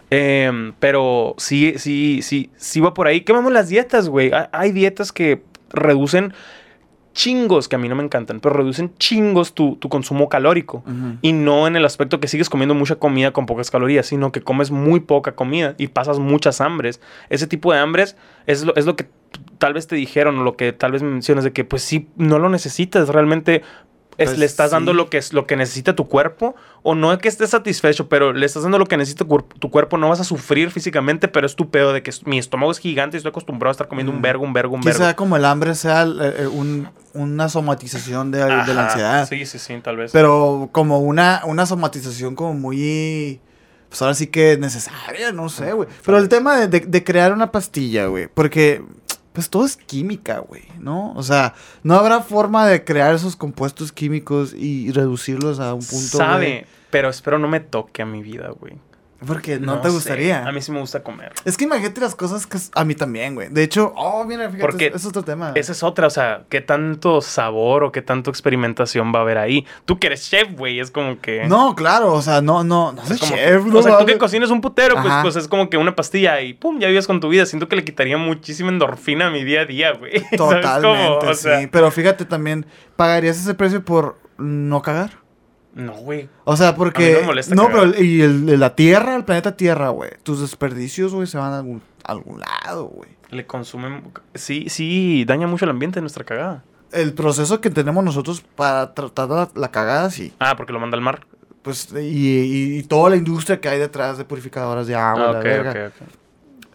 [0.09, 3.21] Em, pero sí, sí, sí, sí va por ahí.
[3.21, 4.31] ¿Qué vamos las dietas, güey?
[4.51, 5.41] Hay- dietas que
[5.71, 6.33] reducen
[7.13, 10.83] chingos, que a mí no me encantan, pero reducen chingos tu, tu consumo calórico.
[11.21, 14.41] Y no en el aspecto que sigues comiendo mucha comida con pocas calorías, sino que
[14.41, 17.01] comes muy poca comida y pasas muchas hambres.
[17.29, 18.15] Ese tipo de hambres
[18.47, 19.07] es lo, es lo que
[19.59, 22.07] tal vez te dijeron o lo que tal vez me mencionas de que pues sí,
[22.17, 23.09] no lo necesitas.
[23.09, 23.61] Realmente
[24.17, 27.11] es- Pues le estás dando lo que, es, lo que necesita tu cuerpo o no
[27.13, 29.97] es que estés satisfecho, pero le estás dando lo que necesita cuer- tu cuerpo.
[29.97, 33.15] No vas a sufrir físicamente, pero es tu pedo de que mi estómago es gigante
[33.15, 34.21] y estoy acostumbrado a estar comiendo un Mm.
[34.23, 34.99] vergo, un vergo, un vergo.
[34.99, 39.27] Quizá como el hambre sea eh, eh, un- una somatización de, de la ansiedad.
[39.27, 40.11] Sí, sí, sí, tal vez.
[40.11, 43.39] Pero como una, una somatización como muy...
[43.89, 45.87] Pues ahora sí que necesaria, no sé, güey.
[46.03, 48.27] Pero el tema de, de- de crear una pastilla, güey.
[48.33, 48.81] Porque
[49.33, 51.11] pues todo es química, güey, ¿no?
[51.13, 56.17] O sea, no habrá forma de crear esos compuestos químicos y reducirlos a un punto...
[56.17, 58.77] Sabe, pero espero no me toque a mi vida, güey.
[59.25, 60.45] Porque no, te sé, gustaría.
[60.47, 61.33] A mí sí me gusta comer.
[61.45, 62.57] Es que imagínate las cosas que...
[62.57, 63.49] es- A mí también, güey.
[63.49, 65.51] De hecho, oh, mira, fíjate, Porque eso es otro tema.
[65.55, 69.37] Esa es otra, o sea, qué tanto sabor o qué tanto experimentación va a haber
[69.37, 69.65] ahí.
[69.85, 71.45] Tú que eres chef, güey, es como que...
[71.45, 74.05] No, claro, o sea, no, no, no es soy chef, que- no o sea, tú
[74.05, 77.07] que cocinas un putero, pues, pues es como que una pastilla y pum, ya vives
[77.07, 77.45] con tu vida.
[77.45, 80.23] Siento que le quitaría muchísima endorfina a mi día a día, güey.
[80.37, 81.67] Totalmente, O sea, sí.
[81.71, 82.65] Pero fíjate también,
[82.95, 85.22] ¿pagarías ese precio por no cagar?
[85.75, 86.29] No, güey.
[86.43, 87.13] O sea, A mí porque...
[87.13, 87.91] no me molesta no, cagar.
[87.91, 90.11] pero y el, la Tierra, el planeta Tierra, güey.
[90.23, 93.09] Tus desperdicios, güey, se van a algún, a algún lado, güey.
[93.31, 94.03] Le consumen...
[94.35, 96.63] Sí, sí, daña mucho el ambiente de nuestra cagada.
[96.91, 100.31] El proceso que tenemos nosotros para tratar la, la cagada, sí.
[100.39, 101.25] Ah, porque lo manda al mar.
[101.63, 105.31] Pues, y, y- y toda la industria que hay detrás de purificadoras de agua, Ah,
[105.33, 105.91] la verga.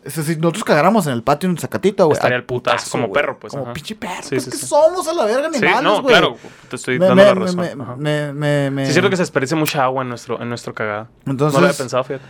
[0.09, 2.15] Es decir, si nosotros cagáramos en el patio en Zacatito, güey.
[2.17, 3.73] Estaría el putazo, como perro, pues, Como ajá.
[3.75, 4.23] pinche perro.
[4.23, 6.15] Sí, pues, sí, somos a la verga Sí, animales, no, güey.
[6.15, 6.37] claro,
[6.71, 7.97] te estoy Me- dando me- la razón.
[7.99, 10.73] me- me- me- Sí, es cierto que se desperdicia mucha agua en nuestro, en nuestro
[10.73, 11.09] cagada.
[11.27, 12.25] Entonces, no lo había pensado, fíjate.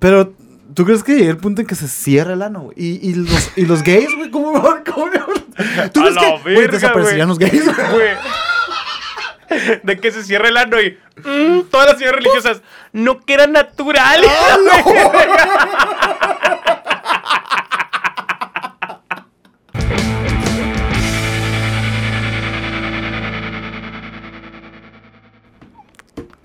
[0.00, 0.32] Pero,
[0.74, 2.74] ¿tú crees que llegue el punto en que se cierre el ano, güey?
[2.76, 4.82] Y, y, los, y los gays, güey, ¿cómo me van?
[4.92, 5.90] ¿Cómo me van?
[5.92, 8.16] ¿Tú crees que güey, desaparecerían los gays, güey?
[9.82, 12.60] De que se cierre el ano y mm, todas las señoras religiosas
[12.92, 14.20] no que era natural.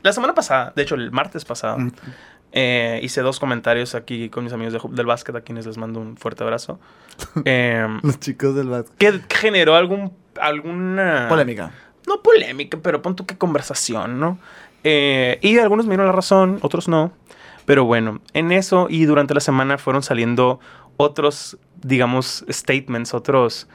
[0.04, 1.92] la semana pasada, de hecho el martes pasado, Mm.
[2.52, 6.00] eh, hice dos comentarios aquí con mis amigos de del básquet, a quienes les mando
[6.00, 6.80] un fuerte abrazo.
[7.46, 8.98] Em, Los chicos del básquet.
[9.28, 11.26] que generó algún, alguna...
[11.30, 11.72] Polémica.
[12.08, 14.38] No polémica, pero pon tú qué conversación, ¿no?
[14.84, 17.12] Eh, y algunos me dieron la razón, otros no.
[17.66, 20.60] Pero bueno, en eso y durante la semana fueron saliendo
[20.98, 23.68] otros, digamos, statements, otros...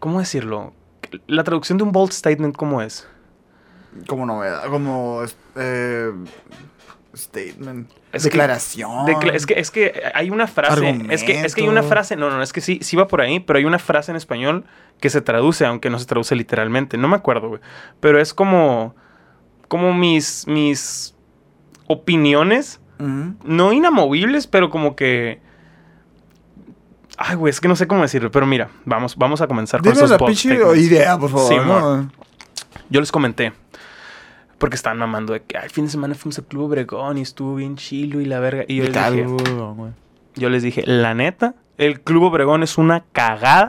[0.00, 0.74] ¿Cómo decirlo?
[1.28, 3.08] La traducción de un bold statement, ¿cómo es?
[4.06, 5.22] Como novedad, como
[5.56, 6.12] eh,
[7.14, 7.90] statement.
[8.12, 9.06] Es que- declaración.
[9.06, 10.98] Decla- es, que, es que hay una frase.
[11.10, 12.16] Es que, es que hay una frase.
[12.16, 14.64] No, no, es que sí, sí va por ahí, pero hay una frase en español
[15.00, 16.96] que se traduce, aunque no se traduce literalmente.
[16.96, 17.60] No me acuerdo, güey.
[18.00, 18.94] Pero es como.
[19.68, 20.46] Como mis.
[20.46, 21.14] mis
[21.86, 22.80] opiniones.
[22.98, 25.40] No inamovibles, pero como que.
[27.18, 28.30] Ay, güey, es que no sé cómo decirlo.
[28.30, 31.48] Pero mira, vamos, vamos a comenzar con Dime estos la bold pinche idea, por favor.
[31.48, 32.10] Sí, ¿no?
[32.90, 33.52] Yo les comenté.
[34.58, 37.22] Porque estaban mamando de que "Ay, el fin de semana fuimos al Club Obregón y
[37.22, 38.64] estuvo bien chilo y la verga.
[38.68, 39.26] Y yo les dije,
[40.36, 43.68] yo les dije, la neta, el Club Obregón es una cagada,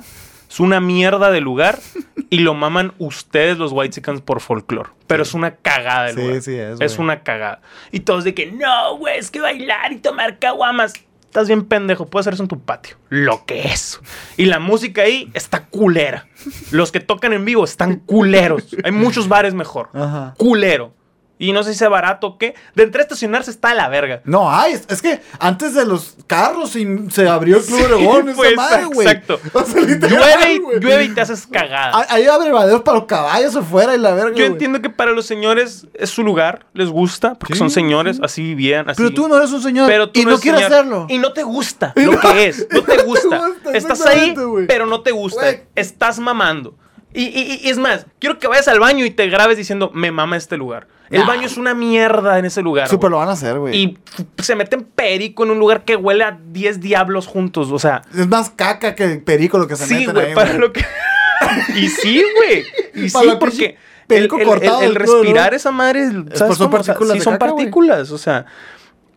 [0.49, 1.79] es una mierda de lugar
[2.29, 4.89] y lo maman ustedes los Whitexicans por folclore.
[5.07, 6.41] Pero es una cagada de Sí, lugar.
[6.41, 7.61] sí es, Es una cagada.
[7.91, 10.93] Y todos de que, no, güey, es que bailar y tomar caguamas.
[11.37, 12.97] Estás bien pendejo, puedes hacer eso en tu patio.
[13.09, 13.99] Lo que es.
[14.37, 16.25] Y la música ahí está culera.
[16.71, 18.75] Los que tocan en vivo están culeros.
[18.83, 19.89] Hay muchos bares mejor.
[19.93, 20.33] Ajá.
[20.39, 20.95] Culero.
[21.39, 22.55] Y no sé si sea barato o qué.
[22.73, 24.21] De entre estacionarse está a la verga.
[24.23, 27.83] No hay, es, es que antes de los carros se, se abrió el Club Sí,
[27.85, 29.07] Obregón, esa pues, madre, güey.
[29.07, 29.39] exacto.
[29.53, 30.79] O sea, literal, Llueve y, güey.
[30.79, 31.91] llueve y te haces cagada.
[31.95, 35.25] Hay- Hay abrevaderos para los caballos afuera y la verga, Yo entiendo que para los
[35.27, 38.21] señores es su lugar, les gusta, porque Sí, son señores, sí.
[38.25, 38.97] así vivían, así.
[39.01, 41.05] Pero tú no eres un señor Pero tú y no, eres quieres señor, hacerlo.
[41.09, 42.67] Y no te gusta lo no- que es.
[42.71, 43.41] No te gusta.
[43.73, 44.33] Estás ahí,
[44.67, 45.45] pero no te gusta.
[45.75, 46.75] Estás mamando.
[47.13, 50.11] Y, y- y es más, quiero que vayas al baño y te grabes diciendo, me
[50.11, 50.87] mama este lugar.
[51.09, 51.27] El Nah.
[51.27, 52.89] baño es una mierda en ese lugar.
[52.93, 53.09] Güey.
[53.09, 53.75] lo van a hacer, güey.
[53.77, 53.97] Y
[54.43, 57.71] se meten perico en un lugar que huele a 10 diablos juntos.
[57.71, 60.53] O sea, Es más caca que perico lo que se sí, meten güey, ahí, para
[60.53, 60.85] lo que.
[61.75, 62.65] y sí, güey.
[62.93, 63.65] Y Para sí, porque.
[63.65, 66.81] El, perico el- el- cortado el culo, respirar esa madre, ¿sabes son cómo?
[66.81, 68.11] O sea, partículas sí, son caca, partículas.
[68.11, 68.45] O sea,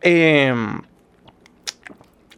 [0.00, 0.80] em,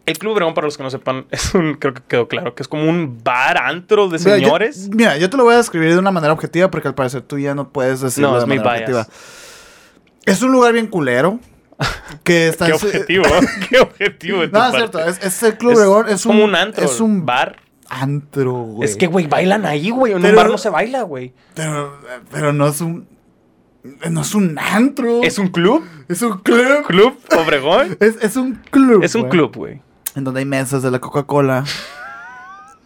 [0.07, 2.63] el Club Obregón, para los que no sepan, es un, creo que quedó claro, que
[2.63, 4.89] es como un bar antro de Mira, yo- señores.
[4.93, 7.39] mira, yo te lo voy a describir de una manera objetiva porque al parecer tú
[7.39, 8.91] ya no puedes decirlo No, de es mi manera bias.
[8.99, 9.07] objetiva.
[10.25, 11.39] Es un lugar bien culero.
[12.25, 13.25] Que está Qué objetivo,
[13.71, 14.99] Qué objetivo de tu No, es cierto.
[15.01, 16.09] Es, es el Club Es Obregón.
[16.09, 16.85] Es como un, un antro.
[16.85, 17.57] Es un bar.
[17.89, 18.89] antro, güey.
[18.89, 20.13] Es que, güey, bailan ahí, güey.
[20.13, 21.33] En un Pero- bar no se baila, güey.
[21.55, 21.99] Pero,
[22.31, 23.09] pero no es un.
[24.09, 25.23] No es un antro.
[25.25, 25.85] ¿Es un club?
[26.09, 26.85] Es un club.
[26.87, 27.97] ¿Club Obregón?
[27.99, 29.03] Es, es un club.
[29.03, 29.31] Es un güey.
[29.33, 29.81] club, güey.
[30.15, 31.65] En donde hay mesas de la Coca-Cola.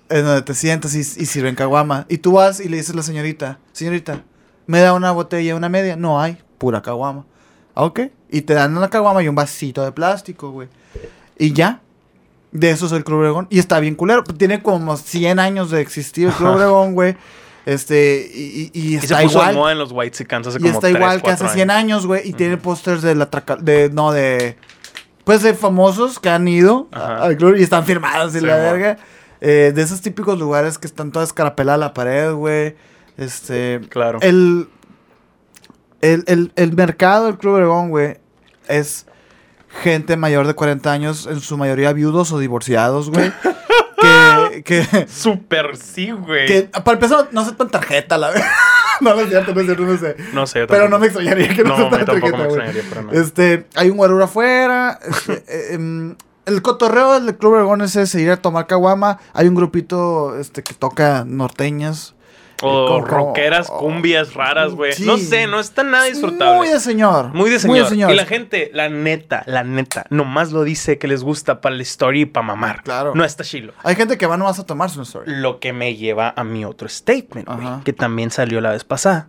[0.08, 2.06] en donde te sientas y, y sirven caguama.
[2.08, 4.22] Y tú vas y le dices a la señorita: Señorita,
[4.66, 5.96] ¿me da una botella, una media?
[5.96, 7.24] No hay, pura caguama.
[7.74, 8.00] Ah, Ok.
[8.30, 10.68] Y te dan una caguama y un vasito de plástico, güey.
[11.38, 11.80] Y ya.
[12.52, 13.46] De eso es el Club Obregón.
[13.50, 14.24] Y está bien culero.
[14.24, 16.54] Tiene como 100 años de existir el Club.
[16.54, 17.16] Obregón, güey.
[17.66, 19.54] Este, y, y- y Y se está puso de igual.
[19.56, 22.28] moda en los White hace Y como está igual que hace 100 años, güey.
[22.28, 24.56] Y tiene pósters de la traca- de No, de.
[25.26, 28.96] Pues de famosos que han ido al club y están firmados y Sí, la verga.
[29.40, 32.76] Eh, de esos típicos lugares que están todas escarapeladas la pared, güey.
[33.16, 33.80] Este.
[33.88, 34.20] Claro.
[34.22, 34.68] El,
[36.00, 38.18] el, el, el mercado del Club Obregón, güey,
[38.68, 39.08] es
[39.82, 43.32] gente mayor de 40 años, en su mayoría viudos o divorciados, güey.
[44.00, 46.46] que, que, Súper sí, güey.
[46.46, 48.46] que, para empezar, no aceptan tarjeta, la verdad.
[49.00, 50.16] no, no es cierto, no es cierto, no sé.
[50.32, 50.58] No sé.
[50.60, 52.46] yo Pero no me extrañaría que no, No, me tampoco tarjeta, me güey.
[52.46, 53.12] extrañaría, pero no.
[53.12, 54.98] Este, hay un guarura afuera.
[55.08, 56.16] este, eh, em,
[56.46, 59.18] el cotorreo del Club Obregón es ir a tomar caguama.
[59.32, 62.15] Hay un grupito este, que toca norteñas.
[62.62, 64.92] O como- rockeras, oh, cumbias raras, güey.
[64.94, 65.04] sí.
[65.04, 66.56] No sé, no está nada disfrutable.
[66.56, 67.34] Muy de señor.
[67.34, 67.86] Muy de señor.
[67.88, 68.10] señor.
[68.10, 71.82] Y la gente, la neta, la neta, nomás lo dice que les gusta para la
[71.82, 72.82] historia y para mamar.
[72.82, 73.12] Claro.
[73.14, 73.74] No está chilo.
[73.82, 75.30] Hay gente que va nomás a tomarse una story.
[75.36, 79.28] Lo que me lleva a mi otro statement, güey, que también salió la vez pasada.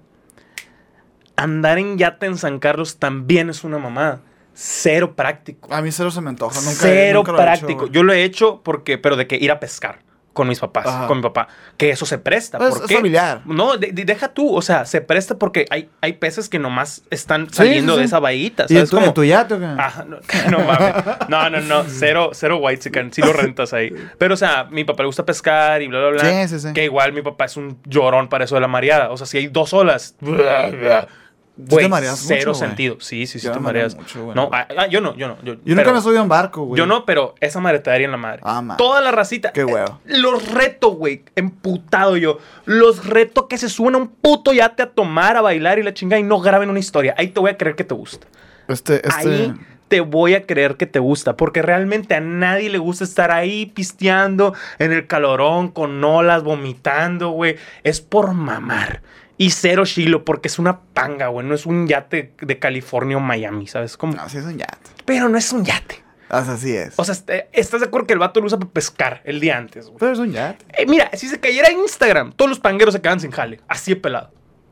[1.36, 4.22] Andar en yate en San Carlos también es una mamada.
[4.54, 5.72] Cero práctico.
[5.72, 6.60] A mí cero se me antoja.
[6.62, 7.88] Nunca, Cero nunca lo he hecho, práctico.
[7.88, 10.00] Yo lo he hecho porque, pero de que ir a pescar
[10.38, 11.08] con mis papás, Ajá.
[11.08, 11.48] con mi papá.
[11.76, 12.60] Que eso se presta.
[12.60, 12.96] Pues, ¿Por es qué?
[12.96, 13.42] familiar.
[13.46, 14.56] No, de- de- deja tú.
[14.56, 18.08] O sea, se presta porque hay, hay peces que nomás están saliendo sí, de sí.
[18.08, 18.66] esa bahita.
[18.70, 19.66] ¿Y ¿Sabes tu, en tu yate o qué?
[19.66, 20.18] Ajá, no,
[20.52, 20.94] no mames.
[21.28, 21.84] No, no, no.
[21.90, 23.12] Cero, cero white chicken.
[23.12, 23.92] Sí lo rentas ahí.
[24.20, 26.48] Pero, o sea, mi papá le gusta pescar y bla, bla, bla.
[26.48, 26.74] Sí, sí, sí.
[26.74, 29.10] Que igual mi papá es un llorón para eso de la mareada.
[29.10, 30.16] O sea, si hay dos olas,
[31.58, 32.98] Güey, te mareas cero mucho, sentido.
[33.00, 33.96] Sí, sí, sí, Yo te mareas.
[33.96, 34.36] mucho, güey.
[34.36, 35.38] no, ah, ah, yo no, yo no.
[35.44, 36.78] Yo, Yo nunca me subí a un barco, güey.
[36.78, 38.42] Yo no, pero esa madre te daría en la madre.
[38.44, 38.76] Ah.
[38.78, 39.52] Toda la racita.
[39.52, 40.00] Qué huevo.
[40.06, 41.24] Eh, Los reto, güey.
[41.36, 42.38] Emputado yo.
[42.66, 45.94] Los reto que se suban a un puto yate a tomar, a bailar y la
[45.94, 47.16] chingada y no graben una historia.
[47.18, 48.28] Ahí te voy a creer que te gusta.
[48.68, 49.12] Este, este.
[49.14, 49.54] Ahí
[49.88, 51.38] te voy a creer que te gusta.
[51.38, 57.30] Porque realmente a nadie le gusta estar ahí pisteando en el calorón, con olas, vomitando,
[57.30, 57.56] güey.
[57.84, 59.02] Es por mamar.
[59.38, 61.46] Y cero chilo, porque es una panga, güey.
[61.46, 63.96] No es un yate de California o Miami, ¿sabes?
[63.98, 64.14] Como...
[64.14, 64.78] No, sí es un yate.
[65.06, 66.04] Pero no es un yate.
[66.30, 66.94] O sea, así es.
[66.98, 69.58] O sea, est- ¿estás de acuerdo que el vato lo usa para pescar el día
[69.58, 69.98] antes, güey?
[70.00, 70.66] pero es un yate.
[70.78, 73.62] Eh, mira, si se cayera Instagram, todos los pangueros se quedan sin jale.
[73.68, 74.32] Así de pelado.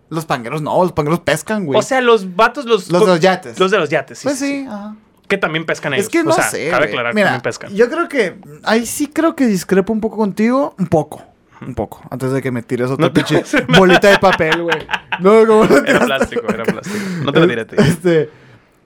[0.09, 1.79] Los pangueros no, los pangueros pescan, güey.
[1.79, 2.89] O sea, los vatos, los...
[2.91, 3.59] Los de los yates.
[3.59, 4.23] Los de los yates, sí.
[4.23, 4.95] pues sí, ajá.
[5.27, 6.05] Que también pescan ellos.
[6.05, 6.69] Es que no o sea, sé.
[6.69, 7.73] Cabe aclarar que también pescan.
[7.73, 8.35] Yo creo que.
[8.63, 10.75] Ahí sí creo que discrepo un poco contigo.
[10.77, 11.23] Un poco.
[11.61, 12.01] Un poco.
[12.09, 13.43] Antes de que me tires otra No pinche
[13.77, 14.87] bolita de papel, güey.
[15.19, 16.97] No, como Era plástico, era plástico.
[17.23, 17.65] No te lo diré.
[17.77, 18.29] Este.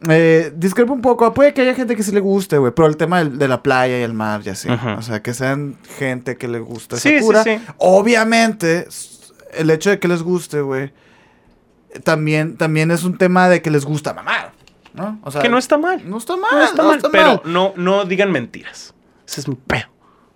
[0.08, 1.34] Eh, discrepo un poco.
[1.34, 2.72] Puede que haya gente que sí le guste, güey.
[2.74, 4.70] Pero el tema de la playa y el mar, ya sí.
[4.98, 7.44] O sea, que sean gente que le gusta Sí, sí, cura.
[7.44, 7.60] sí.
[7.78, 8.88] Obviamente,
[9.54, 10.92] el hecho de que les guste, güey.
[12.04, 14.52] También, también es un tema de que les gusta mamar.
[14.94, 15.20] ¿No?
[15.24, 16.08] O sea, Que no está mal.
[16.10, 16.50] no está mal.
[16.52, 17.42] No está mal, pero mal.
[17.46, 18.94] no, no digan mentiras.
[19.28, 19.86] Ese es mi pedo.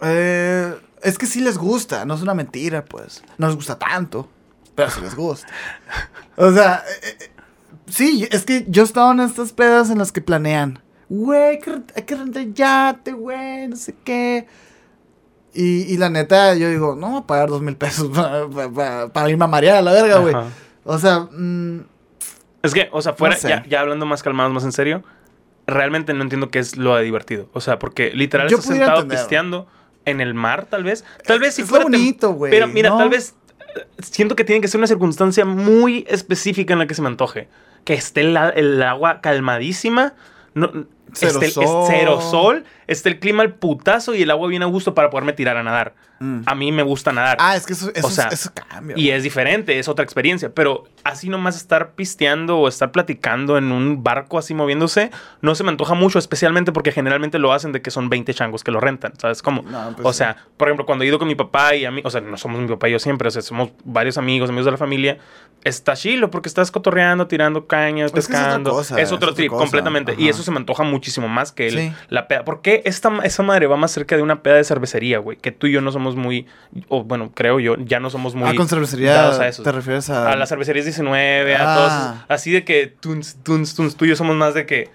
[0.02, 0.74] Eh,
[1.04, 3.24] es que sí les gusta, no es una mentira, pues.
[3.38, 4.30] No les gusta tanto,
[4.76, 5.48] pero sí les gusta.
[6.36, 7.32] O sea, eh, eh,
[7.88, 10.80] sí, es que yo he estado en estas pedas en las que planean.
[11.10, 11.60] Güey,
[11.96, 14.48] hay que rentar yate, güey, no sé qué.
[15.54, 19.08] Y, y la neta, yo digo, no voy a pagar dos mil pesos para, para,
[19.10, 20.34] para irme a marear a la verga, güey.
[20.86, 21.82] O sea, mm,
[22.64, 23.50] Es que, o sea, fuera, No sé.
[23.50, 25.04] ya, ya hablando más calmados, más en serio,
[25.68, 27.50] realmente no entiendo qué es lo de divertido.
[27.54, 29.68] O sea, porque literal Yo estás sentado pisteando
[30.06, 31.04] en el mar, tal vez.
[31.26, 31.84] Tal vez si Es fuera.
[31.86, 32.98] bonito, güey, Pero mira, ¿no?
[32.98, 33.36] tal vez
[33.76, 37.08] eh, siento que tiene que ser una circunstancia muy específica en la que se me
[37.08, 37.48] antoje.
[37.84, 40.14] Que esté el agua calmadísima.
[40.54, 41.86] No, Cero esté el- es sol.
[41.90, 45.34] cero sol, esté el clima al putazo y el agua bien a gusto para poderme
[45.34, 45.94] tirar a nadar.
[46.20, 46.42] mm.
[46.46, 47.38] A mí me gusta nadar.
[47.40, 48.98] Ah, es que eso, eso, O sea, eso cambia.
[48.98, 50.54] Y es diferente, es otra experiencia.
[50.54, 55.12] Pero así nomás estar pisteando o estar platicando en un barco así moviéndose,
[55.42, 58.64] no se me antoja mucho, especialmente porque generalmente lo hacen de que son 20 changos
[58.64, 59.64] que lo rentan, ¿sabes cómo?
[59.64, 60.20] No, pues o sí.
[60.20, 62.38] sea, por ejemplo, cuando he ido con mi papá y a mí, o sea, no
[62.38, 65.18] somos mi papá y yo siempre, o sea, somos varios amigos, amigos de la familia,
[65.64, 68.72] está chilo porque estás cotorreando, tirando cañas, Es que es otra pescando.
[68.72, 70.14] cosa, es otro es otra trip, cosa, completamente.
[70.18, 70.30] Y ajá.
[70.32, 71.94] eso se me antoja muchísimo más que el, Sí.
[72.08, 72.46] la peda.
[72.46, 75.38] ¿Por qué esta, esa madre va más cerca de una peda de cervecería, güey?
[75.38, 76.48] Que tú y yo no somos muy,
[76.88, 79.64] o bueno, creo yo, ya no somos muy ah, con cervecería dados a eso.
[79.64, 80.32] te refieres a...
[80.32, 81.76] A las cervecerías 19, a Ah.
[81.76, 81.92] todos.
[81.92, 84.90] esos- Así de que tuns, tuns, tuns, tú y yo somos más de que.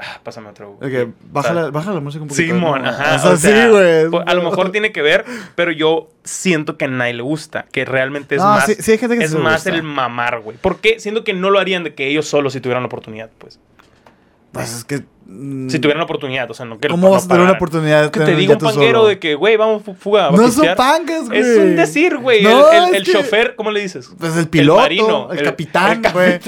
[0.00, 0.78] Ah, pásame otro.
[0.80, 2.46] De que baja, la, baja la música un poquito.
[2.54, 3.16] Simón, ajá.
[3.16, 4.22] O sea, o sea, sí, güey.
[4.26, 5.24] A lo mejor tiene que ver,
[5.56, 7.66] pero yo siento que a nadie le gusta.
[7.72, 8.66] Que realmente es No, más.
[8.66, 9.70] sí- sí hay gente que es más gusta.
[9.70, 10.56] el mamar, güey.
[10.56, 11.00] ¿Por qué?
[11.00, 13.58] Siento que no lo harían de que ellos solos si tuvieran la oportunidad, pues.
[14.52, 15.04] Pues es que...
[15.26, 17.52] mm, Si tuvieran la oportunidad, o sea, no que ¿Cómo no vas a tener una
[17.52, 19.08] oportunidad Que te diga un panguero solo?
[19.08, 21.40] de que, güey, vamos fu- fuga No son pangas, güey.
[21.40, 22.42] Es un decir, güey.
[22.42, 24.10] No, el el, el que- chofer, ¿cómo le dices?
[24.18, 26.40] Pues el piloto, el, marino, el- capitán, güey.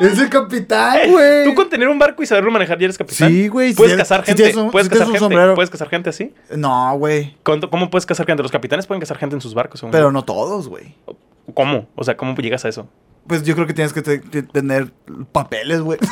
[0.00, 1.44] Es el capitán, güey.
[1.44, 3.28] Tú con tener un barco y saberlo manejar ya eres capitán.
[3.28, 4.56] Sí, güey, Puedes casar si gente.
[4.58, 5.24] un- puedes si casar un gente.
[5.24, 5.54] sombrero.
[5.54, 6.32] Puedes casar gente así.
[6.56, 7.36] No, güey.
[7.44, 8.42] ¿Cuánto- ¿Cómo puedes casar gente?
[8.42, 9.84] Los capitanes pueden casar gente en sus barcos.
[9.90, 10.12] Pero yo.
[10.12, 10.94] no todos, güey.
[11.52, 11.86] ¿Cómo?
[11.96, 12.88] O sea, ¿cómo llegas a eso?
[13.26, 14.90] Pues yo creo que tienes que te- que tener
[15.32, 15.98] papeles, güey.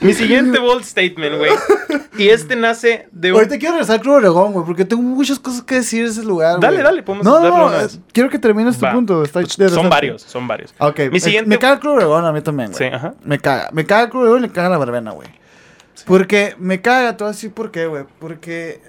[0.00, 1.52] Mi siguiente bold statement, güey.
[2.18, 3.38] Y este nace de un.
[3.38, 6.22] Ahorita quiero regresar al Club Oregón, güey, porque tengo muchas cosas que decir de ese
[6.24, 6.84] lugar, Dale, güey.
[6.84, 8.00] dale, podemos no, no, una eh, vez.
[8.12, 8.92] quiero que termines tu Va.
[8.92, 9.22] punto.
[9.22, 10.74] Está Son varios, son varios.
[10.78, 10.98] Ok.
[11.00, 12.78] Mi me- siguiente- Me caga el Club Oregón a mí también, güey.
[12.90, 13.14] Sí, ajá.
[13.24, 13.68] Me caga.
[13.72, 15.28] Me caga el Club Oregón y me caga la verbena, güey.
[16.04, 18.04] Porque me caga, todo así, ¿por qué, güey?
[18.18, 18.80] Porque.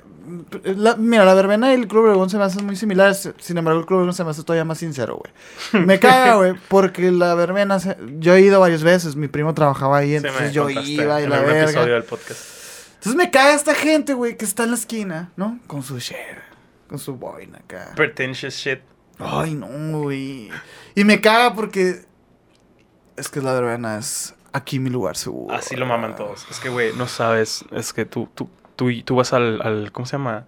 [0.63, 3.29] La- mira, la verbena y el Club Oregón se me hacen muy similares.
[3.39, 5.85] Sin embargo, el Club Oregón se me hace todavía más sincero, güey.
[5.85, 7.79] Me caga, güey, porque la verbena.
[7.79, 9.15] se- yo he ido varias veces.
[9.15, 10.81] Mi primo trabajaba ahí, entonces yo iba
[11.21, 11.85] y en la episodio verga.
[11.95, 12.39] del podcast.
[12.95, 15.59] Entonces me caga esta gente, güey, que está en la esquina, ¿no?
[15.67, 16.41] Con su share,
[16.87, 17.91] con su boina acá.
[17.95, 18.79] Pretentious shit.
[19.19, 19.67] Ay, no,
[19.99, 20.49] güey.
[20.95, 22.05] Y me caga porque.
[23.15, 25.53] Es que la verbena es aquí mi lugar seguro.
[25.53, 26.47] Así lo maman todos.
[26.49, 27.63] Es que, güey, no sabes.
[27.71, 28.49] Es que tú, tú,
[28.91, 30.45] tú, tú vas al, al- ¿Cómo se llama?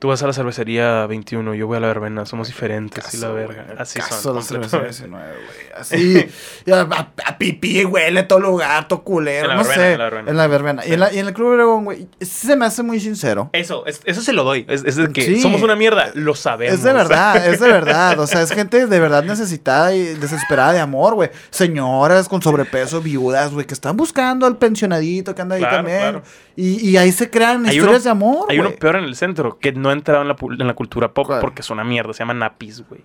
[0.00, 2.26] Tú vas a la cervecería 21, yo voy a la verbena.
[2.26, 3.62] Somos diferentes y la Caso, verga.
[3.64, 4.36] güey, Así caso son.
[4.36, 5.32] la cerveza completamente.
[5.32, 5.80] 19, güey.
[5.80, 6.30] Así.
[6.66, 9.44] y a, a- a pipí, huele todo lugar, todo culero.
[9.50, 9.92] En la no verbena, sé.
[9.92, 10.30] en la verbena.
[10.30, 10.82] En la verbena.
[10.84, 10.92] Y, Sí.
[10.94, 12.06] en la, y en el Club Oregón, güey.
[12.20, 13.48] Se me hace muy sincero.
[13.54, 14.66] Eso, es- eso se lo doy.
[14.68, 15.40] Es, es de que Sí.
[15.40, 16.10] somos una mierda.
[16.14, 16.74] Lo sabemos.
[16.74, 18.18] Es de verdad, es de verdad.
[18.18, 21.30] O sea, es gente de verdad necesitada y desesperada de amor, güey.
[21.50, 25.98] Señoras con sobrepeso, viudas, güey, que están buscando al pensionadito que anda ahí Claro, también.
[26.00, 26.22] claro.
[26.56, 29.16] Y, y ahí se crean Hay historias uno- de amor, Hay uno peor en el
[29.16, 31.40] centro que no ha entrado en la, pu- en la cultura pop ¿Cuál?
[31.40, 32.12] porque es una mierda.
[32.12, 33.00] Se llama Napis, güey.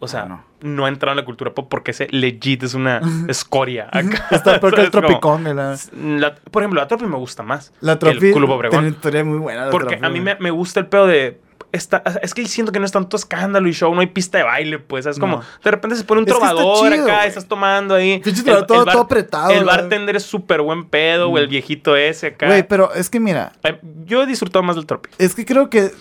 [0.00, 0.44] O sea, Ah, no.
[0.62, 0.84] no.
[0.84, 3.88] ha entrado en la cultura pop porque ese legit es una escoria.
[3.92, 4.26] acá.
[4.32, 5.76] Está peor que el tropicón, la,
[6.18, 7.72] la- por ejemplo, la Tropi me gusta más.
[7.80, 8.14] la tropi.
[8.16, 8.86] el Club Tiene una Obregón.
[8.88, 9.66] historia muy buena.
[9.66, 11.40] la Porque Tropi, a mí me, me gusta el pedo de.
[11.72, 14.78] Es que siento que no es tanto escándalo y show, no hay pista de baile,
[14.78, 15.06] pues.
[15.06, 15.42] Es como, No.
[15.64, 18.20] de repente se pone un Es que está trovador acá, estás tomando ahí.
[18.20, 22.28] Pinche trovador todo- todo apretado, El bartender es súper buen pedo, o el viejito ese
[22.28, 22.46] acá.
[22.46, 25.08] Güey, pero es que mira, Eh, Yo he disfrutado más del Tropi.
[25.18, 25.92] es que creo que eh,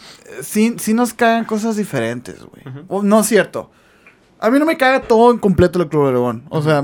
[0.41, 2.63] sí, sí nos cagan cosas diferentes, güey.
[3.03, 3.71] No es cierto.
[4.39, 6.43] A mí no me caga todo en completo el Club Obregón.
[6.49, 6.83] O sea,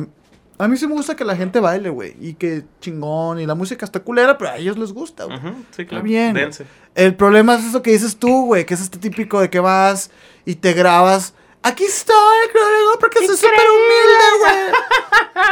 [0.58, 2.16] a mí sí me gusta que la gente baile, güey.
[2.20, 3.40] Y que chingón.
[3.40, 5.40] Y la música está culera, pero a ellos les gusta, güey.
[5.72, 6.04] Sí, claro.
[6.04, 6.44] bien, güey.
[6.46, 6.66] Dense.
[6.96, 10.10] El problema es eso que dices tú, güey, que es este típico de que vas
[10.46, 11.34] y te grabas.
[11.64, 12.16] Aquí estoy,
[12.52, 14.78] creo, porque soy súper humilde, güey.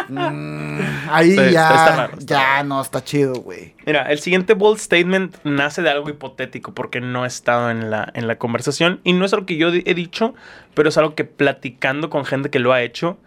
[0.10, 0.80] Mm,
[1.10, 2.68] ahí Sí, está- ya, está raro, está ya raro.
[2.68, 3.74] no está chido, güey.
[3.86, 8.12] Mira, el siguiente bold statement nace de algo hipotético porque no ha estado en la,
[8.14, 10.34] en la conversación y no es algo que yo he dicho,
[10.74, 13.18] pero es algo que platicando con gente que lo ha hecho,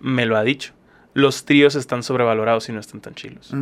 [0.00, 0.72] me lo ha dicho.
[1.14, 3.52] Los tríos están sobrevalorados y no están tan chilos.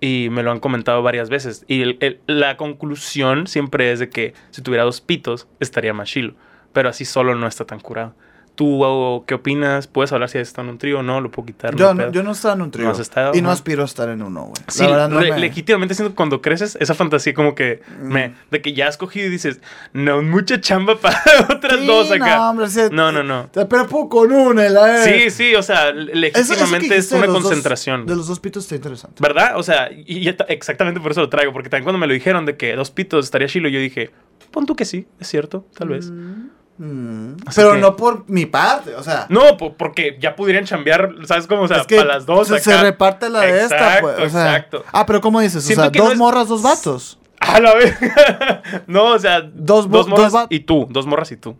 [0.00, 1.64] Y me lo han comentado varias veces.
[1.68, 6.08] Y el- el- la conclusión siempre es de que si tuviera dos pitos, estaría más
[6.08, 6.34] chilo.
[6.72, 8.14] Pero así solo no está tan curado.
[8.54, 9.88] ¿Tú o, qué opinas?
[9.88, 11.20] ¿Puedes hablar si has estado en un trío o no?
[11.20, 11.74] ¿Lo puedo quitar?
[11.74, 12.84] Yo, no, yo no estaba en un trío.
[12.86, 13.32] ¿No has estado?
[13.34, 14.54] Y no aspiro a estar en uno, güey.
[14.68, 18.34] Sí, la no me- legítimamente siento que cuando creces, esa fantasía como que me, Mm.
[18.52, 19.60] de que ya has cogido y dices,
[19.92, 21.18] no, mucha chamba para
[21.50, 22.36] otras Sí, dos acá.
[22.36, 23.48] No, hombre, No, no, no.
[23.48, 27.42] Te pero puedo con una, la Sí, sí, o sea, legítimamente es de una dos-
[27.42, 28.06] concentración.
[28.06, 29.20] de los dos pitos está interesante.
[29.20, 29.56] ¿Verdad?
[29.56, 32.12] O sea, y y ta- exactamente por eso lo traigo, porque también cuando me lo
[32.14, 34.10] dijeron de que dos pitos estaría chilo, yo dije,
[34.50, 36.10] pon tú que sí, es cierto, tal vez.
[36.10, 36.43] Mm,
[36.76, 39.26] Así Pero que- no por mi parte, o sea.
[39.28, 41.62] No, po- porque ya pudieran chambear, ¿sabes cómo?
[41.62, 42.62] O sea, es que para las dos se, acá.
[42.64, 44.18] se reparte la de esta, Exacto, pues.
[44.18, 44.84] O sea, exacto.
[44.92, 45.62] Ah, pero ¿cómo dices?
[45.64, 47.18] Siento o sea, dos no es- morras, dos vatos.
[47.40, 47.94] A la vez.
[48.86, 51.56] no, o sea, Dos dos, mo- morras dos y tú, dos morras y tú.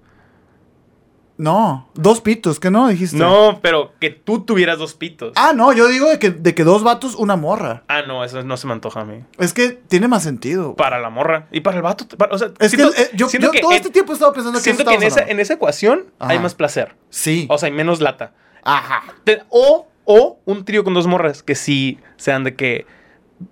[1.37, 3.17] No, dos pitos, ¿qué no dijiste?
[3.17, 5.33] No, pero que tú tuvieras dos pitos.
[5.35, 7.83] Ah, no, yo digo de que, de que dos vatos, una morra.
[7.89, 9.25] Ah, no, eso no se me antoja a mí.
[9.39, 10.63] Es que tiene más sentido.
[10.67, 10.77] güey.
[10.77, 11.49] Para la morra.
[11.51, 12.07] Y para el vato.
[12.17, 14.13] para- o sea, Es siento- que eh, yo, siento yo que todo en- este tiempo
[14.13, 15.33] he estado pensando que Siento eso que en esa, hablando.
[15.33, 16.95] en esa ecuación hay más placer.
[17.11, 17.47] Sí.
[17.51, 18.33] O sea, hay menos lata.
[18.63, 19.03] Ajá.
[19.25, 22.87] Te- O, o un trío con dos morras que sí sean de que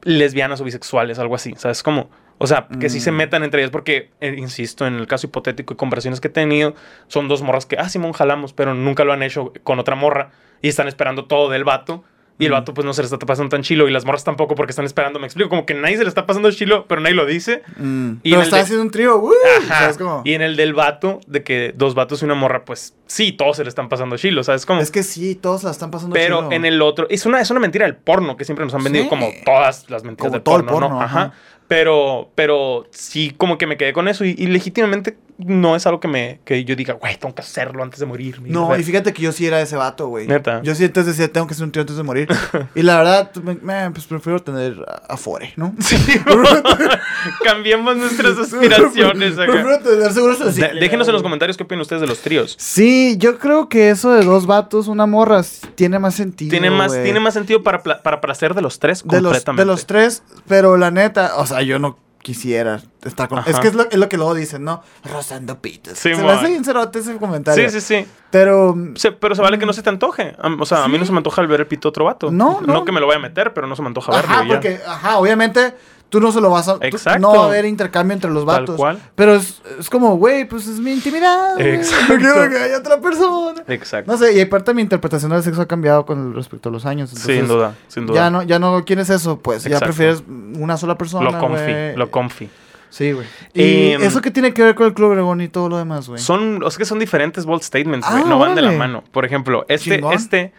[0.03, 1.55] lesbianas o bisexuales, algo así.
[1.57, 2.11] ¿Sabes cómo?
[2.43, 3.17] O sea, que sí se Mm.
[3.17, 6.75] metan entre ellas, porque, eh, insisto, en el caso hipotético y conversaciones que he tenido,
[7.07, 10.31] son dos morras que, ah, Simón, jalamos, pero nunca lo han hecho con otra morra
[10.61, 12.05] y están esperando todo del vato.
[12.39, 13.87] Y el vato, pues, no se le está pasando tan chilo.
[13.89, 15.21] Y las morras tampoco, porque están esperando.
[15.21, 17.63] Me explico, como que nadie se le está pasando chilo, pero nadie lo dice.
[17.77, 18.13] Mm.
[18.25, 19.31] Y Pero está de- haciendo un trío, ¡uh!
[19.69, 20.23] ¿sabes cómo?
[20.25, 23.59] Y en el del vato, de que dos vatos y una morra, pues sí, todos
[23.59, 24.81] se le están pasando chilo, ¿sabes cómo?
[24.81, 26.53] Es que sí, todos la están pasando Pero chido.
[26.53, 29.05] en el otro, es una, es una mentira del porno que siempre nos han vendido
[29.05, 29.11] Sí.
[29.11, 31.01] como todas las mentiras Como del todo el porno, ¿no?
[31.03, 31.35] ajá.
[31.73, 35.17] Pero, pero sí, como que me quedé con eso y, y legítimamente
[35.47, 38.41] no es algo que me que yo diga, güey, tengo que hacerlo antes de morir.
[38.43, 40.27] No, y fíjate que yo sí era ese vato, güey.
[40.27, 40.63] Neta.
[40.63, 42.29] Yo sí entonces decía, tengo que hacer un trío antes de morir.
[42.75, 45.75] y la verdad, me, me- pues prefiero tener a, a Fore, ¿no?
[45.81, 45.97] Sí,
[47.45, 49.53] cambiemos nuestras aspiraciones acá.
[49.53, 50.61] Prefiero tener seguros así.
[50.61, 52.57] De- déjenos en los comentarios qué opinan ustedes de los tríos.
[52.59, 55.43] Sí, yo creo que eso de dos vatos, una morra,
[55.75, 56.51] tiene más sentido.
[56.51, 59.63] Tiene más, tiene más sentido para, para placer de los tres de los, completamente.
[59.63, 63.41] de los tres, pero la neta, o sea, yo no quisiera estar con...
[63.41, 63.51] Ajá.
[63.51, 64.83] Es que es lo, es lo que luego dicen, ¿no?
[65.05, 65.99] Rozando pitos.
[65.99, 67.69] Sí, se me hace bien cerote ese comentario.
[67.71, 68.07] Sí, sí, sí.
[68.31, 68.75] Pero...
[68.75, 70.37] mm, Se- pero se vale que no se te antoje.
[70.61, 72.31] O sea, a mí no se me antoja el ver el pito a otro vato.
[72.31, 72.85] No, no.
[72.85, 74.31] que me lo vaya a meter, pero no se me antoja verlo.
[74.33, 74.49] Ajá, ya.
[74.49, 75.75] porque, ajá, obviamente
[76.13, 76.77] tú no se lo vas a...
[76.83, 77.21] Exacto.
[77.21, 78.77] no va a haber intercambio entre los Tal vatos.
[78.77, 79.01] cual.
[79.15, 81.59] Pero es, es como, güey, pues es mi intimidad.
[81.59, 82.13] Exacto.
[82.13, 83.63] No quiero que haya otra persona.
[83.67, 84.13] Exacto.
[84.13, 87.09] No sé, y aparte mi interpretación del sexo ha cambiado con respecto a los años.
[87.13, 88.15] entonces, sin duda, sin duda.
[88.17, 89.65] Ya no, ya no quieres eso, pues.
[89.65, 91.31] Ya prefieres una sola persona.
[91.31, 92.51] lo comfy, lo comfy.
[92.91, 93.27] Sí, güey.
[93.55, 96.11] ¿Y Em, eso qué tiene que ver con el Club Obregón y todo lo demás,
[96.11, 96.21] güey?
[96.21, 98.23] Son, es que son diferentes bold statements, güey.
[98.23, 99.03] Ah, no van de la mano.
[99.13, 100.13] Por ejemplo, este, Chingón.
[100.13, 100.53] este,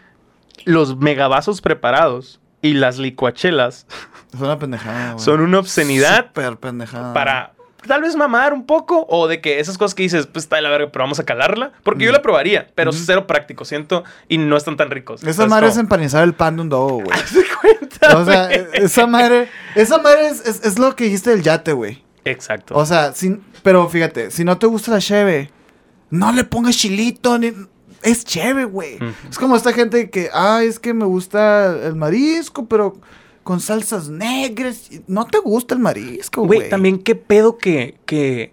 [0.64, 3.86] los megavasos preparados y las licuachelas
[4.34, 5.24] Es una pendejada, güey.
[5.24, 7.12] son una obscenidad Súper pendejada.
[7.14, 7.52] para
[7.86, 10.62] tal vez mamar un poco o de que esas cosas que dices, pues está de
[10.62, 11.72] la verga, pero vamos a calarla.
[11.82, 12.14] Porque yo Mm.
[12.14, 12.98] la probaría, pero Ujú.
[13.04, 15.22] cero práctico, siento, y no están tan ricos.
[15.22, 17.18] Esa ¿Sabes madre es empanizar el pan de un dogo, güey.
[17.26, 18.16] ¿Se cuenta?
[18.18, 21.72] O sea, e- esa madre, esa madre es, es, es lo que dijiste del yate,
[21.72, 22.02] güey.
[22.24, 22.74] Exacto.
[22.74, 25.50] O sea, sin, pero fíjate, si no te gusta la cheve,
[26.08, 27.52] no le pongas chilito, ni,
[28.02, 28.98] es cheve, güey.
[29.28, 32.96] Es como esta gente que, ah, es que me gusta el marisco, pero
[33.44, 34.90] con salsas negras.
[35.06, 36.58] No te gusta el marisco, güey.
[36.60, 38.52] Güey, también qué pedo que, que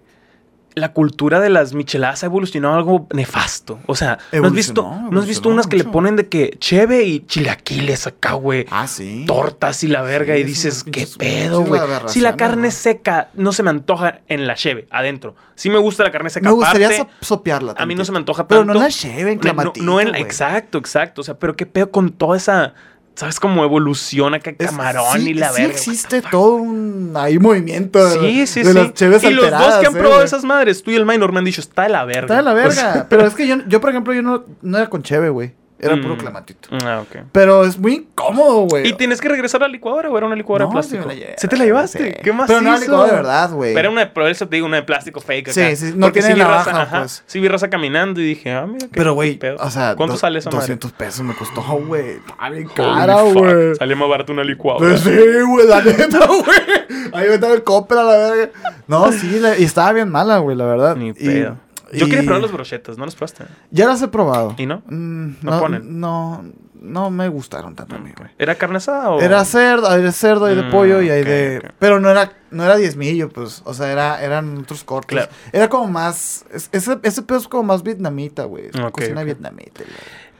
[0.73, 3.79] la cultura de las micheladas ha evolucionado a algo nefasto.
[3.87, 7.03] O sea, ¿no has visto, ¿no has visto unas que le ponen de que cheve
[7.03, 8.65] y chilaquiles acá, güey?
[8.71, 9.25] Ah, sí.
[9.27, 11.81] tortas y la verga Sí, y es dices, ¿qué pedo, güey?
[12.07, 15.35] Si la carne seca no se me antoja en la cheve, adentro.
[15.55, 17.75] Sí me gusta la carne seca Me gustaría aparte, so- sopearla.
[17.77, 19.99] A mí no se me antoja Pero no en la cheve, en No, clamatito, no
[19.99, 20.23] en la- güey.
[20.23, 21.19] exacto, exacto.
[21.19, 22.73] O sea, pero qué pedo con toda esa,
[23.15, 23.39] ¿sabes?
[23.39, 25.73] Como evoluciona Es- camarón sí- y la sí verga.
[25.75, 28.77] existe todo un ahí movimiento de, Sí, sí, de sí.
[28.77, 31.31] las cheves y los dos que han eh, probado esas madres, tú y el minor
[31.31, 32.21] me han dicho, está de la verga.
[32.21, 33.07] Está de la verga.
[33.09, 35.53] pero es que yo, yo, por ejemplo, yo no, no era con cheve, güey.
[35.81, 36.69] Era puro mm, clamatito.
[36.85, 37.23] Ah, ok.
[37.31, 38.87] Pero es muy incómodo, güey.
[38.87, 41.01] ¿Y tienes que regresar a la licuadora o era una licuadora de No, plástico?
[41.03, 42.11] sí me la llevé, ¿Se te la llevaste?
[42.11, 42.19] sí.
[42.23, 43.73] ¿Qué más Pero no era licuadora de verdad, güey.
[43.73, 45.69] Pero era una, pero eso te digo, una de plástico fake acá.
[45.69, 47.23] Sí, sí, no Porque tiene vi navaja, raza, ajá, pues.
[47.25, 49.95] Sí vi raza caminando y dije, ah, mira qué Pero, güey, o sea...
[49.95, 50.59] ¿Cuánto sale esa madre?
[50.61, 52.19] 200 pesos me costó, güey.
[52.39, 53.75] Holy cara, güey.
[53.75, 54.89] Salió más barato una licuadora.
[54.89, 55.09] Pues sí,
[55.47, 57.11] güey, la neta, güey.
[57.13, 58.51] Ahí me estaba el copper a la verga.
[58.87, 60.95] No, sí, la- y estaba bien mala, güey, la verdad.
[60.95, 61.57] Ni Y- pedo.
[61.93, 63.45] Yo y- quería probar los brochetas, ¿no los probaste?
[63.71, 64.55] Ya las he probado.
[64.57, 64.81] ¿Y no?
[64.87, 65.99] Mm, ¿No no, ponen?
[65.99, 66.43] No,
[66.81, 68.29] no me gustaron tanto a mí, güey.
[68.39, 69.19] ¿Era carne asada o...?
[69.21, 71.71] Era cerdo, hay de cerdo, hay de Mm, pollo y hay de...
[71.79, 73.61] Pero no era, no era diezmillo, pues.
[73.65, 75.17] O sea, era, eran otros cortes.
[75.17, 75.31] Claro.
[75.51, 76.45] Era como más...
[76.51, 78.69] es- Ese, ese pedo es como más vietnamita, güey.
[78.91, 79.83] Cocina vietnamita.
[79.83, 79.95] güey.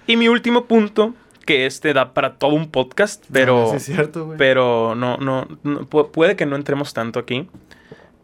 [0.07, 1.13] Y mi último punto,
[1.45, 3.65] que este da para todo un podcast, pero...
[3.65, 4.37] Ah, sí es cierto, güey.
[4.37, 7.49] Pero no, no, no- pu- puede que no entremos tanto aquí.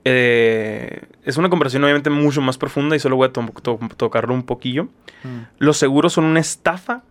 [0.09, 4.33] Eh, es una conversación obviamente mucho más profunda y solo voy a to- to- tocarlo
[4.33, 4.85] un poquillo.
[5.23, 5.39] Mm.
[5.59, 7.03] Los seguros son una estafa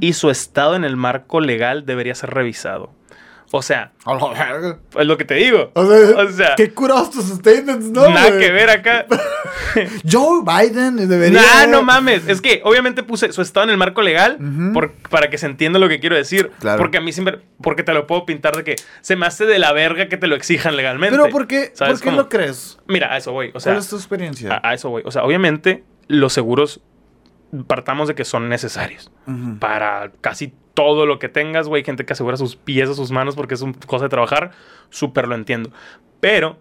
[0.00, 2.90] y su estado en el marco legal debería ser revisado.
[3.50, 3.92] O sea,
[4.98, 5.70] es lo que te digo.
[5.74, 8.08] O sea, O sea, qué curados tus statements, ¿no?
[8.10, 9.06] nada que ver acá.
[10.10, 11.40] Joe Biden debería...
[11.40, 12.28] Nah, no mames.
[12.28, 14.38] Es que obviamente puse su estado en el marco legal
[14.74, 16.50] por- para que se entienda lo que quiero decir.
[16.60, 16.78] Claro.
[16.78, 19.58] Porque a mí siempre, porque te lo puedo pintar de que se me hace de
[19.58, 21.16] la verga que te lo exijan legalmente.
[21.16, 22.16] Pero ¿por qué, ¿Sabes ¿por qué cómo?
[22.22, 22.78] lo crees?
[22.86, 23.50] Mira, a eso voy.
[23.54, 24.60] O sea, ¿Cuál es tu experiencia?
[24.62, 25.02] a, a eso voy.
[25.06, 26.80] O sea, obviamente los seguros
[27.66, 29.10] partamos de que son necesarios
[29.58, 31.82] para casi todo lo que tengas, güey.
[31.82, 34.52] Gente que asegura sus pies o sus manos porque es una cosa de trabajar.
[34.90, 35.72] Súper lo entiendo.
[36.20, 36.56] Pero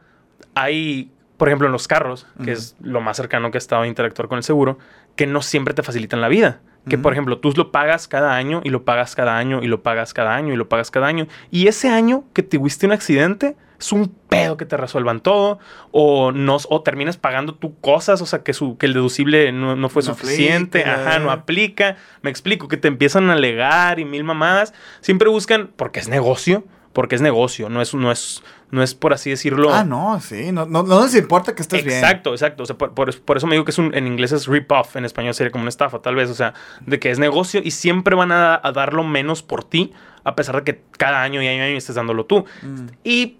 [0.55, 3.87] hay, por ejemplo, en los carros, que es lo más cercano que he estado a
[3.87, 4.79] interactuar con el seguro,
[5.15, 6.61] que no siempre te facilitan la vida.
[6.89, 9.83] Que, por ejemplo, tú lo pagas cada año y lo pagas cada año y lo
[9.83, 11.27] pagas cada año y lo pagas cada año.
[11.51, 15.59] Y ese año que tuviste un accidente, es un pedo que te resuelvan todo.
[15.91, 19.75] O, no, o terminas pagando tú cosas, o sea, que, su, que el deducible no,
[19.75, 20.81] no fue No suficiente.
[20.81, 21.09] aplica.
[21.09, 21.95] Ajá, no aplica.
[22.21, 24.73] Me explico, que te empiezan a alegar y mil mamadas.
[25.01, 26.63] Siempre buscan, porque es negocio,
[26.93, 29.71] porque es negocio, no es, no es, no es por así decirlo.
[29.71, 30.51] Ah, no, sí.
[30.51, 31.97] No, no, no les importa que estés bien.
[31.99, 32.63] Exacto, exacto.
[32.63, 34.95] O sea, por, por- por eso me digo que es un, en inglés es rip-off,
[34.95, 36.31] en español sería como una estafa, tal vez.
[36.31, 39.63] O sea, de que es negocio y siempre van a, a dar lo menos por
[39.63, 42.45] ti, a pesar de que cada año y año y año estés dándolo tú.
[42.63, 42.87] Mm.
[43.03, 43.37] Y,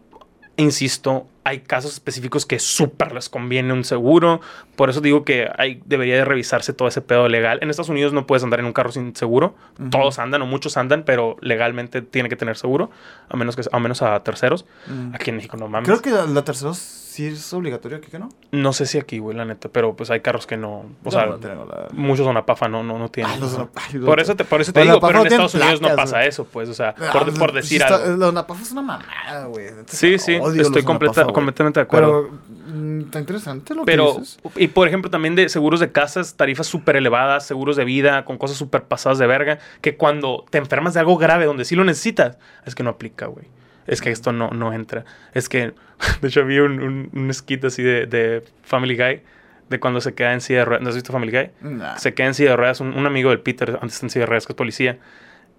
[0.58, 4.42] insisto, hay casos específicos que súper les conviene un seguro.
[4.76, 7.60] Por eso digo que hay, debería de revisarse todo ese pedo legal.
[7.62, 9.56] En Estados Unidos no puedes andar en un carro sin seguro.
[9.90, 12.90] Todos andan o muchos andan, pero legalmente tiene que tener seguro,
[13.30, 14.66] a menos, que, a menos a terceros.
[14.88, 15.16] Mm.
[15.16, 15.88] Aquí en México no mames.
[15.88, 18.30] Creo que la, la tercera sí es obligatorio aquí, que no?
[18.52, 20.86] No sé si aquí, güey, la neta, pero pues hay carros que no.
[21.04, 23.34] O sea, no la- muchos Zonapafa no, no, no tienen.
[23.34, 25.82] Ah, los ay, por eso te, por eso te Los digo, pero en Estados Unidos
[25.82, 28.18] no pasa eso, pues, o sea, Ah, por, pues, por pues, decir está- algo.
[28.28, 29.66] La Napafa es una mamada, güey.
[29.88, 31.26] Sí, sí, estoy completa-.
[31.38, 32.30] Completamente de acuerdo.
[32.30, 34.40] Pero mm, está interesante lo que Pero, dices.
[34.56, 38.38] y por ejemplo, también de seguros de casas, tarifas súper elevadas, seguros de vida, con
[38.38, 41.84] cosas súper pasadas de verga, que cuando te enfermas de algo grave donde sí lo
[41.84, 43.46] necesitas, es que no aplica, güey.
[43.86, 45.06] Es que esto no, no entra.
[45.34, 45.74] Es que,
[46.22, 49.22] de hecho, vi un, un, un skit así de, de Family Guy,
[49.70, 50.84] de cuando se queda en silla de ruedas.
[50.84, 51.52] ¿No has visto Family Guy?
[51.62, 51.98] Nah.
[51.98, 54.28] se queda en silla de ruedas, un, un amigo del Peter, antes en silla de
[54.28, 54.98] ruedas, que es policía,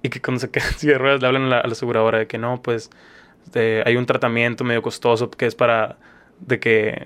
[0.03, 1.72] y que cuando se queda en silla de ruedas le hablan a la, a la
[1.72, 2.91] aseguradora de que no, pues
[3.55, 5.97] hay un tratamiento medio costoso que es para
[6.41, 7.05] de que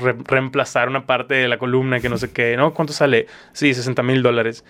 [0.00, 2.72] re- reemplazar una parte de la columna que no sé qué, ¿no?
[2.72, 3.26] ¿Cuánto sale?
[3.52, 4.64] Sí, 60 mil dólares.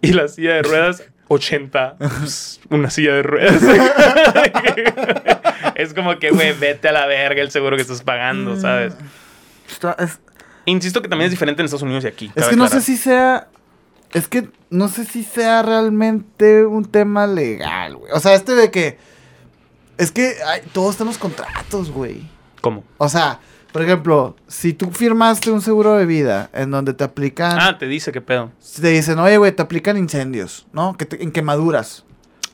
[0.00, 1.96] Y la silla de ruedas, 80.
[1.98, 3.62] Pues, una silla de ruedas.
[5.74, 8.94] es como que, güey, vete a la verga el seguro que estás pagando, ¿sabes?
[9.68, 10.20] Está- es,
[10.64, 12.32] Insisto que también es diferente en Estados Unidos y aquí.
[12.34, 13.48] es que no sé si sea.
[14.12, 18.10] Es que no sé si sea realmente un tema legal, güey.
[18.12, 18.98] O sea, este de que.
[19.98, 22.22] Es que ay, todo está en los contratos, güey.
[22.60, 22.84] ¿Cómo?
[22.98, 23.40] O sea,
[23.72, 27.58] por ejemplo, si tú firmaste un seguro de vida en donde te aplican.
[27.60, 28.50] Ah, te dice qué pedo.
[28.80, 30.96] Te dicen, oye, güey, te aplican incendios, ¿no?
[30.96, 32.04] Que te- en quemaduras.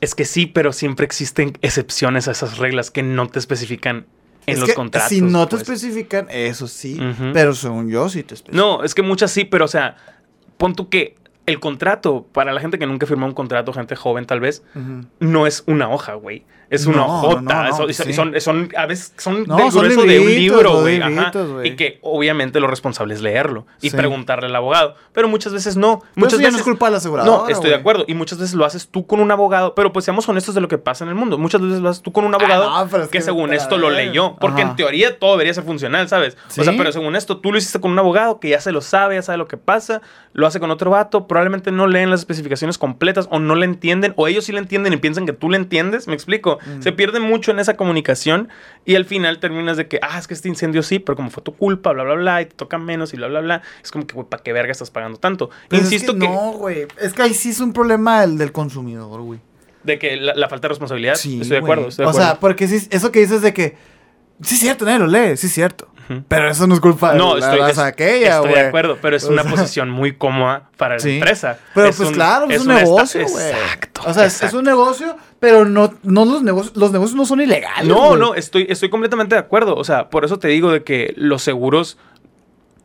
[0.01, 4.05] Es que sí, pero siempre existen excepciones a esas reglas que no te especifican
[4.45, 5.09] en Es los que contratos.
[5.09, 5.61] Si no te pues.
[5.63, 6.99] especifican, eso sí.
[7.33, 8.57] Pero según yo, sí te especifican.
[8.67, 9.95] No, es que muchas sí, pero o sea,
[10.57, 11.15] pon tú que
[11.45, 14.63] el contrato, para la gente que nunca firmó un contrato, gente joven tal vez,
[15.19, 16.43] no es una hoja, güey.
[16.73, 17.41] Es una No, hojota.
[17.41, 18.13] no, no, son, pues son- sí.
[18.13, 21.01] son, son- a veces son del grueso de un libro, güey.
[21.63, 23.95] Y que obviamente lo responsable es leerlo y Sí.
[23.95, 24.95] preguntarle al abogado.
[25.13, 25.99] Pero muchas veces no.
[25.99, 27.43] Pero Muchas eso ya veces no es culpa de la aseguradora.
[27.43, 28.05] no, estoy de acuerdo.
[28.07, 29.75] Y muchas veces lo haces tú con un abogado.
[29.75, 31.37] Pero pues seamos honestos de lo que pasa en el mundo.
[31.37, 33.89] Muchas veces lo haces tú con un abogado Ah, es que, que según esto lo
[33.89, 34.35] leyó.
[34.39, 34.71] Porque Ajá.
[34.71, 36.37] en teoría todo debería ser funcional, ¿sabes?
[36.57, 38.81] O sea, pero según esto, tú lo hiciste con un abogado que ya se lo
[38.81, 40.01] sabe, ya sabe lo que pasa.
[40.33, 41.27] Lo hace con otro vato.
[41.27, 44.13] Probablemente no leen las especificaciones completas o no le entienden.
[44.17, 46.07] O ellos sí le entienden y piensan que tú le entiendes.
[46.07, 46.57] ¿Me explico?
[46.65, 46.81] Mm.
[46.81, 48.49] Se pierde mucho en esa comunicación.
[48.85, 51.41] Y al final terminas de que, ah, es que este incendio sí, pero como fue
[51.43, 53.61] tu culpa, bla, bla, bla, y te toca menos y bla, bla, bla.
[53.83, 55.49] Es como que, güey, ¿para qué verga estás pagando tanto?
[55.69, 56.87] Pues Insisto es que, que, No, güey.
[56.99, 59.39] Es que ahí sí es un problema el del consumidor, güey.
[59.83, 61.15] de que la, la falta de responsabilidad.
[61.15, 62.27] Sí, estoy de acuerdo, estoy de O acuerdo.
[62.29, 63.75] sea, porque sí, eso que dices de que.
[64.41, 65.87] Sí, es cierto, nadie lo lee, sí, es cierto.
[66.27, 68.97] Pero eso no es culpa No, de la estoy, raza es- aquella, estoy de acuerdo,
[69.01, 71.57] pero es O una sea, posición muy cómoda para la empresa.
[71.73, 73.49] Pero Es pues un- claro, es, un negocio, güey.
[73.51, 74.01] Exacto.
[74.05, 77.87] O sea, es- un negocio, pero no, no los negocios, los negocios no son ilegales.
[77.87, 79.75] No, no, estoy, estoy completamente de acuerdo.
[79.75, 81.97] O sea, por eso te digo de que los seguros,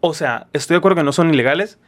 [0.00, 1.78] o sea, estoy de acuerdo que no son ilegales,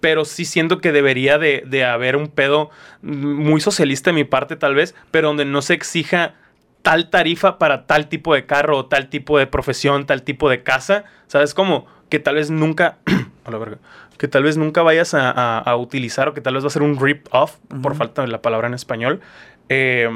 [0.00, 2.70] pero sí siento que debería de, de haber un pedo
[3.02, 6.34] muy socialista de mi parte tal vez, pero donde no se exija
[6.86, 10.62] tal tarifa para tal tipo de carro o tal tipo de profesión, tal tipo de
[10.62, 11.02] casa.
[11.26, 11.86] ¿Sabes cómo?
[12.08, 12.98] Que tal vez nunca...
[13.44, 13.78] a la verga.
[14.18, 16.70] Que tal vez nunca vayas a, a- a utilizar o que tal vez va a
[16.70, 19.20] ser un rip-off, por falta de la palabra en español.
[19.68, 20.08] Eh,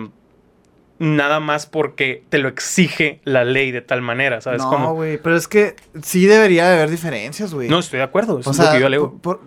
[1.01, 5.35] nada más porque te lo exige la ley de tal manera, ¿sabes No, güey, pero
[5.37, 7.69] es que sí debería de haber diferencias, güey.
[7.69, 8.39] No, estoy de acuerdo.
[8.39, 9.11] Eso o es sea, lo que yo leo.
[9.21, 9.41] por- por-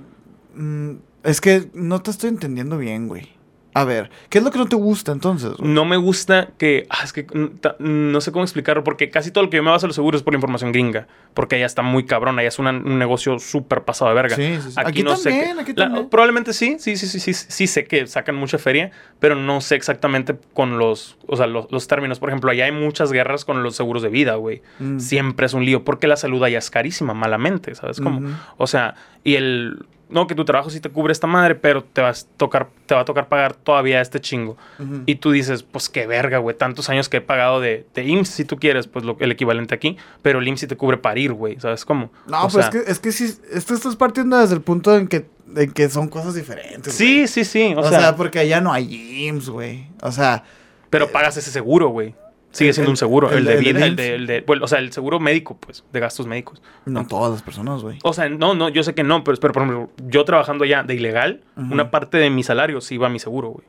[0.55, 3.29] mm, es que no te estoy entendiendo bien, güey.
[3.75, 5.53] A ver, ¿qué es lo que no te gusta entonces?
[5.57, 5.69] güey?
[5.71, 6.85] No me gusta que.
[6.89, 9.71] ah, es que mm, no sé cómo explicarlo, porque casi todo lo que yo me
[9.71, 11.07] baso en los seguros es por información gringa.
[11.33, 14.35] Porque allá está muy cabrón, allá es una- un negocio súper pasado de verga.
[14.35, 14.73] Sí, sí, sí.
[14.77, 15.29] Aquí, Aquí no sé.
[15.31, 18.57] también, qué- aquí la- probablemente sí, sí, sí, sí, sí, sí sé que sacan mucha
[18.59, 22.19] feria, pero no sé exactamente con los, o sea, los, los términos.
[22.19, 24.61] Por ejemplo, allá hay muchas guerras con los seguros de vida, güey.
[24.79, 24.99] Mm.
[24.99, 28.19] Siempre es un lío, porque la salud allá es carísima, malamente, ¿sabes cómo?
[28.19, 28.35] Ujú.
[28.57, 28.93] O sea,
[29.23, 29.85] y el.
[30.13, 32.93] No, que tu trabajo sí te cubre esta madre, pero te, vas a tocar, te
[32.93, 34.57] va a tocar pagar todavía este chingo.
[35.05, 36.55] Y tú dices, pues qué verga, güey.
[36.55, 39.73] Tantos años que he pagado de, de IMSS, si tú quieres, pues lo, el equivalente
[39.73, 39.97] aquí.
[40.21, 41.59] Pero el IMSS sí te cubre para ir, güey.
[41.59, 42.11] ¿Sabes cómo?
[42.27, 44.95] No, O pues sea, es que, es que sí, esto estás partiendo desde el punto
[44.95, 46.93] en que, en que son cosas diferentes.
[46.93, 47.73] Sí, sí, sí.
[47.75, 49.87] O, O, sea, sea, porque allá no hay gyms, güey.
[50.01, 50.43] O sea,
[50.89, 52.13] pero pagas ese seguro, güey.
[52.53, 53.29] Sigue el- siendo un seguro.
[53.31, 55.83] el- El, de vida, el de, el de- bueno, o sea, el seguro médico, pues,
[55.91, 56.61] de gastos médicos.
[56.85, 57.99] no todas las personas, güey.
[58.03, 60.83] O sea, no, no, yo sé que no, pero, pero por ejemplo, yo trabajando ya
[60.83, 63.65] de ilegal, una parte de mi salario sí iba a mi seguro, güey.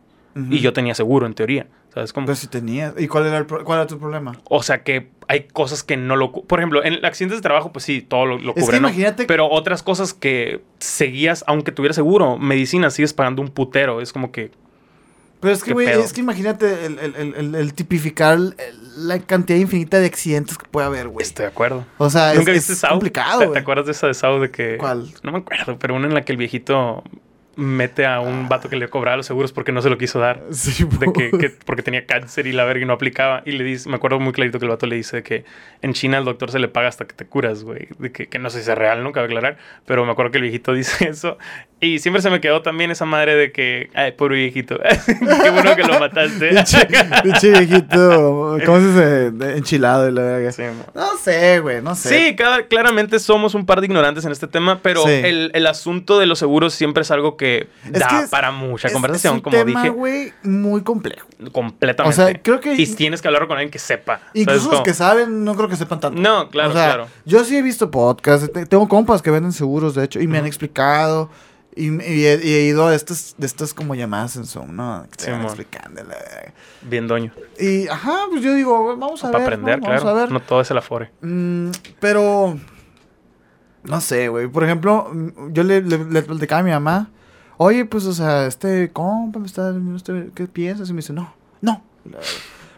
[0.50, 1.68] Y yo tenía seguro, en teoría.
[1.94, 2.26] ¿Sabes cómo?
[2.26, 2.92] Pues si tenías.
[2.98, 4.32] ¿Y cuál era, el pro- cuál era tu problema?
[4.50, 6.32] O sea que hay cosas que no lo...
[6.32, 8.88] Por ejemplo, en accidentes de trabajo, pues sí, todo lo, lo Es que cubre, ¿no?
[8.88, 14.00] imagínate- Pero otras cosas que seguías, aunque tuvieras seguro, medicina, sigues pagando un putero.
[14.00, 14.50] Es como que...
[15.44, 18.38] Pero es que, ¿Qué güey, es que imagínate el, el- el- el- el tipificar
[18.96, 21.22] la cantidad infinita de accidentes que puede haber, güey.
[21.26, 21.84] Estoy de acuerdo.
[21.98, 22.90] O sea, es, ¿Nunca es viste Saw?
[22.92, 24.78] complicado, ¿Te, te acuerdas de esa de Saw de que...
[24.78, 25.12] ¿Cuál?
[25.22, 27.04] No me acuerdo, pero una en la que el viejito
[27.56, 30.40] mete a un vato que le cobraba los seguros porque no se lo quiso dar.
[30.50, 33.42] Sí, De que, que- porque tenía cáncer y la verga y no aplicaba.
[33.44, 35.44] Y le dice, me acuerdo muy clarito que el vato le dice que
[35.82, 37.88] en China el doctor se le paga hasta que te curas, güey.
[37.98, 39.58] De que, que no sé si es real, nunca voy a aclarar.
[39.86, 41.38] Pero me acuerdo que el viejito dice eso.
[41.80, 44.78] Y siempre se me quedó también esa madre de que, ay, pobre viejito.
[45.06, 46.50] Qué bueno que lo mataste.
[47.22, 49.56] Pinche viejito, ¿cómo se dice?
[49.58, 50.52] Enchilado y la verga.
[50.52, 50.62] Sí.
[50.94, 52.08] No sé, güey, no sé.
[52.30, 55.10] Sí, cada- claramente somos un par de ignorantes en este tema, pero Sí.
[55.12, 57.43] el, el asunto de los seguros siempre es algo que
[57.84, 61.26] Es da que es- para mucha conversación, es un como tema, dije, güey, muy complejo.
[61.52, 62.22] completamente.
[62.22, 64.18] O sea, creo que- Y tienes que hablar con alguien que sepa.
[64.18, 66.20] ¿sabes Incluso los que saben, no creo que sepan tanto.
[66.20, 67.06] No, claro, O sea, claro.
[67.24, 70.38] Yo sí he visto podcasts, te- tengo compas que venden seguros, de hecho, y me
[70.38, 71.30] han explicado.
[71.76, 75.06] Y, y he, y he ido a estas, de estas como llamadas en Zoom, ¿no?
[75.10, 76.02] Que te Sí, van explicando.
[76.82, 77.32] Bien doño.
[77.58, 79.54] Y, ajá, pues yo digo, vamos a Para ver.
[79.54, 79.86] aprender, ¿no?
[79.88, 80.16] Vamos claro.
[80.16, 80.30] a ver.
[80.30, 81.10] No todo es el afore.
[81.20, 82.56] Mm, pero,
[83.82, 84.46] no sé, güey.
[84.46, 85.10] Por ejemplo,
[85.50, 87.10] yo le, le, le platicaba a mi mamá,
[87.56, 89.74] oye, pues, o sea, este compa me está,
[90.34, 90.88] ¿qué piensas?
[90.90, 91.82] Y me dice, no, no.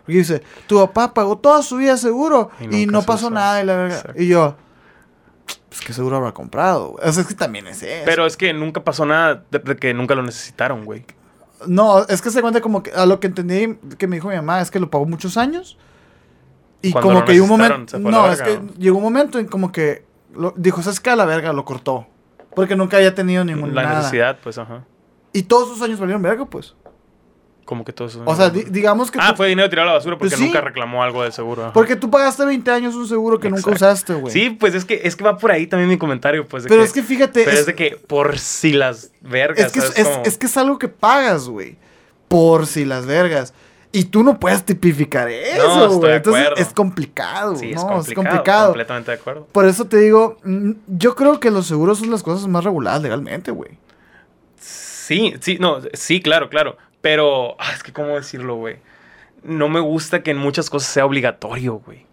[0.08, 3.60] Y dice, tu papá pagó toda su vida seguro Y no pasó nada.
[3.60, 3.86] Y, la.
[3.86, 4.12] Exacto.
[4.22, 4.56] y yo,
[5.68, 6.90] pues, ¿qué seguro habrá comprado?
[6.92, 7.08] güey?
[7.08, 8.02] O sea, es que también es eso.
[8.04, 11.04] Pero es que nunca pasó nada de, que nunca lo necesitaron, güey.
[11.66, 14.36] No, es que se cuenta como que a lo que entendí que me dijo mi
[14.36, 15.76] mamá es que lo pagó muchos años.
[16.82, 17.98] Y Cuando como que llegó un momento.
[17.98, 20.04] No, es que llegó un momento en como que
[20.34, 21.10] lo- dijo, ¿sabes qué?
[21.10, 22.06] A la verga lo cortó.
[22.56, 23.98] Porque nunca había tenido ningún La nada.
[23.98, 24.82] necesidad, pues, ajá.
[25.32, 26.74] Y todos sus años valieron verga, pues.
[27.66, 28.22] Como que todo eso.
[28.24, 30.38] O sea, di- digamos que ah, tú- fue dinero tirado a la basura porque Pues
[30.40, 30.46] sí.
[30.46, 31.64] nunca reclamó algo de seguro.
[31.64, 31.72] ajá.
[31.72, 34.32] Porque tú pagaste 20 años un seguro que nunca usaste, güey.
[34.32, 36.46] Sí, pues es que, es que va por ahí también mi comentario.
[36.46, 39.66] Pues, de Pero es que fíjate, Pero es- es, de que por si las vergas.
[39.66, 39.98] Es que es, ¿sabes?
[39.98, 41.76] es- Como- es que es algo que pagas, güey.
[42.28, 43.52] Por si las vergas.
[43.98, 46.16] Y tú no puedes tipificar eso, güey.
[46.16, 47.82] Entonces es complicado, Sí, es ¿no?
[47.88, 48.66] complicado, es complicado.
[48.68, 49.46] Completamente de acuerdo.
[49.52, 53.02] Por eso te digo, mm, yo creo que los seguros son las cosas más reguladas
[53.02, 53.78] legalmente, güey.
[54.60, 56.76] Sí, sí, no, sí, claro, claro.
[57.00, 58.76] Pero, ah, es que, ¿cómo decirlo, güey?
[59.42, 62.05] No me gusta que en muchas cosas sea obligatorio, güey.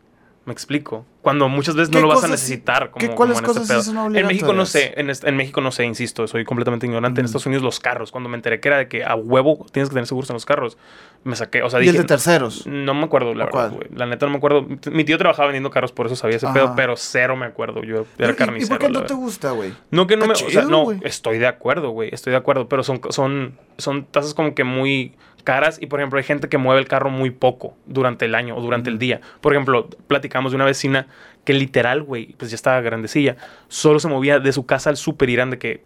[0.46, 1.06] ¿Me explico?
[1.22, 2.92] Cuando muchas veces no ¿Qué lo vas a necesitar.
[2.92, 3.82] Como, qué- como cuáles en este cosas pedo.
[3.82, 7.22] sí son En México no sé, en, en México no sé, insisto, soy completamente ignorante.
[7.22, 7.28] En Mm.
[7.28, 9.94] Estados Unidos los carros, cuando me enteré que era de que a huevo tienes que
[9.94, 10.78] tener seguros en los carros,
[11.24, 11.96] me saqué, o sea, y dije...
[11.96, 12.68] el de terceros.
[12.68, 13.88] No me acuerdo, la güey.
[13.96, 14.68] La neta no me acuerdo.
[14.92, 16.56] Mi tío trabajaba vendiendo carros, por eso sabía ese Ajá.
[16.56, 17.82] pedo, pero cero me acuerdo.
[17.82, 18.66] Yo ¿Y- era y- carnicero.
[18.76, 19.74] ¿Y por qué no te gusta, güey?
[19.92, 22.84] No que no me, o sea, no, estoy de acuerdo, güey, estoy de acuerdo, pero
[22.84, 25.14] son, son, son tasas como que muy
[25.44, 28.56] caras y por ejemplo hay gente que mueve el carro muy poco durante el año
[28.58, 29.22] o durante el día.
[29.42, 31.08] Por ejemplo, platicamos de una vecina
[31.46, 33.36] que literal, güey, pues ya estaba grandecilla,
[33.68, 35.84] solo se movía de su casa al súper y eran de que,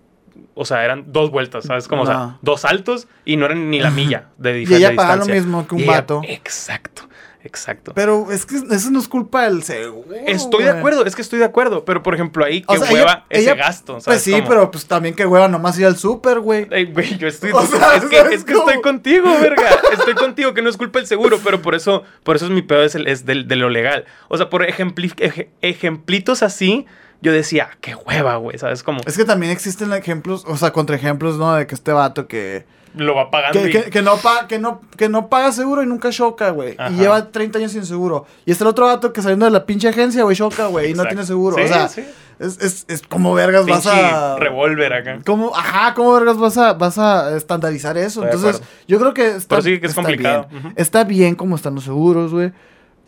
[0.54, 1.88] o sea, eran dos vueltas, ¿sabes?
[1.88, 4.88] Como, o sea, dos saltos y no eran ni la milla de Y diferencia.
[4.90, 6.22] ella paga lo mismo que un Y ella- vato.
[6.24, 7.07] Exacto,
[7.48, 7.94] exacto.
[7.96, 10.08] Pero es que eso no es culpa del seguro.
[10.28, 12.92] Estoy de acuerdo, es que estoy de acuerdo, pero por ejemplo ahí que O sea,
[12.94, 14.48] hueva ella- ese ella- gasto, Pues ¿sabes sí, cómo?
[14.48, 16.68] pero pues también que hueva nomás ir al súper, güey.
[16.72, 17.52] Ey, güey, yo estoy.
[17.56, 19.70] O sea, es que, estoy contigo, verga.
[19.92, 22.62] Estoy contigo, que no es culpa del seguro, pero por eso, por eso es mi
[22.62, 24.06] pedo, es, el- es del- de lo legal.
[24.28, 26.86] O sea, por ejempli- ej- ejemplitos así,
[27.22, 28.84] yo decía, qué hueva, güey, ¿sabes?
[28.84, 31.54] Como Es que también existen ejemplos, o sea, contraejemplos, ¿no?
[31.56, 32.66] De que este vato que...
[32.96, 33.60] lo va pagando.
[33.62, 36.52] Que, y- que- que no pa- que, no, que no paga seguro y nunca choca,
[36.52, 36.78] güey.
[36.92, 38.26] Y lleva 30 años sin seguro.
[38.46, 40.94] Y está el otro vato que saliendo de la pinche agencia, güey, choca, güey, y
[40.94, 41.56] no tiene seguro.
[41.58, 42.06] Sí, o sea, sí.
[42.40, 44.36] es, es, es como vergas vas a...
[44.38, 45.20] revólver acá.
[45.26, 48.24] ¿Cómo, ajá, ¿cómo vergas vas a, vas a estandarizar eso?
[48.24, 50.48] Estoy Entonces, yo creo que está, Pero sí que es está complicado.
[50.52, 50.74] bien.
[50.76, 52.52] Está bien como están los seguros, güey.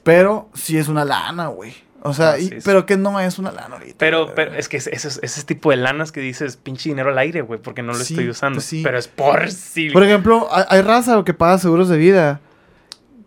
[0.03, 1.74] Pero sí es una lana, güey.
[2.02, 2.62] O sea, Ah, y- sí, sí.
[2.64, 3.95] pero que no es una lana ahorita.
[3.97, 4.36] Pero, güey.
[4.36, 7.60] pero es que ese, ese, tipo de lanas que dices, pinche dinero al aire, güey,
[7.62, 8.56] porque no lo Sí, estoy usando.
[8.58, 8.82] pues sí.
[8.84, 9.89] Pero es por si.
[9.89, 12.39] Por ejemplo, hay, hay raza que paga seguros de vida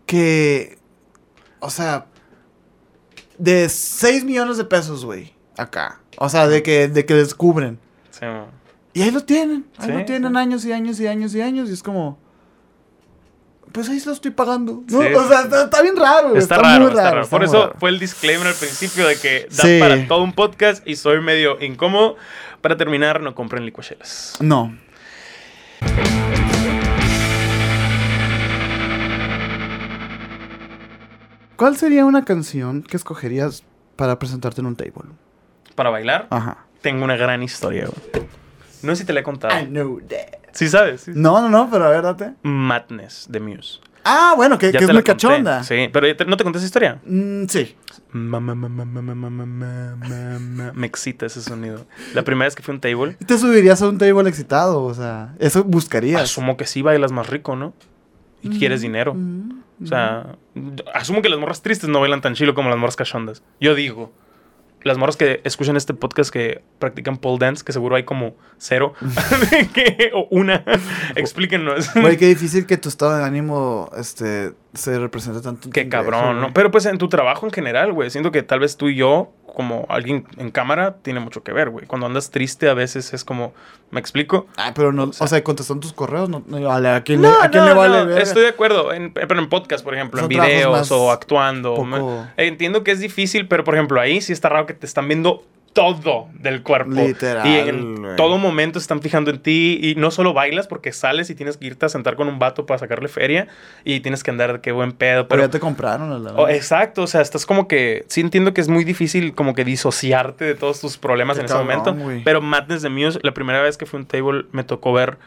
[0.06, 0.78] que,
[1.60, 2.06] o sea,
[3.38, 6.00] de 6 millones de pesos, güey, acá.
[6.18, 7.78] O sea, de que, de que les cubren.
[8.10, 8.26] Sí.
[8.94, 9.66] Y ahí lo tienen.
[9.78, 11.70] Ahí lo tienen años y años y años y años.
[11.70, 12.18] Y es como,
[13.72, 14.82] pues ahí se lo estoy pagando.
[14.88, 15.00] ¿no?
[15.02, 16.36] Sí, o sea, está, está bien raro.
[16.36, 17.20] Está, raro, muy está raro.
[17.22, 17.74] está Por eso raro.
[17.78, 19.78] fue el disclaimer al principio de que da Sí.
[19.80, 22.16] para todo un podcast y soy medio incómodo.
[22.60, 24.34] Para terminar, no compren licuachelas.
[24.40, 24.72] No.
[31.56, 33.62] ¿Cuál sería una canción que escogerías
[33.96, 35.10] para presentarte en un table?
[35.74, 36.66] Para bailar, Ajá.
[36.80, 38.26] tengo una gran historia, güey.
[38.82, 39.58] No sé si te la he contado.
[39.58, 39.66] I
[40.08, 40.38] that.
[40.52, 41.08] Sí sabes.
[41.08, 42.32] No, no, no, pero a ver, date.
[42.42, 43.80] Madness de Muse.
[44.04, 45.62] Ah, bueno, que, es muy cachonda.
[45.62, 46.98] Sí, pero ¿no te conté esa historia?
[47.48, 47.76] Sí.
[50.74, 51.86] Me excita ese sonido.
[52.14, 53.16] La primera vez que fui a un table.
[53.26, 54.82] ¿Te subirías a un table excitado?
[54.82, 56.20] O sea, eso buscarías.
[56.20, 57.74] Asumo que sí bailas más rico, ¿no?
[58.42, 59.14] Y mm, quieres dinero.
[59.14, 60.70] Mm, o sea, mm.
[60.94, 63.42] asumo que las morras tristes no bailan tan chilo como las morras cachondas.
[63.60, 64.12] Yo digo
[64.84, 68.94] las morras que escuchan este podcast que practican pole dance, que seguro hay como cero,
[69.74, 70.64] que- o una,
[71.16, 71.92] explíquenos.
[71.94, 75.68] Güey, qué difícil que tu estado de ánimo este, se represente tanto.
[75.70, 76.52] Qué cabrón, ¿no?
[76.54, 79.30] Pero pues en tu trabajo en general, güey, siento que tal vez tú y yo,
[79.54, 81.86] como alguien en cámara, tiene mucho que ver, güey.
[81.86, 83.52] Cuando andas triste a veces es como,
[83.90, 84.46] ¿me explico?
[84.56, 86.38] Ah, pero no, o sea- sea, contestando tus correos, no,
[86.70, 88.22] ¿a quién, le, ¿a quién le vale verga?
[88.22, 88.92] estoy de acuerdo.
[88.94, 91.74] En- pero en podcast, por ejemplo, Son en videos o actuando.
[91.74, 94.86] poco- me- Entiendo que es difícil, pero por ejemplo, ahí sí está raro que te
[94.86, 96.90] están viendo todo del cuerpo.
[96.90, 99.78] Literal, Y en todo momento se están fijando en ti.
[99.82, 102.66] Y no solo bailas porque sales y tienes que irte a sentar con un vato
[102.66, 103.48] para sacarle feria.
[103.84, 105.28] Y tienes que andar de qué buen pedo.
[105.28, 106.12] Pero ya te compraron.
[106.12, 108.04] a la Oh, exacto, o sea, estás como que.
[108.08, 111.44] Sí, entiendo que es muy difícil como que disociarte de todos tus problemas Qué en
[111.46, 111.94] ese cabrón, momento.
[112.04, 112.22] güey.
[112.24, 115.18] Pero Madness de Muse, la primera vez que fui a un table, me tocó ver.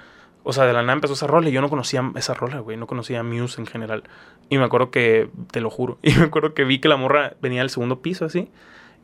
[0.48, 2.78] O sea, de la nada empezó esa rola y yo no conocía esa rola, güey.
[2.78, 4.04] No conocía Muse en general.
[4.48, 7.34] Y me acuerdo que, te lo juro, y me acuerdo que vi que la morra
[7.42, 8.50] venía al segundo piso así.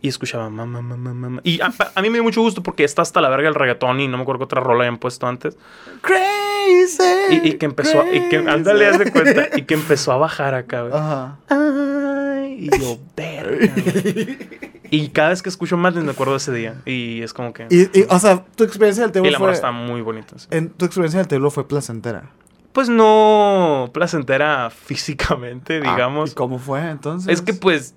[0.04, 1.42] Y escuchaba mamá, mamá, mamá.
[1.44, 4.00] Y a, a mí me dio mucho gusto porque está hasta la verga el reggaetón
[4.00, 5.56] y no me acuerdo qué otra rola habían puesto antes.
[6.02, 7.04] Crazy.
[7.30, 10.18] Y, y que empezó, a- y que, ándale, haz de cuenta, y que empezó a
[10.18, 10.94] bajar acá, güey.
[10.94, 11.38] Ajá.
[11.50, 13.72] Ay, y yo, verga.
[14.90, 16.76] y cada vez que escucho Madness me acuerdo de ese día.
[16.86, 17.68] Y es como que.
[17.70, 19.52] Y, y, o sea, tu experiencia del la fue...
[19.52, 20.38] está muy bonita.
[20.40, 20.48] sí.
[20.52, 22.32] En, tu experiencia del table fue placentera.
[22.74, 26.32] Pues no placentera físicamente, Ah, digamos.
[26.32, 27.32] ¿Y cómo fue entonces?
[27.34, 27.94] es que, pues,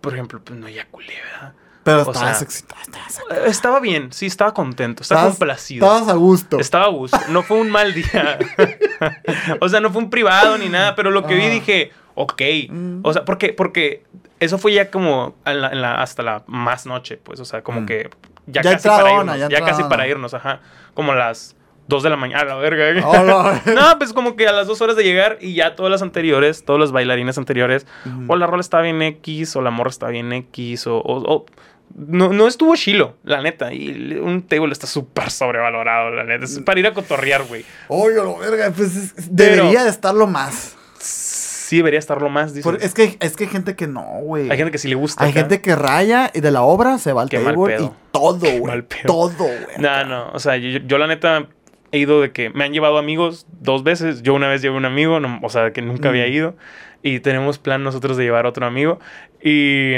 [0.00, 1.52] por ejemplo, pues no eyaculé, ¿verdad?
[1.82, 2.80] Pero O estabas sea, excitado.
[2.82, 5.86] Estabas, Estaba bien, sí, estaba contento, estaba estabas- complacido.
[5.86, 6.60] estabas a gusto.
[6.60, 7.18] Estaba a gusto.
[7.30, 8.38] No fue un mal día.
[9.60, 12.42] o sea, no fue un privado ni nada, pero lo que vi dije, ok.
[12.68, 13.00] Mm.
[13.02, 14.04] O sea, porque, porque
[14.40, 17.40] eso fue ya como en la- en la- hasta la más noche, pues.
[17.40, 17.86] O sea, como Mm.
[17.86, 18.10] que
[18.46, 19.38] ya, Ya casi para irnos.
[19.38, 20.60] ya Ya, casi para irnos, ajá.
[20.94, 21.56] Como las
[21.90, 23.06] 2 de la mañana, la verga.
[23.06, 23.60] Hola.
[23.66, 26.64] no, pues como que a las dos horas de llegar y ya todas las anteriores,
[26.64, 27.86] todos los bailarines anteriores,
[28.28, 30.96] o la rola estaba bien X, o la morra estaba bien X, o...
[30.96, 31.46] o- o-
[31.92, 33.72] no, no estuvo chilo, la neta.
[33.74, 36.44] Y un table está súper sobrevalorado, la neta.
[36.44, 37.64] Es para ir a cotorrear, güey.
[37.88, 40.76] Oye, lo verga, pues es- debería de estarlo más.
[41.00, 42.64] Sí debería estarlo más, dices.
[42.64, 44.48] Por- es, que, es que hay gente que no, güey.
[44.50, 45.24] Hay gente que sí le gusta.
[45.24, 45.40] Hay acá.
[45.40, 47.96] gente que raya y de la obra se va al Qué mal table y pedo.
[48.12, 48.60] todo, güey.
[48.62, 48.86] mal.
[49.06, 49.58] Todo, güey.
[49.78, 50.30] No, no.
[50.32, 51.46] O sea, yo, yo la neta
[51.92, 54.22] he ido de que me han llevado amigos dos veces.
[54.22, 56.32] Yo una vez llevé un amigo, no- o sea, que nunca había Mm.
[56.32, 56.56] ido.
[57.02, 59.00] Y tenemos plan nosotros de llevar otro amigo.
[59.42, 59.94] Y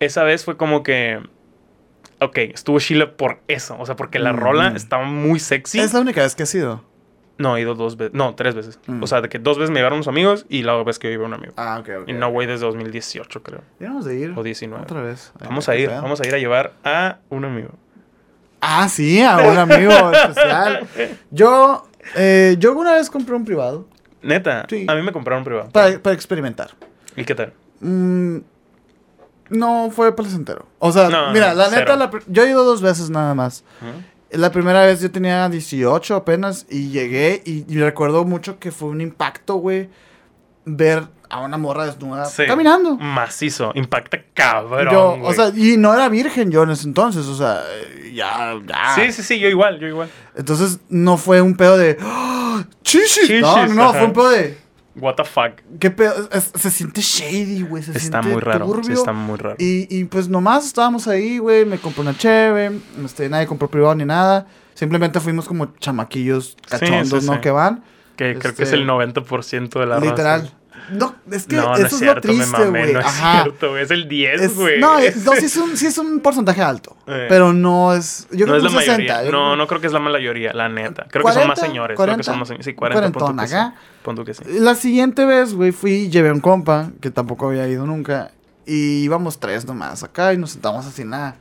[0.00, 1.20] esa vez fue como que.
[2.22, 3.76] Ok, estuvo chile por eso.
[3.78, 4.36] O sea, porque la Mm.
[4.36, 5.80] rola estaba muy sexy.
[5.80, 6.84] Es la única vez que ha sido.
[7.38, 8.12] No, he ido dos veces.
[8.12, 8.78] No, tres veces.
[8.86, 9.02] Mm.
[9.02, 11.12] O sea, de que dos veces me llevaron unos amigos y la vez que yo
[11.12, 11.54] llevé un amigo.
[11.56, 12.08] Ah, ok, ok.
[12.08, 13.62] Y no voy desde 2018, creo.
[13.80, 14.34] Vamos a ir.
[14.36, 14.82] O 19.
[14.82, 15.32] Otra vez.
[15.40, 17.70] Vamos a ir, vamos a ir a llevar a un amigo.
[18.60, 20.86] Ah, sí, a un amigo especial.
[21.30, 23.86] Yo, eh, yo alguna vez compré un privado
[24.22, 24.84] Neta, Sí.
[24.88, 25.70] a mí me compraron privado.
[25.70, 26.70] para, para experimentar.
[27.16, 27.52] ¿Y qué tal?
[27.80, 28.38] Mm,
[29.50, 30.66] no fue placentero.
[30.78, 33.64] O sea, No, mira, la neta, la yo he ido dos veces nada más.
[33.80, 34.38] ¿Mm?
[34.38, 38.88] La primera vez yo tenía 18 apenas y llegué y, y recuerdo mucho que fue
[38.90, 39.88] un impacto, güey,
[40.66, 42.42] ver a una morra desnuda Sí.
[42.46, 42.96] caminando.
[42.96, 44.88] Macizo, impacta cabrón.
[44.92, 47.62] yo, o sea, y no era virgen yo en ese entonces, o sea,
[48.12, 48.94] ya, ya.
[48.96, 50.08] sí, sí, sí, yo igual, yo igual.
[50.36, 51.96] Entonces no fue un pedo de
[52.82, 53.20] chichis.
[53.26, 53.98] Chichis, no, no, no, ajá.
[53.98, 54.58] fue un pedo de
[54.96, 55.52] What the fuck.
[55.78, 58.66] qué pedo, Es- se siente shady, güey, se Está siente muy raro.
[58.66, 58.94] Sí, turbio.
[58.94, 59.56] está muy raro.
[59.58, 62.72] Y, y pues nomás estábamos ahí, güey, me compré una cheve,
[63.04, 64.46] este, nadie compró privado ni nada.
[64.74, 67.34] Simplemente fuimos como chamaquillos cachondos, sí, ¿no?
[67.34, 67.40] sí.
[67.40, 67.84] Que van.
[68.16, 70.50] Que creo que es este, el 90% de la raza.
[70.92, 72.92] No, es que No, no eso es es, cierto, lo triste, güey.
[72.92, 73.42] no es Ajá.
[73.42, 73.82] cierto, güey.
[73.82, 74.80] Es el 10, Es- güey.
[74.80, 76.96] no, es, no, sí es, un, sí es un porcentaje alto.
[77.06, 77.26] Eh.
[77.28, 78.26] Pero no es.
[78.30, 79.12] Yo no creo es que la un 60.
[79.14, 79.24] mayoría.
[79.24, 81.06] yo No, no creo que es la mayoría, la neta.
[81.10, 81.96] Creo que son más 40, señores.
[81.96, 82.64] Creo que son 40, más señores.
[82.66, 83.54] Sí, 40 punto cuarentón que sí.
[83.54, 83.74] acá.
[84.02, 84.42] Punto que sí.
[84.60, 88.30] La siguiente vez, güey, fui y llevé a un compa que tampoco había ido nunca.
[88.66, 91.36] Y íbamos tres nomás acá y nos sentamos así nada.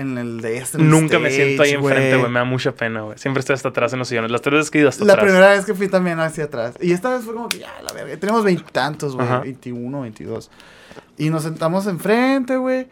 [0.00, 0.78] En el de este.
[0.78, 2.30] Nunca me siento ahí enfrente, güey.
[2.30, 3.18] Me da mucha pena, güey.
[3.18, 4.30] Siempre estoy hasta atrás en los sillones.
[4.30, 5.26] Las tres veces que he ido hasta La atrás.
[5.26, 6.74] primera vez que fui también hacia atrás.
[6.80, 8.16] Y esta vez fue como que ya, la verga.
[8.16, 9.28] Tenemos veintitantos, güey.
[9.42, 10.50] 21, 22.
[11.18, 12.88] Y nos sentamos enfrente, güey.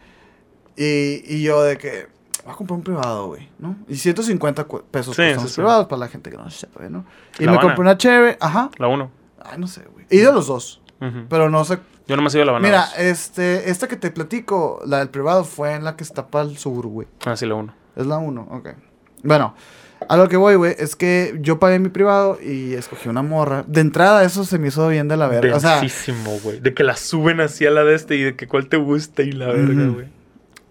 [0.77, 2.07] Y, y yo de que
[2.45, 3.75] voy a comprar un privado, güey, ¿no?
[3.87, 7.05] Y 150 cu- pesos Sí, sí, privados para la gente que no sepa, ¿no?
[7.37, 7.61] Y La me Habana.
[7.61, 8.37] compré una chévere.
[8.39, 8.69] Ajá.
[8.77, 9.11] La uno.
[9.43, 10.05] Ay, no sé, güey.
[10.09, 10.81] Y de los dos.
[11.29, 11.79] Pero no sé.
[12.09, 12.67] Yo nomás he ido a la Habana.
[12.67, 16.49] Mira, este, esta que te platico, la del privado, fue en la que está para
[16.49, 17.07] el sur, güey.
[17.23, 17.75] Ah, sí, la uno.
[17.95, 18.69] Es la 1, ok.
[19.21, 19.53] Bueno,
[20.07, 23.63] a lo que voy, güey, es que yo pagué mi privado y escogí una morra.
[23.67, 25.55] De entrada, eso se me hizo bien de la verga.
[25.55, 25.83] O sea,
[26.43, 26.59] güey.
[26.59, 29.21] De que la suben así a la de este y de que cuál te gusta
[29.21, 30.07] y la verga, güey.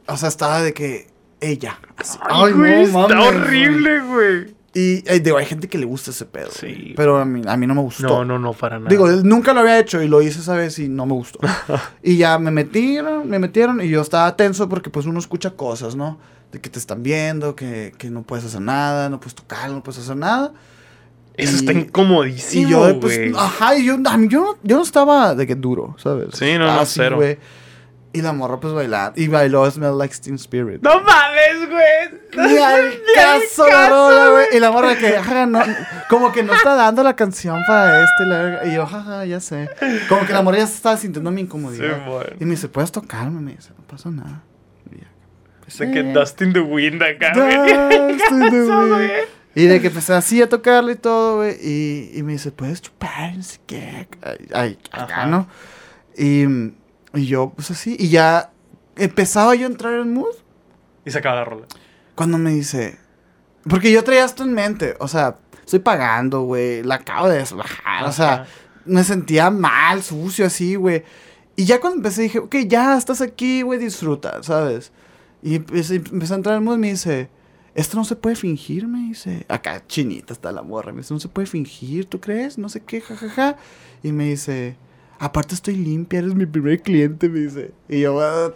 [0.08, 1.06] o sea, estaba de que
[1.40, 1.78] ella.
[1.96, 2.18] Así.
[2.22, 4.57] Ay, güey, está mames, horrible, güey.
[4.74, 6.50] Y eh, digo, hay gente que le gusta ese pedo.
[6.52, 6.66] Sí.
[6.66, 8.06] güey, Pero a mí, a mí no me gustó.
[8.06, 8.90] No, no, no, para nada.
[8.90, 11.38] Digo, nunca lo había hecho y lo hice esa vez y no me gustó.
[12.02, 15.96] y ya me metieron, me metieron y yo estaba tenso porque pues uno escucha cosas,
[15.96, 16.18] ¿no?
[16.52, 19.82] De que te están viendo, que, que no puedes hacer nada, no puedes tocar, no
[19.82, 20.52] puedes hacer nada.
[21.34, 23.00] Eso y- está incomodísimo, Y yo, güey.
[23.00, 23.96] pues, ajá, y yo,
[24.28, 26.28] yo, no- yo no estaba de que duro, ¿sabes?
[26.34, 27.16] Sí, no, Estaba no, así, cero.
[27.16, 27.38] güey.
[28.12, 29.12] Y la morra, pues, bailar.
[29.16, 30.80] Y bailó Smell Like Teen Spirit.
[30.82, 32.48] ¡No mames, güey!
[32.48, 34.46] Ni al caso la rola, güey.
[34.54, 35.14] Y la morra que,
[35.46, 35.60] no,
[36.08, 38.66] como que no está dando la canción para este, la.
[38.66, 39.68] Y yo, jaja, ya sé.
[40.08, 41.96] Como que la morra ya se estaba sintiendo mi incomodidad.
[41.96, 42.30] Sí, bueno.
[42.40, 43.40] y me dice, ¿puedes tocarme?
[43.40, 44.42] Me dice, no pasa nada.
[44.90, 45.08] Y ya,
[45.60, 46.02] pues, que.
[46.02, 48.16] Dust in the Wind acá, güey.
[48.16, 49.10] Dust in the wind.
[49.54, 51.56] Y de que empecé así a tocarle y todo, güey.
[51.60, 53.36] Y, y me dice, ¿puedes chupar?
[53.36, 54.08] No sé qué.
[54.22, 55.26] Ay, ay, acá.
[55.26, 55.48] ¿no?
[56.16, 56.46] Y,
[57.18, 57.96] y yo, pues así.
[57.98, 58.52] Y ya
[58.96, 60.34] empezaba yo a entrar en mood.
[61.04, 61.66] Y se acaba la rola.
[62.14, 62.98] Cuando me dice.
[63.68, 64.96] Porque yo traía esto en mente.
[65.00, 66.82] O sea, estoy pagando, güey.
[66.82, 68.04] La acabo de desbajar.
[68.04, 68.46] O sea,
[68.84, 71.04] me sentía mal, sucio, así, güey.
[71.56, 74.92] Y ya cuando empecé dije, ok, ya estás aquí, güey, disfruta, ¿sabes?
[75.42, 77.28] Y empecé, empecé a entrar en mood y me dice,
[77.74, 79.44] esto no se puede fingir, me dice.
[79.48, 80.92] Acá chinita está la morra.
[80.92, 82.58] Me dice, no se puede fingir, ¿tú crees?
[82.58, 83.56] No sé qué, jajaja.
[84.02, 84.76] Y me dice,
[85.18, 87.72] aparte estoy limpia, eres mi primer cliente, me dice.
[87.88, 88.18] Y yo,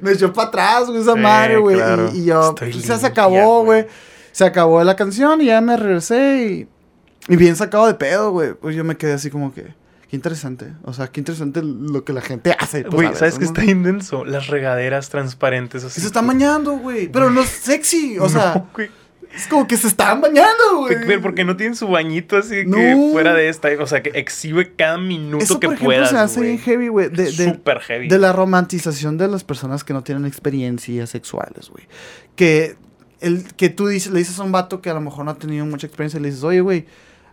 [0.00, 1.76] me echó para atrás, güey, esa Sí, madre, güey.
[1.76, 2.10] claro.
[2.12, 3.86] Y, y yo, pues, ya se limpia, acabó, güey.
[4.32, 6.66] Se acabó la canción y ya me regresé
[7.28, 8.54] y, y bien sacado de pedo, güey.
[8.54, 9.74] Pues yo me quedé así como que,
[10.08, 10.74] Qué interesante.
[10.84, 12.82] O sea, qué interesante lo que la gente hace.
[12.82, 14.26] pues, Güey, ¿sabes qué está indenso?
[14.26, 16.00] Las regaderas transparentes así.
[16.00, 17.08] Y se están bañando, güey.
[17.08, 18.18] Pero no es sexy.
[18.18, 18.66] O sea.
[19.34, 20.96] Es como que se están bañando, güey.
[21.06, 23.68] Pero porque no tienen su bañito así que fuera de esta.
[23.80, 26.10] O sea, que exhibe cada minuto Eso, que por ejemplo, puedas.
[26.10, 27.08] se hace bien heavy, güey.
[27.08, 28.08] De, de, Súper heavy.
[28.08, 31.86] de la romantización de las personas que no tienen experiencias sexuales, güey.
[32.36, 32.76] Que,
[33.20, 35.36] el, que tú dices, le dices a un vato que a lo mejor no ha
[35.36, 36.86] tenido mucha experiencia y le dices, oye, güey,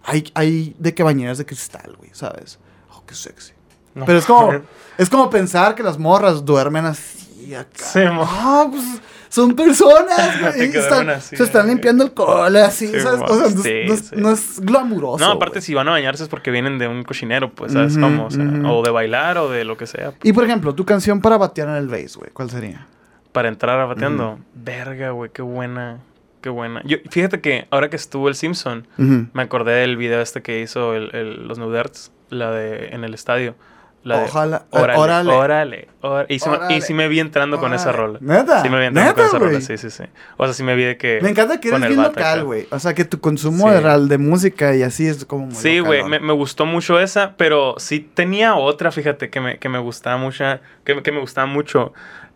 [0.03, 2.59] hay, hay de que bañeras de cristal, güey, ¿sabes?
[2.93, 3.53] Oh, qué sexy.
[3.95, 4.05] No.
[4.05, 4.53] Pero es como,
[4.97, 7.83] es como pensar que las morras duermen así acá.
[7.85, 8.83] Sí, Ah, pues
[9.29, 10.75] son personas, güey.
[10.75, 13.19] Están- así, se están limpiando el cole así, Sí, ¿sabes?
[13.19, 14.15] mo- O sea, no, es- sí, no es, sí.
[14.17, 15.23] no es glamuroso.
[15.23, 15.61] No, aparte güey.
[15.63, 18.25] si van a bañarse es porque vienen de un cochinero, pues, ¿sabes cómo?
[18.25, 18.67] O, sea, ujú.
[18.67, 20.13] o de bailar o de lo que sea.
[20.23, 22.87] Y por ejemplo, tu canción para batear en el bass, güey, ¿cuál sería?
[23.31, 24.39] Para entrar a bateando.
[24.55, 25.99] Verga, güey, qué buena.
[26.41, 26.81] Qué buena.
[26.85, 30.95] Yo, fíjate que ahora que estuvo el Simpson, me acordé del video este que hizo
[30.95, 33.55] el, el- los Nuderts, la de en el estadio.
[34.01, 34.65] La Ojalá.
[34.71, 35.29] Órale, órale.
[35.33, 36.25] órale, órale.
[36.33, 38.17] Y, sí y sí me vi entrando con esa rola.
[38.21, 38.61] ¿Neta?
[38.61, 40.03] Sí me vi entrando con ¿Neta, esa rola, sí, sí, sí.
[40.37, 41.19] O sea, sí me vi de que...
[41.21, 42.65] Me encanta que eres bien local, güey.
[42.71, 43.83] O sea, que tu consumo Sí.
[43.83, 47.35] de, de música y así es como muy Sí, güey, me, me gustó mucho esa,
[47.35, 50.45] pero sí tenía otra, fíjate, que me, que me gustaba mucho,
[50.85, 51.91] que, que me gustaba mucho.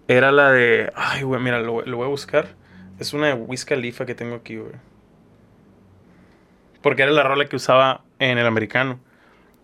[0.09, 2.47] Era la de, ay, güey, mira, lo, lo voy a buscar.
[2.99, 4.73] Es una de Wiz Khalifa que tengo aquí, güey.
[6.81, 8.99] Porque era la rola que usaba en el americano.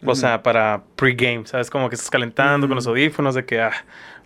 [0.05, 1.69] O sea, para pre-game, ¿sabes?
[1.69, 3.71] Como que estás calentando con los audífonos de que, ah,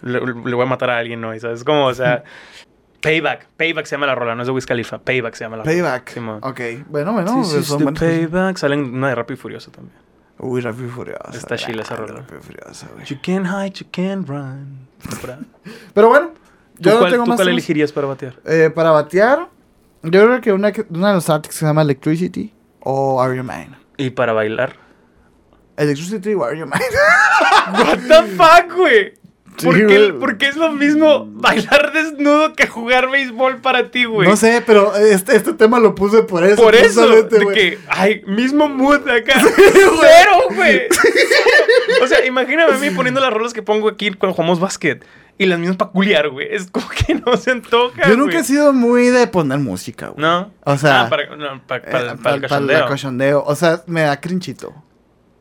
[0.01, 1.63] le, le voy a matar a alguien hoy, ¿sabes?
[1.63, 2.23] Como, o sea,
[3.01, 3.47] Payback.
[3.57, 4.99] Payback se llama la rola, no es de Wiz Khalifa.
[4.99, 5.75] Payback se llama la rola.
[5.75, 6.43] Payback.
[6.43, 6.61] Ok.
[6.87, 7.41] Bueno, bueno.
[7.41, 8.57] This is son the buenas- payback.
[8.57, 9.97] Salen una de Rápido y Furioso también.
[10.39, 11.31] Uy, Rápido y Furioso.
[11.33, 12.19] Está chila esa rola.
[12.21, 13.05] Rápido y Furioso, güey.
[13.05, 14.87] You can't hide, you can't run.
[15.93, 16.31] Pero bueno,
[16.77, 18.35] ¿Tú yo no cuál, tengo tú más cuál elegirías para batear?
[18.45, 19.49] Eh, para batear,
[20.03, 23.71] yo creo que una, una de los artistas se llama Electricity o Are You Mine.
[23.97, 24.75] ¿Y para bailar?
[25.77, 26.85] Electricity o Are You Mine.
[27.83, 29.13] What the fuck, güey?
[29.57, 34.27] Sí, ¿Por, qué, es lo mismo bailar desnudo que jugar béisbol para ti, güey?
[34.27, 36.61] No sé, pero este, este tema lo puse por eso.
[36.61, 39.39] Por eso, de que, ay, mismo mood acá.
[39.55, 40.87] Cero, güey.
[42.03, 45.05] o sea, imagíname a mí poniendo las rolas que pongo aquí cuando jugamos básquet.
[45.37, 46.47] Y las mismas para culiar, güey.
[46.49, 50.21] Es como que no se antoja, Yo nunca he sido muy de poner música, güey.
[50.21, 50.51] ¿No?
[50.63, 53.43] O sea, Ah, para, no, Eh, para- para el para- el cachondeo.
[53.43, 54.73] O sea, me da crinchito.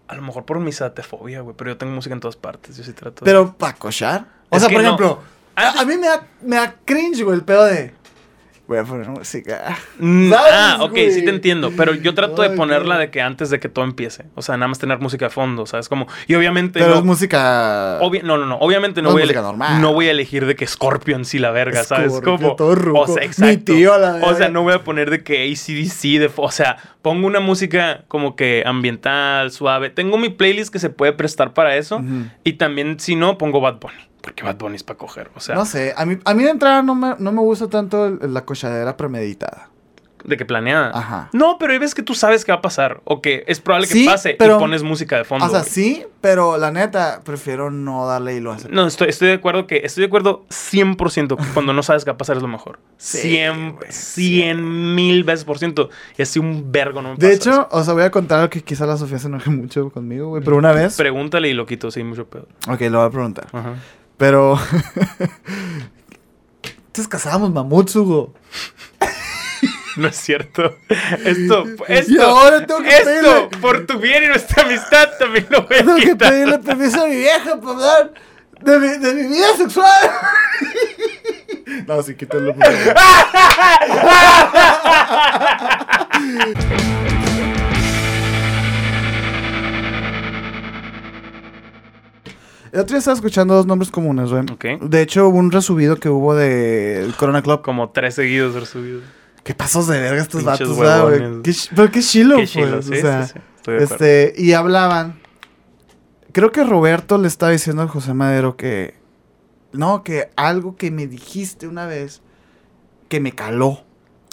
[0.09, 1.57] A lo mejor por mi satefobia, güey.
[1.57, 2.77] Pero yo tengo música en todas partes.
[2.77, 4.27] Yo sí trato de- Pero para cochar.
[4.51, 4.87] O Es sea, por no.
[4.87, 5.21] ejemplo,
[5.57, 7.95] a, a mí me da, me da cringe, güey, el pedo de.
[8.73, 9.77] Voy a poner música.
[9.99, 11.73] Mm, ¿Sabes, ah, ok, sí te entiendo.
[11.77, 14.25] Pero yo trato de ponerla de que antes de que todo empiece.
[14.35, 15.91] O sea, nada más tener música de fondo, ¿sabes?
[15.91, 16.99] Como, y obviamente Pero no.
[17.01, 17.99] es música.
[18.01, 18.57] no, no, no.
[18.61, 19.83] Obviamente no, voy, a normal.
[19.83, 22.13] no voy a elegir de que Scorpion sí la verga, ¿sabes?
[22.13, 23.01] Scorpio, Como, todo ruco.
[23.01, 23.75] o sea, Mi exacto.
[23.75, 24.49] tío a la o sea, verga.
[24.49, 28.63] no voy a poner de que ACDC, de, o sea, pongo una música como que
[28.65, 29.91] ambiental, suave.
[29.91, 32.01] Tengo mi playlist que se puede prestar para eso.
[32.43, 34.12] Y también, si no, pongo Bad Bunny.
[34.23, 35.31] Porque Bad Bunny es para coger.
[35.35, 37.69] O sea, No sé, a mí, a mí de entrada no me, no me gusta
[37.69, 39.69] tanto el- la cochadera premeditada.
[40.25, 40.93] de que planeada.
[40.95, 41.31] Ajá.
[41.33, 43.01] No, pero hay veces que tú sabes que va a pasar.
[43.03, 45.45] O que es probable que Sí, pase pero- y pones música de fondo.
[45.47, 48.69] o sea, sí, pero la neta, prefiero no darle hilo a ese.
[48.69, 52.13] No, estoy, estoy de acuerdo que estoy de acuerdo 100% que cuando no sabes qué
[52.13, 52.79] va a pasar es lo mejor.
[52.99, 55.91] Sí, 100, güey, 100 mil veces por ciento.
[56.17, 57.69] Y así un vergo no me De pasa hecho, eso.
[57.73, 60.45] o sea, voy a contar algo que quizá la Sofía se enoje mucho conmigo, güey.
[60.45, 60.97] Pero una vez.
[60.97, 62.47] Pregúntale y lo quito sin mucho pedo.
[62.69, 63.49] Ok, lo voy a preguntar.
[63.53, 63.75] Ajá.
[64.17, 64.59] Pero.
[66.87, 68.33] Entonces cazábamos mamuts, Hugo.
[69.97, 70.75] No es cierto.
[71.25, 75.47] Esto, esto, Y ahora tengo que esto, pedirle- por tu bien y nuestra amistad también
[75.51, 76.31] lo voy a Tengo que quitar.
[76.31, 78.15] pedirle permiso a mi vieja para hablar
[78.63, 80.11] de mi, de mi vida sexual.
[81.87, 82.55] no, sí, quítalo.
[92.73, 94.43] El otro día estaba escuchando dos nombres comunes, güey.
[94.51, 94.83] Ok.
[94.89, 97.61] De hecho, hubo un resubido que hubo de Corona Club.
[97.63, 99.03] Como tres seguidos resubidos.
[99.45, 101.43] ¿Qué pasos de verga estos Pinches vatos, ¿verdad, güey?
[101.43, 102.51] Qué Pero qué chilo, Qué pues.
[102.53, 103.35] chilo, o sí, sea, sí,
[103.65, 103.71] sí.
[103.73, 105.21] De este, y hablaban.
[106.33, 108.95] Creo que Roberto le estaba diciendo a José Madero que.
[109.73, 112.23] No, que algo que me dijiste una vez
[113.09, 113.85] que me caló.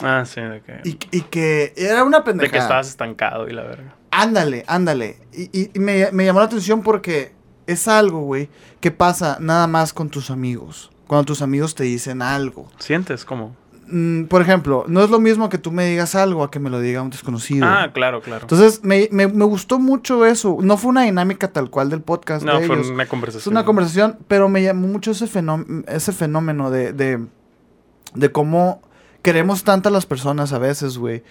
[0.02, 2.52] Ah, sí, de que, Y, y que era una de pendejada.
[2.52, 3.96] que estabas estancado y la verga.
[4.12, 5.18] Ándale, ándale.
[5.34, 7.34] Y, y- y me, me llamó la atención porque
[7.72, 10.90] es algo, güey, que pasa nada más con tus amigos.
[11.08, 12.68] Cuando tus amigos te dicen algo.
[12.80, 13.56] ¿Sientes cómo?
[13.92, 16.70] Mm, por ejemplo, no es lo mismo que tú me digas algo a que me
[16.70, 17.66] lo diga un desconocido.
[17.68, 18.42] Ah, claro, claro.
[18.44, 20.58] Entonces, me, me- me gustó mucho eso.
[20.62, 22.46] No fue una dinámica tal cual del podcast.
[22.46, 22.90] no, de fue ellos.
[22.92, 23.54] una Es conversación.
[23.54, 27.26] una conversación, pero me llamó mucho ese, fenó- ese fenómeno de, de,
[28.14, 28.82] de cómo
[29.24, 31.24] queremos tanto a las personas a veces, güey,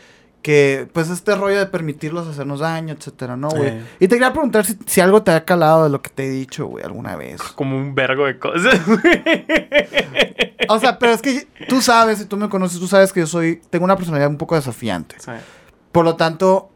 [0.43, 3.81] que pues este rollo de permitirlos hacernos daño, etcétera, ¿no, güey?
[3.98, 6.31] Y te quería preguntar si, si algo te ha calado de lo que te he
[6.31, 7.43] dicho, güey, alguna vez.
[7.55, 8.81] Como un vergo de cosas.
[10.69, 13.27] O sea, pero es que tú sabes, si tú me conoces, tú sabes que yo
[13.27, 15.16] soy, tengo una personalidad un poco desafiante.
[15.19, 15.32] Sí.
[15.93, 16.70] Por lo tanto,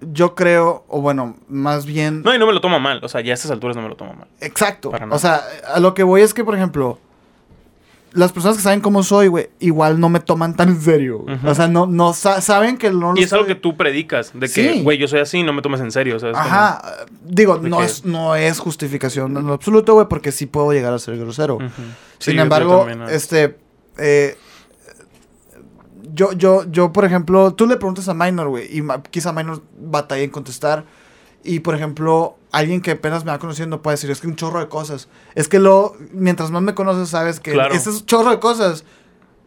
[0.00, 2.22] yo creo, o bueno, más bien...
[2.22, 3.00] No, y no me lo tomo mal.
[3.02, 4.28] O sea, ya a estas alturas no me lo tomo mal.
[4.40, 4.90] Exacto.
[4.90, 5.06] Para.
[5.08, 5.42] O sea,
[5.72, 6.98] a lo que voy es que, por ejemplo,
[8.12, 11.24] las personas que saben cómo soy, güey, igual no me toman tan en serio.
[11.44, 14.32] O sea, no, no sa- saben que no lo Y es algo que tú predicas.
[14.32, 14.82] De que, Sí.
[14.82, 16.18] güey, yo soy así, no me tomes en serio.
[16.18, 16.34] ¿sabes?
[16.36, 16.82] Como- Ajá.
[17.22, 20.94] Digo, de no es, no es justificación en lo absoluto, güey, porque sí puedo llegar
[20.94, 21.58] a ser grosero.
[22.18, 23.08] Sin Sí, embargo, también, ¿no?
[23.08, 23.58] este.
[23.98, 24.36] eh,
[26.12, 30.22] yo, yo, yo, por ejemplo, tú le preguntas a Minor, güey, y quizá Minor batalla
[30.22, 30.84] en contestar.
[31.46, 34.58] Y, por ejemplo, alguien que apenas me va conociendo puede decir, es que un chorro
[34.60, 35.08] de cosas.
[35.34, 37.74] Es que lo, mientras más me conoces, sabes que Claro.
[37.74, 38.84] ese chorro de cosas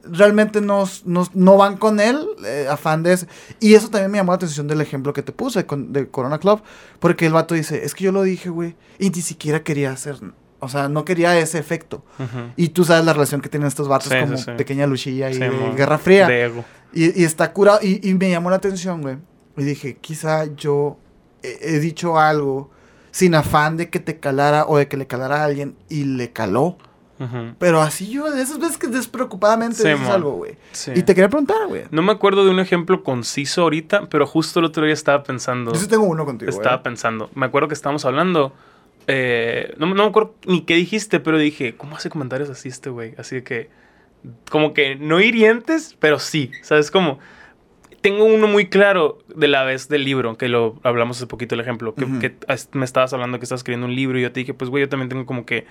[0.04, 3.28] realmente no, no, no van con él, eh, afán de ese.
[3.60, 6.40] Y eso también me llamó la atención del ejemplo que te puse con, de Corona
[6.40, 6.62] Club,
[7.00, 10.16] porque el vato dice, es que yo lo dije, güey, y ni siquiera quería hacer,
[10.60, 12.04] o sea, no quería ese efecto.
[12.56, 14.52] Y tú sabes la relación que tienen estos vatos Sí, como sí.
[14.58, 16.28] pequeña luchilla y de Guerra Fría.
[16.28, 16.66] De ego.
[16.94, 17.80] Y, y está curado.
[17.84, 19.18] Y, y me llamó la atención, güey.
[19.58, 20.98] Y dije, quizá yo
[21.44, 22.70] he, dicho algo
[23.12, 26.32] sin afán de que te calara o de que le calara a alguien y le
[26.32, 26.78] caló.
[27.58, 30.12] Pero así yo, de esas veces que despreocupadamente Sí, dices mon.
[30.12, 30.56] algo, güey.
[30.72, 30.92] Sí.
[30.96, 31.84] Y te quería preguntar, güey.
[31.92, 35.74] No me acuerdo de un ejemplo conciso ahorita, pero justo el otro día estaba pensando.
[35.74, 36.84] Yo sí tengo uno contigo, Estaba güey.
[36.84, 37.30] pensando.
[37.36, 38.54] Me acuerdo que estábamos hablando.
[39.08, 42.90] eh, no, no me acuerdo ni qué dijiste, pero dije, ¿cómo hace comentarios así este
[42.90, 43.16] güey?
[43.18, 43.70] Así que.
[44.50, 46.52] Como que no hirientes, pero sí.
[46.62, 47.20] ¿Sabes cómo?
[48.02, 51.62] Tengo uno muy claro de la vez del libro, que lo hablamos hace poquito el
[51.62, 52.36] ejemplo, que, que
[52.72, 54.90] me estabas hablando que estás escribiendo un libro y yo te dije, pues güey, yo
[54.90, 55.66] también tengo como que,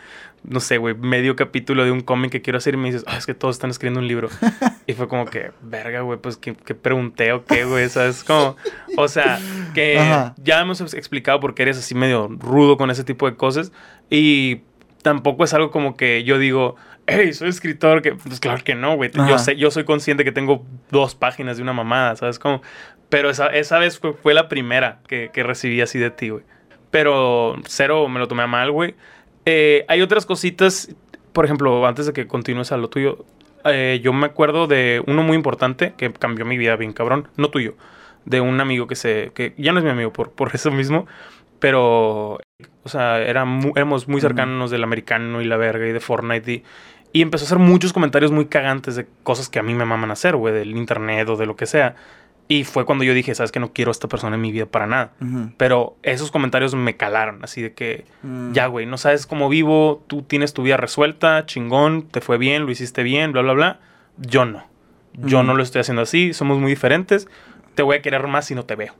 [0.44, 3.16] no sé, güey, medio capítulo de un cómic que quiero hacer y me dices, ah,
[3.16, 4.28] es que todos están escribiendo un libro.
[4.86, 8.24] y fue como que, verga, güey, pues que, pregunté o qué, güey, ¿sabes?
[8.24, 8.56] Como,
[8.96, 9.40] o sea,
[9.74, 10.34] que Ajá.
[10.36, 13.72] ya hemos explicado por qué eres así medio rudo con ese tipo de cosas
[14.10, 14.60] y
[15.02, 16.76] tampoco es algo como que yo digo,
[17.08, 19.10] hey, soy escritor, que pues claro que no, güey.
[19.28, 22.38] Yo sé, yo soy consciente que tengo dos páginas de una mamada, ¿sabes?
[22.38, 22.62] Como,
[23.08, 26.44] pero esa, esa vez fue, fue la primera que, que recibí así de ti, güey.
[26.90, 28.94] Pero cero me lo tomé a mal, güey.
[29.44, 30.94] Eh, hay otras cositas,
[31.32, 33.24] por ejemplo, antes de que continúes a lo tuyo,
[33.64, 37.48] eh, yo me acuerdo de uno muy importante que cambió mi vida bien cabrón, no
[37.50, 37.74] tuyo,
[38.24, 41.06] de un amigo que se, que ya no es mi amigo por, por eso mismo,
[41.58, 42.38] pero,
[42.84, 46.52] o sea, era mu- éramos muy cercanos del americano y la verga y de Fortnite
[46.52, 46.64] y,
[47.12, 50.10] y empezó a hacer muchos comentarios muy cagantes de cosas que a mí me maman
[50.10, 51.94] hacer, güey, del internet o de lo que sea.
[52.50, 54.64] Y fue cuando yo dije, sabes que no quiero a esta persona en mi vida
[54.64, 55.12] para nada.
[55.58, 58.52] Pero esos comentarios me calaron, así de que, Mm.
[58.52, 62.64] ya, güey, no sabes cómo vivo, tú tienes tu vida resuelta, chingón, te fue bien,
[62.64, 63.80] lo hiciste bien, bla, bla, bla.
[64.16, 64.64] Yo no.
[65.14, 67.28] Yo no lo estoy haciendo así, somos muy diferentes.
[67.74, 68.94] Te voy a querer más si no te veo.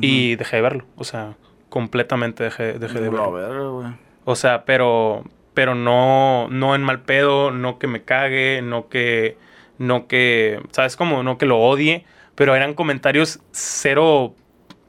[0.00, 1.36] Y dejé de verlo, o sea,
[1.68, 3.30] completamente dejé, dejé de verlo.
[3.30, 3.92] güey.
[4.24, 5.24] O sea, pero,
[5.60, 9.36] pero no, no en mal pedo, no que me cague, no que,
[9.76, 11.22] no que, ¿sabes cómo?
[11.22, 14.34] No que lo odie, pero eran comentarios cero,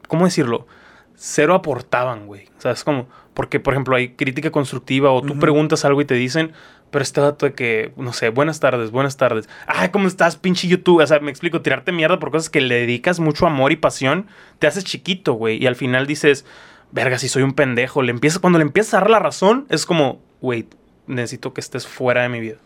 [0.08, 0.66] ¿cómo decirlo?
[1.14, 2.48] Cero aportaban, güey.
[2.56, 3.06] ¿Sabes cómo?
[3.34, 6.52] Porque, por ejemplo, hay crítica constructiva o tú preguntas algo y te dicen,
[6.90, 9.50] pero este dato de que, no sé, buenas tardes, buenas tardes.
[9.66, 11.02] Ay, ¿cómo estás, pinche YouTube?
[11.02, 14.26] O sea, me explico, tirarte mierda por cosas que le dedicas mucho amor y pasión,
[14.58, 15.62] te haces chiquito, güey.
[15.62, 16.46] Y al final dices,
[16.92, 18.00] verga, si soy un pendejo.
[18.00, 20.66] Le empiezas, cuando le empiezas a dar la razón, es como, güey,
[21.06, 22.56] necesito que estés fuera de mi vida.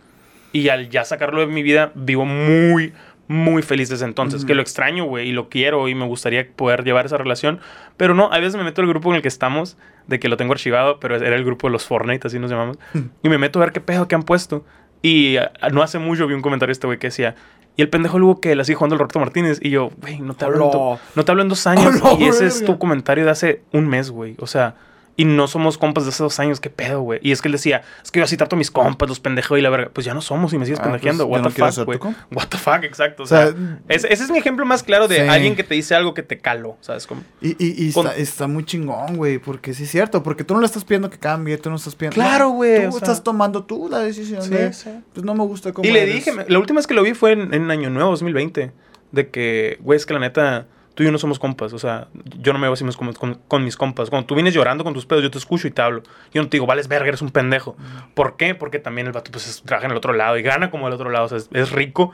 [0.52, 2.92] Y al ya sacarlo de mi vida, vivo muy,
[3.28, 4.44] muy feliz desde entonces.
[4.44, 7.60] Que lo extraño, güey, y lo quiero y me gustaría poder llevar esa relación.
[7.96, 9.76] Pero no, a veces me meto al grupo en el que estamos,
[10.06, 12.78] de que lo tengo archivado, pero era el grupo de los Fortnite, así nos llamamos.
[13.22, 14.64] y me meto a ver qué pedo que han puesto.
[15.02, 17.34] Y ah, no hace mucho vi un comentario de este güey que decía,
[17.76, 19.58] y el pendejo luego que la sigue jugando el Roberto Martínez.
[19.60, 21.96] Y yo, güey, no te hablo en, no te hablo en dos años.
[22.02, 24.34] Hola, y ese es tu comentario de hace un mes, güey.
[24.38, 24.76] O sea,
[25.18, 26.60] y no somos compas de hace dos años.
[26.60, 27.20] ¿Qué pedo, güey?
[27.22, 29.58] Y es que él decía, es que yo así trato a mis compas, los pendejos
[29.58, 29.90] y la verga.
[29.92, 31.24] Pues ya no somos y me sigues Ah, pues, pendejeando.
[31.24, 31.98] yo What no the quiero fuck, güey.
[32.32, 33.22] What the fuck, exacto.
[33.22, 35.28] O O sea, sea, ese, ese es mi ejemplo más claro de Sí.
[35.28, 37.06] alguien que te dice algo que te caló, ¿sabes?
[37.06, 40.44] Como, Y, y, y Con- está, está muy chingón, güey, porque sí es cierto, porque
[40.44, 42.14] tú no le estás pidiendo que cambie, tú no estás pidiendo...
[42.16, 44.90] Claro, no, güey, Tú o sea- estás tomando tú la decisión Sí, de, sí.
[45.14, 46.14] pues no me gusta cómo Y le eres.
[46.16, 48.70] dije, la última vez que lo vi fue en, en Año Nuevo 2020,
[49.12, 52.08] de que, güey, es que la neta, tú y yo no somos compas, o sea,
[52.40, 54.10] yo no me veo así com- con, con mis compas.
[54.10, 56.02] Cuando tú vienes llorando con tus pedos, yo te escucho y te hablo.
[56.32, 57.76] Yo no te digo, vales verga, eres un pendejo.
[58.14, 58.54] ¿Por qué?
[58.54, 60.94] Porque también el vato, pues, es- trabaja en el otro lado y gana como el
[60.94, 62.12] otro lado, o sea, es, es rico.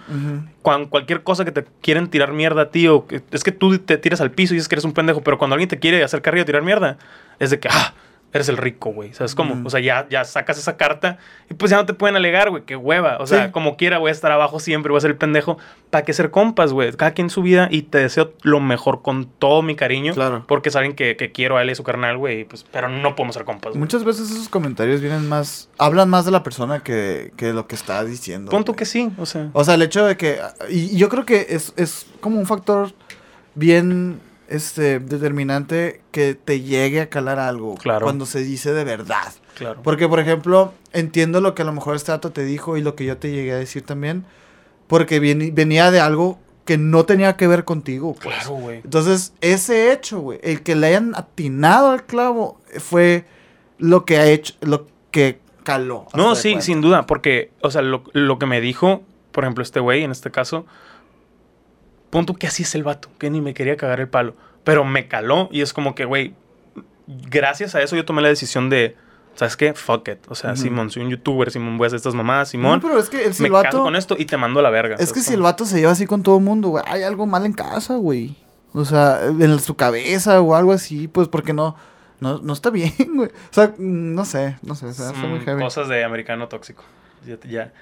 [0.63, 3.79] Cuando cualquier cosa que te quieren tirar mierda a ti, o que- es que tú
[3.79, 6.03] te tiras al piso y dices que eres un pendejo, pero cuando alguien te quiere
[6.03, 6.99] hacer carrilla o tirar mierda,
[7.39, 7.95] es de que, ah,
[8.33, 9.13] eres el rico, güey.
[9.13, 9.55] ¿Sabes cómo?
[9.55, 9.67] Ujú.
[9.67, 11.19] O sea, ya, ya sacas esa carta
[11.51, 12.63] y pues ya no te pueden alegar, güey.
[12.65, 13.19] Qué hueva.
[13.21, 13.53] O sea, Sí.
[13.53, 15.59] como quiera, voy a estar abajo siempre, voy a ser el pendejo.
[15.91, 16.93] ¿Para qué ser compas, güey?
[16.93, 20.15] Cada quien su vida y te deseo lo mejor con todo mi cariño.
[20.15, 20.45] Claro.
[20.49, 22.45] Porque saben que, que quiero a él y su carnal, güey.
[22.45, 23.81] Pues, pero no podemos ser compas, güey.
[23.81, 25.69] Muchas veces esos comentarios vienen más.
[25.79, 28.51] Hablan más de la persona que, que lo que está diciendo.
[28.51, 29.51] Punto que sí, o sea.
[29.53, 30.39] O sea, el hecho de que.
[30.71, 32.93] Y y yo creo que es, es como un factor
[33.55, 34.21] bien
[34.53, 37.75] este, determinante que te llegue a calar algo.
[37.77, 38.05] Claro.
[38.05, 39.33] Cuando se dice de verdad.
[39.57, 39.81] Claro.
[39.83, 42.95] Porque, por ejemplo, entiendo lo que a lo mejor este dato te dijo y lo
[42.95, 44.25] que yo te llegué a decir también.
[44.87, 48.15] Porque venía de algo que no tenía que ver contigo.
[48.15, 48.37] Pues.
[48.37, 48.81] Claro, güey.
[48.85, 53.25] Entonces, ese hecho, güey, el que le hayan atinado al clavo eh, fue
[53.79, 56.07] lo que ha hecho, lo que caló.
[56.15, 59.03] No, sí, sin duda, porque, o sea, lo, lo que me dijo,
[59.33, 60.67] por ejemplo, este güey, en este caso,
[62.13, 64.35] punto que así es el vato, que ni me quería cagar el palo,
[64.65, 66.35] pero me caló y es como que, güey,
[67.07, 68.97] gracias a eso yo tomé la decisión de,
[69.35, 69.73] ¿sabes qué?
[69.75, 70.19] Fuck it.
[70.29, 70.63] O sea, Ujú.
[70.63, 73.29] Simón, soy un youtuber, Simón, voy a hacer estas No, Simón, pero es que el
[73.29, 73.65] me silbato.
[73.65, 74.97] caso con esto y te mando a la verga.
[74.97, 77.03] Es que ¿sabes si el vato se lleva así con todo el mundo, güey, hay
[77.03, 78.37] algo mal en casa, güey.
[78.75, 81.77] O sea, en su cabeza o algo así, pues porque no,
[82.21, 83.29] no, no está bien, güey.
[83.29, 85.63] O sea, no sé, no sé, o sea, está muy Mm, heavy.
[85.63, 86.85] Cosas de americano tóxico.
[87.27, 87.73] Ya, ya.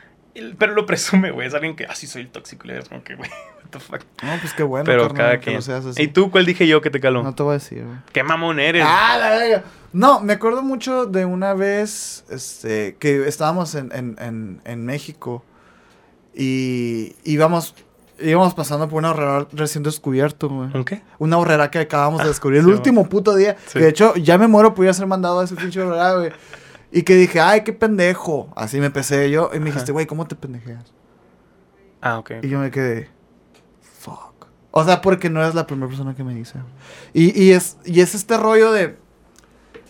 [0.59, 1.49] Pero lo presume, güey.
[1.49, 2.67] Es alguien que, así soy el tóxico.
[2.67, 3.29] Y le como que, güey,
[3.71, 4.03] the fuck.
[4.23, 5.63] No, pues qué bueno, Pero carnal, cada que quien.
[5.63, 6.03] seas así.
[6.03, 7.23] ¿Y tú cuál dije yo que te caló?
[7.23, 7.99] No te voy a decir, güey.
[8.13, 8.85] ¿Qué mamón eres?
[8.87, 9.65] Ah, la verga.
[9.93, 15.43] No, me acuerdo mucho de una vez este, que estábamos en, en, en, en México
[16.35, 17.75] y íbamos,
[18.21, 20.71] íbamos pasando por una horrera recién descubierto, güey.
[20.73, 21.03] ¿Un qué?
[21.19, 23.57] Una horrera que acabamos de descubrir el sí, último puto día.
[23.67, 23.75] Sí.
[23.75, 26.33] Que de hecho, ya me muero, podía ser mandado a ese pinche horrera, güey.
[26.93, 28.53] Y que dije, ay, qué pendejo.
[28.57, 29.51] Así me empecé yo.
[29.55, 30.93] Y me dijiste, güey, ¿cómo te pendejeas?
[32.01, 32.33] Ah, ok.
[32.43, 33.09] Y yo me quedé.
[34.73, 36.55] O sea, porque no eres la primera persona que me dice.
[37.13, 38.97] Y, y, es, y es este rollo de,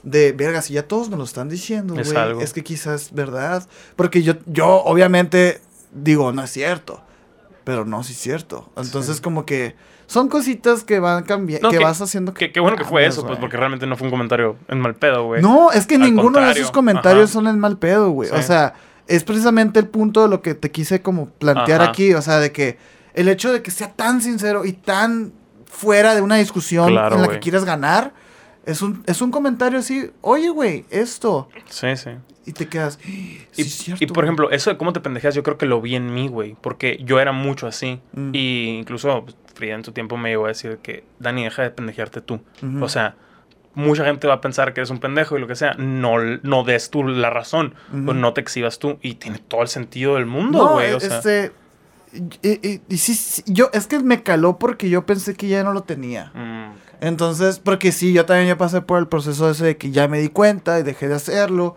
[0.03, 2.41] de, verga, si ya todos me lo están diciendo, Es güey, algo.
[2.41, 3.67] es que quizás es verdad.
[3.97, 5.61] Porque yo, yo obviamente
[5.93, 7.03] digo, no es cierto.
[7.65, 8.71] Pero no, sí es cierto.
[8.77, 9.23] Entonces, Sí.
[9.23, 9.77] como que
[10.07, 13.05] son cositas que van cambiando, No, que, que- vas haciendo Qué, qué bueno que fue
[13.07, 15.43] eso, pues, porque realmente no fue un comentario en mal pedo, güey.
[15.43, 17.33] No, es que Al ninguno de esos comentarios ajá.
[17.35, 18.31] son en mal pedo, güey.
[18.31, 18.73] O sea,
[19.07, 21.91] es precisamente el punto de lo que te quise como plantear Ajá.
[21.91, 22.15] aquí.
[22.15, 22.79] O sea, de que
[23.15, 25.33] el hecho de que sea tan sincero y tan
[25.67, 28.13] fuera de una discusión Claro, en la que quieras ganar,
[28.67, 31.49] es un, es un comentario así, oye, güey, esto.
[31.69, 32.11] Sí, sí.
[32.47, 34.27] Y te quedas, "Sí, Y, es cierto, y, por güey".
[34.27, 36.57] ejemplo, eso de cómo te pendejeas, yo creo que lo vi en mí, güey.
[36.61, 38.01] Porque yo era mucho así.
[38.13, 38.31] Mm.
[38.33, 41.71] Y incluso pues, Frida en su tiempo me llegó a decir que, Dani, deja de
[41.71, 42.41] pendejearte tú.
[42.81, 43.15] O sea,
[43.75, 45.75] mucha gente va a pensar que eres un pendejo y lo que sea.
[45.75, 47.75] No, no des tú la razón.
[47.93, 48.99] O no te exhibas tú.
[49.03, 50.93] Y tiene todo el sentido del mundo, No, güey.
[50.93, 51.53] o sea, este.
[52.13, 55.63] Y, y- y sí, sí, yo, es que me caló porque yo pensé que ya
[55.63, 56.33] no lo tenía.
[56.35, 60.09] mm, Entonces, porque sí, yo también ya pasé por el proceso ese de que ya
[60.09, 61.77] me di cuenta y dejé de hacerlo.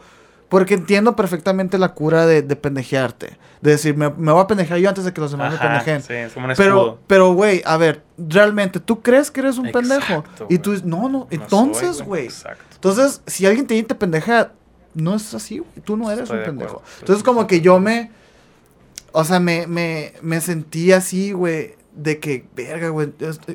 [0.49, 3.37] Porque entiendo perfectamente la cura de, de pendejearte.
[3.61, 5.63] De decir, me, me voy a pendejear yo antes de que los demás me ajá,
[5.69, 6.03] pendejen.
[6.03, 9.65] sí, es como un Pero, pero, güey, a ver, realmente, ¿tú crees que eres un
[9.67, 10.23] Exacto, pendejo?
[10.41, 10.57] Y güey.
[10.59, 12.25] tú dices, no, no, No entonces, güey.
[12.25, 12.63] Exacto.
[12.75, 14.51] Entonces, si alguien te, te pendeja,
[14.93, 15.71] no es así, güey.
[15.83, 16.71] Tú no eres Estoy un de pendejo.
[16.77, 18.11] acuerdo, Entonces, como que yo me.
[19.13, 21.75] O sea, me, me, me sentí así, güey.
[21.93, 23.13] De que, verga, güey.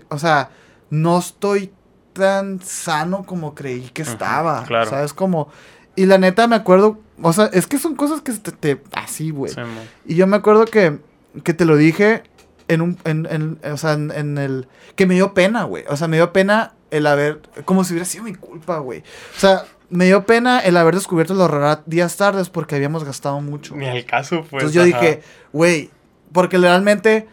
[0.09, 0.51] O sea,
[0.91, 1.73] no estoy
[2.13, 4.65] tan sano como creí que estaba.
[4.65, 4.89] claro.
[4.89, 5.13] ¿Sabes?
[5.13, 5.49] Como.
[5.97, 7.01] Y la neta me acuerdo.
[7.23, 8.53] O sea, es que son cosas que te.
[8.53, 9.53] te- así, güey.
[9.53, 9.61] Sí.
[10.07, 11.01] Y yo me acuerdo que,
[11.43, 12.23] que te lo dije
[12.69, 15.85] en un, en, en- o sea, en, en el, que me dio pena, güey.
[15.89, 19.01] O sea, me dio pena el haber, como si hubiera sido mi culpa, güey.
[19.37, 23.41] O sea, me dio pena el haber descubierto la horror días tardes porque habíamos gastado
[23.41, 23.75] mucho.
[23.75, 24.65] Ni al caso, pues.
[24.65, 24.87] Entonces yo ajá.
[24.87, 25.91] dije, güey,
[26.33, 27.27] porque realmente,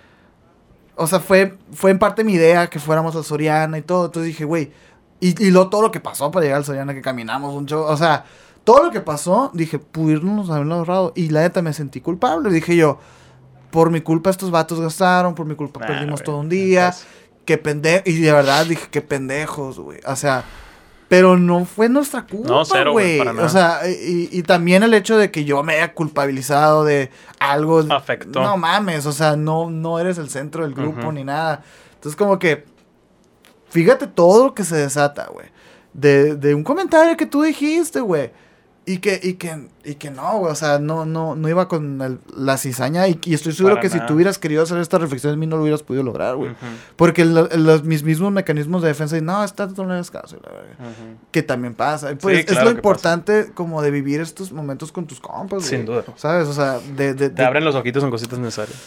[0.96, 4.06] o sea, fue, fue en parte mi idea que fuéramos al Soriana y todo.
[4.06, 4.72] Entonces dije, güey,
[5.20, 7.84] y, y luego todo lo que pasó para llegar al Soriana, que caminamos un show,
[7.84, 8.26] o sea,
[8.66, 11.14] todo lo que pasó, dije, pudimos haberlo ahorrado.
[11.16, 12.50] Y la neta me sentí culpable.
[12.50, 13.00] Dije yo,
[13.70, 16.94] por mi culpa estos vatos gastaron, por mi culpa Nah, perdimos todo un día.
[17.46, 18.02] Que pendejo.
[18.06, 20.00] Y de verdad dije, qué pendejos, güey.
[20.08, 20.44] O sea,
[21.08, 23.44] pero no fue nuestra culpa, No, güey, nada.
[23.46, 27.80] O sea, y, y también el hecho de que yo me haya culpabilizado de algo.
[27.92, 28.42] Afectó.
[28.42, 31.64] No mames, o sea, no, no eres el centro del grupo ni nada.
[31.96, 32.66] Entonces, como que.
[33.70, 35.48] Fíjate todo lo que se desata, güey.
[35.94, 38.32] De, de un comentario que tú dijiste, güey.
[38.88, 40.52] Y que, y que, y que no, güey.
[40.52, 43.08] O sea, no, no, no iba con el- la cizaña.
[43.08, 45.48] Y, y estoy seguro Para que si tú hubieras querido hacer esta reflexión en mí,
[45.48, 46.52] no lo hubieras podido lograr, güey.
[46.52, 46.60] ujú,
[46.96, 50.52] Porque lo- los, mis mismos mecanismos de defensa, y no, está no le caso, la
[50.52, 50.76] verga.
[50.80, 51.18] ujú.
[51.32, 52.14] Que también pasa.
[52.16, 55.70] Pues Sí, es claro lo importante como de vivir estos momentos con tus compas, güey.
[55.70, 56.04] Sin duda.
[56.16, 56.48] ¿Sabes?
[56.48, 58.78] O sea, de, de- Te abren los ojitos en cositas necesarias.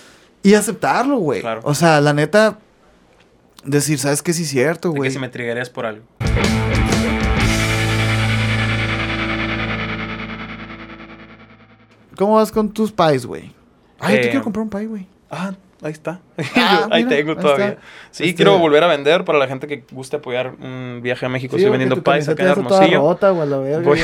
[0.44, 1.40] y aceptarlo, güey.
[1.40, 1.60] Claro.
[1.64, 2.60] O sea, la neta,
[3.64, 4.32] decir, ¿sabes qué?
[4.32, 5.08] Sí es cierto, güey.
[5.08, 6.04] que si me triggerías por algo.
[12.18, 13.54] ¿Cómo vas con tus pies, güey?
[14.00, 15.06] Ay, yo Eh, te quiero comprar un pie, güey.
[15.30, 16.20] Ah, ahí está.
[16.56, 17.66] Ah, ahí mira, tengo ahí todavía.
[17.68, 17.80] está.
[18.10, 21.28] Sí, Este- quiero volver a vender para la gente que guste apoyar un viaje a
[21.28, 21.56] México.
[21.56, 23.00] Sí, Estoy vendiendo pies acá en está toda Hermosillo.
[23.00, 24.00] rota, güey, la verga, Voy-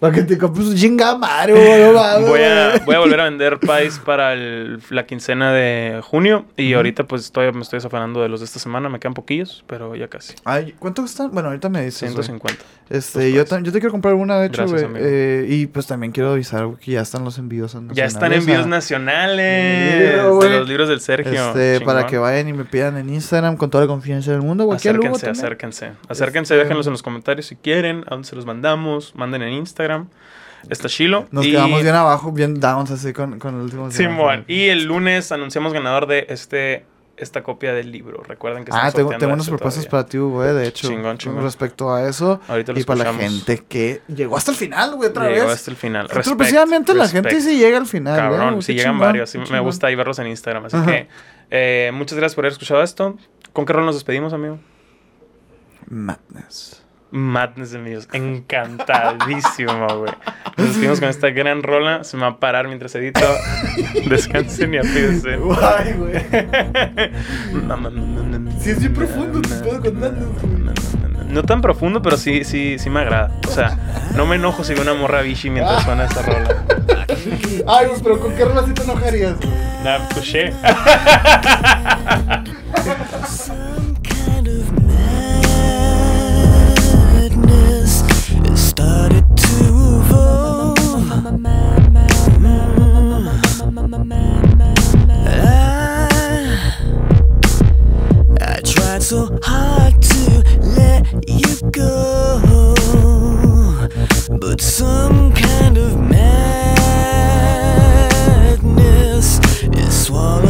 [0.00, 2.84] Para que te compres un chinga Mario, güey, no mames, Voy a, güey.
[2.86, 6.46] voy a volver a vender pies para el- la quincena de junio.
[6.56, 8.88] Y ahorita pues estoy, me estoy desafanando de los de esta semana.
[8.88, 10.34] Me quedan poquillos, pero ya casi.
[10.44, 11.30] Ay, ¿cuánto están?
[11.32, 12.24] Bueno, ahorita me dices, güey.
[12.24, 12.64] 150.
[12.88, 14.84] Este, Los yo, yo te quiero comprar una, de hecho, güey.
[14.96, 17.96] Eh, y pues también quiero avisar que ya están los envíos nacionales.
[17.96, 21.48] Ya están envíos sea, nacionales de los libros del Sergio.
[21.48, 24.70] Este, para que vayan y me pidan en Instagram con toda la confianza del mundo.
[24.72, 25.92] Acérquense, acérquense.
[26.08, 29.52] Acérquense, Este- déjenlos en los comentarios si quieren, a dónde se los mandamos, manden en
[29.52, 29.89] Instagram.
[30.68, 31.26] Está chilo.
[31.30, 33.90] Nos Y- quedamos bien abajo, bien downs así con, con el último.
[33.90, 34.44] Simón.
[34.46, 36.84] Y el lunes anunciamos ganador de este
[37.16, 38.22] esta copia del libro.
[38.22, 39.90] Recuerden que Ah, tengo, tengo unas propuestas todavía.
[39.90, 40.88] para ti, güey, de hecho.
[40.88, 41.42] Chingón, chingón.
[41.42, 42.40] respecto a eso.
[42.48, 45.56] Ahorita lo Y para la gente que llegó hasta el final, güey, otra Llegó vez.
[45.56, 46.08] hasta el final.
[46.08, 48.18] Precisamente la gente sí llega al final.
[48.18, 48.64] ¿eh, Cabrón, güey?
[48.66, 49.28] Qué llegan chingón, varios.
[49.30, 50.64] sí me gusta ahí verlos en Instagram.
[50.64, 50.86] Así Ajá.
[50.86, 51.08] que
[51.50, 53.16] eh, muchas gracias por haber escuchado esto.
[53.52, 54.58] ¿Con qué rol nos despedimos, amigo?
[55.88, 56.79] Madness.
[57.10, 58.08] Madness de míos.
[58.12, 60.12] Encantadísimo, güey.
[60.56, 62.04] Nos despedimos con esta gran rola.
[62.04, 63.20] Se me va a parar mientras edito.
[64.06, 65.36] Descansen y apídense.
[65.36, 66.20] Guay, güey.
[68.60, 69.40] Sí, es bien profundo.
[71.28, 73.32] No tan profundo, pero sí, sí, sí me agrada.
[73.46, 73.78] O sea,
[74.16, 76.64] no me enojo si veo una morra bichi mientras suena esta rola.
[77.66, 79.50] Ay, pues, pero ¿con qué rola sí te enojarías, güey?
[79.84, 80.52] Nah, touché.
[89.10, 89.40] Mm.
[99.10, 102.74] so hard to let you go
[104.38, 107.00] But some kind of madness
[109.76, 110.49] is swallowing.